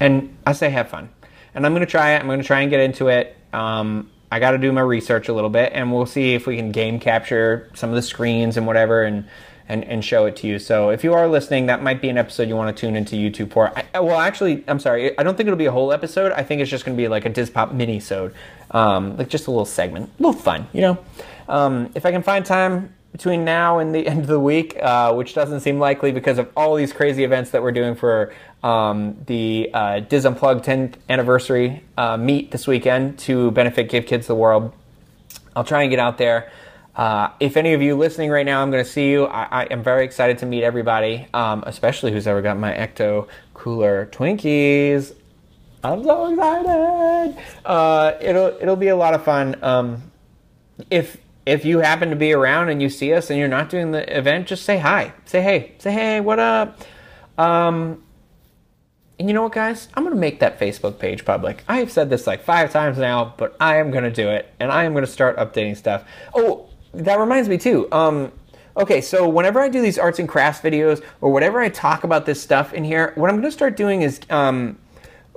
and 0.00 0.34
I 0.46 0.52
say 0.52 0.70
have 0.70 0.88
fun. 0.88 1.10
And 1.54 1.66
I'm 1.66 1.72
going 1.72 1.84
to 1.84 1.90
try 1.90 2.12
it. 2.12 2.20
I'm 2.20 2.26
going 2.26 2.40
to 2.40 2.46
try 2.46 2.62
and 2.62 2.70
get 2.70 2.80
into 2.80 3.08
it. 3.08 3.36
Um, 3.52 4.10
I 4.32 4.38
got 4.38 4.52
to 4.52 4.58
do 4.58 4.72
my 4.72 4.80
research 4.80 5.28
a 5.28 5.34
little 5.34 5.50
bit, 5.50 5.72
and 5.74 5.92
we'll 5.92 6.06
see 6.06 6.32
if 6.32 6.46
we 6.46 6.56
can 6.56 6.72
game 6.72 6.98
capture 6.98 7.70
some 7.74 7.90
of 7.90 7.96
the 7.96 8.02
screens 8.02 8.56
and 8.56 8.66
whatever, 8.66 9.02
and 9.02 9.26
and, 9.68 9.84
and 9.84 10.04
show 10.04 10.24
it 10.24 10.36
to 10.36 10.46
you. 10.46 10.58
So 10.58 10.88
if 10.90 11.04
you 11.04 11.12
are 11.12 11.28
listening, 11.28 11.66
that 11.66 11.82
might 11.82 12.00
be 12.00 12.08
an 12.08 12.18
episode 12.18 12.48
you 12.48 12.56
want 12.56 12.74
to 12.74 12.80
tune 12.80 12.96
into 12.96 13.16
YouTube 13.16 13.52
for. 13.52 13.72
I, 13.76 14.00
well, 14.00 14.18
actually, 14.18 14.64
I'm 14.66 14.80
sorry, 14.80 15.16
I 15.18 15.22
don't 15.22 15.36
think 15.36 15.48
it'll 15.48 15.58
be 15.58 15.66
a 15.66 15.72
whole 15.72 15.92
episode. 15.92 16.32
I 16.32 16.42
think 16.42 16.62
it's 16.62 16.70
just 16.70 16.84
going 16.84 16.96
to 16.96 17.00
be 17.00 17.08
like 17.08 17.26
a 17.26 17.28
DIS 17.28 17.50
Pop 17.50 17.72
mini-sode, 17.72 18.34
um, 18.70 19.16
like 19.16 19.28
just 19.28 19.46
a 19.46 19.50
little 19.50 19.64
segment, 19.64 20.10
a 20.18 20.22
little 20.22 20.40
fun, 20.40 20.66
you 20.72 20.80
know. 20.80 20.98
Um, 21.48 21.90
if 21.94 22.06
I 22.06 22.10
can 22.10 22.22
find 22.22 22.44
time 22.44 22.94
between 23.12 23.44
now 23.44 23.78
and 23.78 23.94
the 23.94 24.06
end 24.06 24.22
of 24.22 24.26
the 24.26 24.40
week, 24.40 24.76
uh, 24.82 25.12
which 25.14 25.34
doesn't 25.34 25.60
seem 25.60 25.78
likely 25.78 26.12
because 26.12 26.38
of 26.38 26.50
all 26.56 26.74
these 26.74 26.92
crazy 26.92 27.24
events 27.24 27.50
that 27.50 27.62
we're 27.62 27.72
doing 27.72 27.94
for 27.94 28.32
um, 28.62 29.16
the 29.26 29.70
uh, 29.72 30.00
DIS 30.00 30.24
Unplugged 30.24 30.64
10th 30.64 30.94
anniversary 31.08 31.84
uh, 31.96 32.16
meet 32.16 32.50
this 32.50 32.66
weekend 32.66 33.18
to 33.20 33.50
benefit 33.52 33.88
Give 33.88 34.06
Kids 34.06 34.26
the 34.26 34.34
World. 34.34 34.72
I'll 35.54 35.64
try 35.64 35.82
and 35.82 35.90
get 35.90 35.98
out 35.98 36.18
there. 36.18 36.50
Uh, 36.94 37.30
if 37.40 37.56
any 37.56 37.72
of 37.72 37.80
you 37.80 37.96
listening 37.96 38.30
right 38.30 38.44
now, 38.44 38.62
I'm 38.62 38.70
going 38.70 38.84
to 38.84 38.90
see 38.90 39.10
you. 39.10 39.24
I, 39.24 39.62
I, 39.62 39.64
am 39.64 39.82
very 39.82 40.04
excited 40.04 40.38
to 40.38 40.46
meet 40.46 40.62
everybody, 40.62 41.26
um, 41.32 41.64
especially 41.66 42.12
who's 42.12 42.26
ever 42.26 42.42
got 42.42 42.58
my 42.58 42.72
Ecto 42.72 43.28
Cooler 43.54 44.10
Twinkies. 44.12 45.14
I'm 45.82 46.04
so 46.04 46.26
excited. 46.26 47.42
Uh, 47.64 48.12
it'll 48.20 48.58
it'll 48.60 48.76
be 48.76 48.88
a 48.88 48.96
lot 48.96 49.14
of 49.14 49.24
fun. 49.24 49.56
Um, 49.62 50.12
if 50.90 51.16
if 51.44 51.64
you 51.64 51.80
happen 51.80 52.10
to 52.10 52.16
be 52.16 52.32
around 52.32 52.68
and 52.68 52.80
you 52.80 52.88
see 52.88 53.12
us 53.12 53.30
and 53.30 53.38
you're 53.38 53.48
not 53.48 53.68
doing 53.68 53.90
the 53.90 54.16
event, 54.16 54.46
just 54.46 54.64
say 54.64 54.78
hi. 54.78 55.12
Say 55.24 55.42
hey. 55.42 55.72
Say 55.78 55.92
hey. 55.92 56.20
What 56.20 56.38
up? 56.38 56.80
Um, 57.38 58.02
And 59.18 59.28
you 59.28 59.34
know 59.34 59.42
what, 59.42 59.52
guys? 59.52 59.88
I'm 59.94 60.02
going 60.02 60.14
to 60.14 60.20
make 60.20 60.40
that 60.40 60.58
Facebook 60.58 60.98
page 60.98 61.24
public. 61.24 61.62
I 61.68 61.78
have 61.78 61.92
said 61.92 62.10
this 62.10 62.26
like 62.26 62.42
five 62.42 62.72
times 62.72 62.98
now, 62.98 63.34
but 63.36 63.56
I 63.60 63.76
am 63.76 63.90
going 63.90 64.04
to 64.04 64.10
do 64.10 64.28
it, 64.28 64.52
and 64.58 64.72
I 64.72 64.84
am 64.84 64.92
going 64.92 65.04
to 65.04 65.10
start 65.10 65.36
updating 65.36 65.76
stuff. 65.76 66.04
Oh, 66.34 66.68
that 66.92 67.18
reminds 67.18 67.48
me 67.48 67.56
too. 67.56 67.86
Um, 67.92 68.32
okay, 68.76 69.00
so 69.00 69.28
whenever 69.28 69.60
I 69.60 69.68
do 69.68 69.80
these 69.80 69.98
arts 69.98 70.18
and 70.18 70.28
crafts 70.28 70.60
videos, 70.60 71.04
or 71.20 71.30
whatever 71.30 71.60
I 71.60 71.68
talk 71.68 72.04
about 72.04 72.26
this 72.26 72.42
stuff 72.42 72.72
in 72.74 72.84
here, 72.84 73.12
what 73.14 73.30
I'm 73.30 73.36
going 73.36 73.48
to 73.48 73.52
start 73.52 73.76
doing 73.76 74.02
is 74.02 74.20
um, 74.28 74.78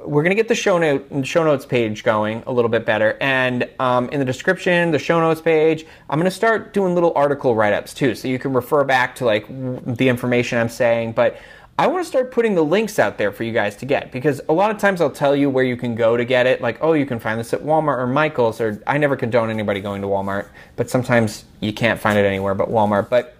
we're 0.07 0.23
going 0.23 0.31
to 0.31 0.35
get 0.35 0.47
the 0.47 0.55
show 0.55 0.77
note 0.77 1.25
show 1.25 1.43
notes 1.43 1.65
page 1.65 2.03
going 2.03 2.43
a 2.47 2.51
little 2.51 2.69
bit 2.69 2.85
better. 2.85 3.17
And 3.21 3.69
um, 3.79 4.09
in 4.09 4.19
the 4.19 4.25
description 4.25 4.91
the 4.91 4.99
show 4.99 5.19
notes 5.19 5.41
page 5.41 5.85
i'm 6.09 6.19
going 6.19 6.29
to 6.29 6.35
start 6.35 6.73
doing 6.73 6.93
little 6.93 7.13
article 7.15 7.55
write-ups 7.55 7.93
too 7.93 8.15
so 8.15 8.27
you 8.27 8.39
can 8.39 8.53
refer 8.53 8.83
back 8.83 9.15
to 9.15 9.25
like 9.25 9.45
the 9.47 10.09
information 10.09 10.57
i'm 10.57 10.69
saying. 10.69 11.13
But 11.13 11.37
i 11.77 11.87
want 11.87 12.03
to 12.03 12.07
start 12.07 12.31
putting 12.31 12.55
the 12.55 12.63
links 12.63 12.99
out 12.99 13.17
there 13.17 13.31
for 13.31 13.43
you 13.43 13.51
guys 13.51 13.75
to 13.75 13.85
get 13.85 14.11
because 14.11 14.39
a 14.47 14.53
lot 14.53 14.71
of 14.71 14.77
times 14.77 15.01
i'll 15.01 15.09
tell 15.09 15.35
you 15.35 15.49
where 15.49 15.63
you 15.63 15.75
can 15.75 15.93
go 15.93 16.15
to 16.15 16.23
get 16.23 16.47
it 16.47 16.61
like 16.61 16.77
oh 16.81 16.93
you 16.93 17.05
can 17.05 17.19
find 17.19 17.37
this 17.37 17.53
at 17.53 17.59
walmart 17.59 17.97
or 17.97 18.07
michael's 18.07 18.61
or 18.61 18.81
i 18.87 18.97
never 18.97 19.17
condone 19.17 19.49
anybody 19.49 19.81
going 19.81 20.01
to 20.01 20.07
walmart 20.07 20.47
but 20.77 20.89
sometimes 20.89 21.43
you 21.59 21.73
can't 21.73 21.99
find 21.99 22.17
it 22.17 22.25
anywhere 22.25 22.55
but 22.55 22.69
walmart. 22.69 23.09
But 23.09 23.35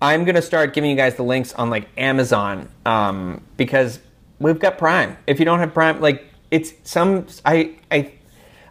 I'm 0.00 0.24
gonna 0.24 0.42
start 0.42 0.74
giving 0.74 0.90
you 0.90 0.96
guys 0.96 1.14
the 1.14 1.22
links 1.22 1.52
on 1.54 1.70
like 1.70 1.88
Amazon 1.96 2.68
um, 2.84 3.40
because 3.56 3.98
we've 4.38 4.58
got 4.58 4.78
Prime. 4.78 5.16
If 5.26 5.38
you 5.38 5.44
don't 5.44 5.58
have 5.58 5.74
Prime, 5.74 6.00
like 6.00 6.24
it's 6.50 6.72
some 6.84 7.26
I 7.44 7.76
I 7.90 8.12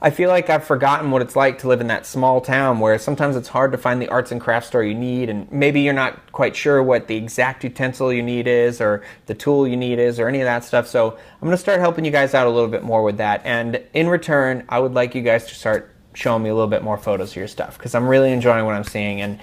I 0.01 0.11
feel 0.11 0.29
like 0.29 0.49
I've 0.49 0.63
forgotten 0.63 1.09
what 1.09 1.21
it's 1.21 1.35
like 1.35 1.59
to 1.59 1.67
live 1.67 1.81
in 1.81 1.87
that 1.87 2.05
small 2.05 2.39
town 2.39 2.79
where 2.79 2.99
sometimes 2.99 3.35
it's 3.35 3.47
hard 3.47 3.71
to 3.71 3.77
find 3.77 4.01
the 4.01 4.07
arts 4.09 4.31
and 4.31 4.39
crafts 4.39 4.67
store 4.67 4.83
you 4.83 4.93
need, 4.93 5.29
and 5.29 5.51
maybe 5.51 5.81
you're 5.81 5.93
not 5.93 6.31
quite 6.31 6.55
sure 6.55 6.83
what 6.83 7.07
the 7.07 7.15
exact 7.15 7.63
utensil 7.63 8.13
you 8.13 8.21
need 8.21 8.47
is, 8.47 8.81
or 8.81 9.03
the 9.25 9.33
tool 9.33 9.67
you 9.67 9.75
need 9.75 9.97
is, 9.97 10.19
or 10.19 10.27
any 10.27 10.41
of 10.41 10.45
that 10.45 10.63
stuff. 10.63 10.87
So 10.87 11.11
I'm 11.11 11.39
going 11.39 11.51
to 11.51 11.57
start 11.57 11.79
helping 11.79 12.05
you 12.05 12.11
guys 12.11 12.35
out 12.35 12.45
a 12.45 12.51
little 12.51 12.69
bit 12.69 12.83
more 12.83 13.03
with 13.03 13.17
that. 13.17 13.41
And 13.45 13.81
in 13.93 14.07
return, 14.07 14.65
I 14.69 14.79
would 14.79 14.93
like 14.93 15.15
you 15.15 15.21
guys 15.21 15.47
to 15.47 15.55
start 15.55 15.91
showing 16.13 16.43
me 16.43 16.49
a 16.49 16.53
little 16.53 16.69
bit 16.69 16.83
more 16.83 16.97
photos 16.97 17.31
of 17.31 17.37
your 17.37 17.47
stuff 17.47 17.77
because 17.77 17.95
I'm 17.95 18.07
really 18.07 18.31
enjoying 18.31 18.65
what 18.65 18.75
I'm 18.75 18.83
seeing, 18.83 19.21
and 19.21 19.39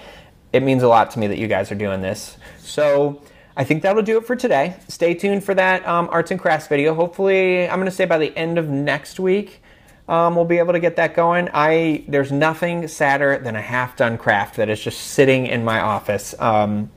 it 0.53 0.63
means 0.63 0.83
a 0.83 0.87
lot 0.87 1.11
to 1.11 1.19
me 1.19 1.27
that 1.27 1.39
you 1.39 1.47
guys 1.47 1.71
are 1.73 1.75
doing 1.75 2.01
this. 2.01 2.37
So 2.59 3.21
I 3.55 3.63
think 3.63 3.83
that'll 3.83 4.01
do 4.01 4.17
it 4.17 4.25
for 4.25 4.35
today. 4.35 4.75
Stay 4.87 5.13
tuned 5.13 5.43
for 5.43 5.53
that 5.53 5.87
um, 5.87 6.09
arts 6.11 6.31
and 6.31 6.39
crafts 6.39 6.67
video. 6.67 6.95
Hopefully, 6.95 7.67
I'm 7.67 7.77
going 7.77 7.85
to 7.85 7.91
say 7.91 8.05
by 8.05 8.17
the 8.17 8.35
end 8.35 8.57
of 8.57 8.67
next 8.67 9.19
week, 9.19 9.61
um, 10.09 10.35
we'll 10.35 10.45
be 10.45 10.57
able 10.57 10.73
to 10.73 10.79
get 10.79 10.95
that 10.95 11.15
going. 11.15 11.49
I 11.53 12.03
there's 12.07 12.31
nothing 12.31 12.87
sadder 12.87 13.37
than 13.37 13.55
a 13.55 13.61
half 13.61 13.95
done 13.95 14.17
craft 14.17 14.55
that 14.57 14.69
is 14.69 14.81
just 14.81 14.99
sitting 14.99 15.45
in 15.45 15.63
my 15.63 15.79
office. 15.79 16.33
Um, 16.39 16.91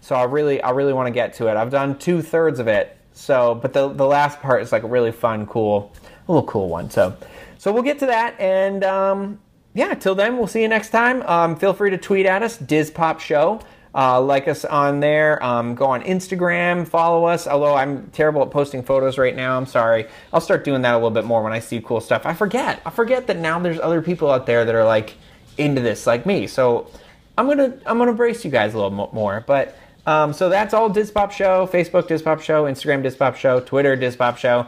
so 0.00 0.14
I 0.14 0.24
really 0.24 0.62
I 0.62 0.70
really 0.70 0.92
want 0.92 1.08
to 1.08 1.12
get 1.12 1.34
to 1.34 1.48
it. 1.48 1.56
I've 1.56 1.70
done 1.70 1.98
two 1.98 2.22
thirds 2.22 2.60
of 2.60 2.68
it. 2.68 2.96
So, 3.12 3.56
but 3.56 3.72
the 3.72 3.88
the 3.88 4.06
last 4.06 4.40
part 4.40 4.62
is 4.62 4.70
like 4.70 4.84
a 4.84 4.88
really 4.88 5.12
fun, 5.12 5.46
cool, 5.46 5.92
a 6.28 6.32
little 6.32 6.46
cool 6.48 6.68
one. 6.68 6.88
So, 6.90 7.16
so 7.58 7.72
we'll 7.72 7.82
get 7.82 7.98
to 8.00 8.06
that 8.06 8.38
and. 8.40 8.84
Um, 8.84 9.40
yeah, 9.74 9.92
till 9.92 10.14
then, 10.14 10.38
we'll 10.38 10.46
see 10.46 10.62
you 10.62 10.68
next 10.68 10.88
time. 10.88 11.20
Um, 11.24 11.54
feel 11.54 11.74
free 11.74 11.90
to 11.90 11.98
tweet 11.98 12.24
at 12.24 12.42
us, 12.42 12.56
DizPop 12.56 13.20
Show. 13.20 13.60
Uh, 13.96 14.20
like 14.20 14.46
us 14.46 14.66
on 14.66 15.00
there. 15.00 15.42
Um, 15.42 15.74
go 15.74 15.86
on 15.86 16.02
Instagram, 16.02 16.86
follow 16.86 17.24
us. 17.24 17.46
Although 17.46 17.74
I'm 17.74 18.10
terrible 18.10 18.42
at 18.42 18.50
posting 18.50 18.82
photos 18.82 19.16
right 19.16 19.34
now, 19.34 19.56
I'm 19.56 19.64
sorry. 19.64 20.06
I'll 20.34 20.42
start 20.42 20.64
doing 20.64 20.82
that 20.82 20.92
a 20.92 20.96
little 20.96 21.10
bit 21.10 21.24
more 21.24 21.42
when 21.42 21.54
I 21.54 21.60
see 21.60 21.80
cool 21.80 22.02
stuff. 22.02 22.26
I 22.26 22.34
forget. 22.34 22.82
I 22.84 22.90
forget 22.90 23.26
that 23.28 23.38
now 23.38 23.58
there's 23.58 23.80
other 23.80 24.02
people 24.02 24.30
out 24.30 24.44
there 24.44 24.66
that 24.66 24.74
are 24.74 24.84
like 24.84 25.14
into 25.56 25.80
this, 25.80 26.06
like 26.06 26.26
me. 26.26 26.46
So 26.46 26.90
I'm 27.38 27.46
gonna 27.46 27.78
I'm 27.86 27.96
gonna 27.96 28.12
brace 28.12 28.44
you 28.44 28.50
guys 28.50 28.74
a 28.74 28.78
little 28.78 29.08
more. 29.14 29.42
But 29.46 29.74
um, 30.04 30.34
so 30.34 30.50
that's 30.50 30.74
all 30.74 30.90
Dispop 30.90 31.32
Show. 31.32 31.66
Facebook 31.66 32.06
Dispop 32.06 32.42
Show, 32.42 32.64
Instagram 32.64 33.02
Dispop 33.02 33.36
Show, 33.36 33.60
Twitter 33.60 33.96
Dispop 33.96 34.36
Show. 34.36 34.66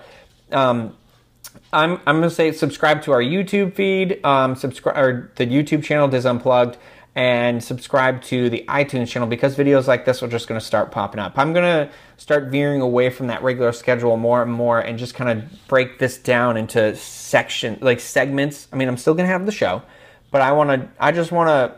Um, 0.53 0.97
I'm 1.72 2.01
I'm 2.07 2.16
gonna 2.16 2.31
say 2.31 2.53
subscribe 2.53 3.03
to 3.03 3.12
our 3.12 3.20
YouTube 3.20 3.74
feed, 3.74 4.24
um, 4.24 4.57
subscribe 4.57 4.97
or 4.97 5.33
the 5.37 5.47
YouTube 5.47 5.85
channel 5.85 6.09
DIS 6.09 6.24
Unplugged 6.24 6.79
and 7.19 7.64
subscribe 7.64 8.23
to 8.23 8.49
the 8.49 8.64
iTunes 8.69 9.09
channel 9.09 9.27
because 9.27 9.57
videos 9.57 9.89
like 9.89 10.05
this 10.05 10.23
are 10.23 10.29
just 10.29 10.47
going 10.47 10.59
to 10.59 10.64
start 10.64 10.93
popping 10.93 11.19
up. 11.19 11.33
I'm 11.37 11.53
going 11.53 11.64
to 11.64 11.93
start 12.16 12.45
veering 12.45 12.81
away 12.81 13.11
from 13.11 13.27
that 13.27 13.43
regular 13.43 13.73
schedule 13.73 14.16
more 14.16 14.41
and 14.41 14.53
more 14.53 14.79
and 14.79 14.97
just 14.97 15.16
kind 15.16 15.29
of 15.29 15.66
break 15.66 15.99
this 15.99 16.16
down 16.16 16.57
into 16.57 16.95
section 16.95 17.77
like 17.81 17.99
segments. 17.99 18.69
I 18.73 18.77
mean, 18.77 18.87
I'm 18.87 18.97
still 18.97 19.14
going 19.14 19.27
to 19.27 19.33
have 19.33 19.47
the 19.47 19.53
show, 19.53 19.83
but 20.31 20.43
I 20.43 20.53
want 20.53 20.71
to 20.71 20.89
I 21.01 21.11
just 21.11 21.33
want 21.33 21.49
to 21.49 21.77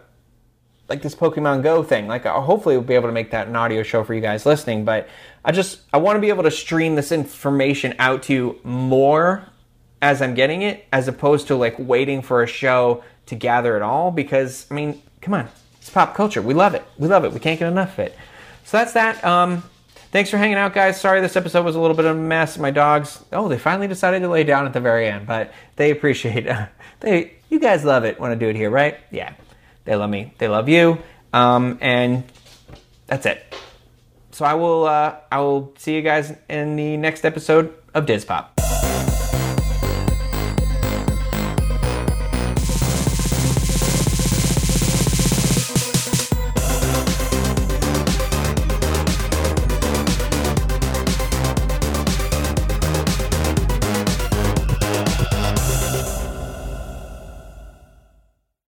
like 0.90 1.00
this 1.00 1.14
Pokemon 1.14 1.62
Go 1.62 1.82
thing. 1.82 2.06
Like 2.06 2.26
I'll 2.26 2.42
hopefully 2.42 2.76
we'll 2.76 2.84
be 2.86 2.94
able 2.94 3.08
to 3.08 3.14
make 3.14 3.30
that 3.30 3.48
an 3.48 3.56
audio 3.56 3.82
show 3.82 4.04
for 4.04 4.12
you 4.12 4.20
guys 4.20 4.44
listening, 4.44 4.84
but 4.84 5.08
I 5.42 5.52
just 5.52 5.80
I 5.90 5.96
want 5.96 6.16
to 6.16 6.20
be 6.20 6.28
able 6.28 6.42
to 6.42 6.50
stream 6.50 6.96
this 6.96 7.12
information 7.12 7.94
out 7.98 8.24
to 8.24 8.34
you 8.34 8.60
more 8.62 9.46
as 10.02 10.22
I'm 10.22 10.34
getting 10.34 10.62
it 10.62 10.86
as 10.92 11.08
opposed 11.08 11.48
to 11.48 11.56
like 11.56 11.76
waiting 11.78 12.22
for 12.22 12.42
a 12.42 12.46
show 12.46 13.04
to 13.26 13.34
gather 13.34 13.76
it 13.76 13.82
all 13.82 14.10
because 14.10 14.66
I 14.70 14.74
mean 14.74 15.02
Come 15.20 15.34
on, 15.34 15.48
it's 15.78 15.90
pop 15.90 16.14
culture. 16.14 16.40
We 16.40 16.54
love 16.54 16.74
it. 16.74 16.84
We 16.98 17.08
love 17.08 17.24
it. 17.24 17.32
We 17.32 17.40
can't 17.40 17.58
get 17.58 17.68
enough 17.68 17.94
of 17.94 18.06
it. 18.06 18.16
So 18.64 18.78
that's 18.78 18.94
that. 18.94 19.22
Um, 19.24 19.62
thanks 20.12 20.30
for 20.30 20.38
hanging 20.38 20.56
out, 20.56 20.72
guys. 20.72 21.00
Sorry 21.00 21.20
this 21.20 21.36
episode 21.36 21.64
was 21.64 21.76
a 21.76 21.80
little 21.80 21.96
bit 21.96 22.06
of 22.06 22.16
a 22.16 22.20
mess. 22.20 22.56
My 22.56 22.70
dogs, 22.70 23.22
oh, 23.32 23.48
they 23.48 23.58
finally 23.58 23.88
decided 23.88 24.20
to 24.20 24.28
lay 24.28 24.44
down 24.44 24.66
at 24.66 24.72
the 24.72 24.80
very 24.80 25.08
end, 25.08 25.26
but 25.26 25.52
they 25.76 25.90
appreciate 25.90 26.46
uh, 26.46 26.66
they. 27.00 27.34
You 27.50 27.58
guys 27.58 27.84
love 27.84 28.04
it 28.04 28.20
when 28.20 28.30
I 28.30 28.36
do 28.36 28.48
it 28.48 28.54
here, 28.54 28.70
right? 28.70 28.98
Yeah, 29.10 29.34
they 29.84 29.96
love 29.96 30.08
me. 30.08 30.32
They 30.38 30.46
love 30.46 30.68
you. 30.68 30.98
Um, 31.32 31.78
and 31.80 32.22
that's 33.08 33.26
it. 33.26 33.42
So 34.30 34.44
I 34.44 34.54
will. 34.54 34.86
Uh, 34.86 35.16
I 35.30 35.40
will 35.40 35.74
see 35.76 35.94
you 35.94 36.02
guys 36.02 36.32
in 36.48 36.76
the 36.76 36.96
next 36.96 37.24
episode 37.24 37.74
of 37.92 38.06
DIS 38.06 38.24
Pop. 38.24 38.59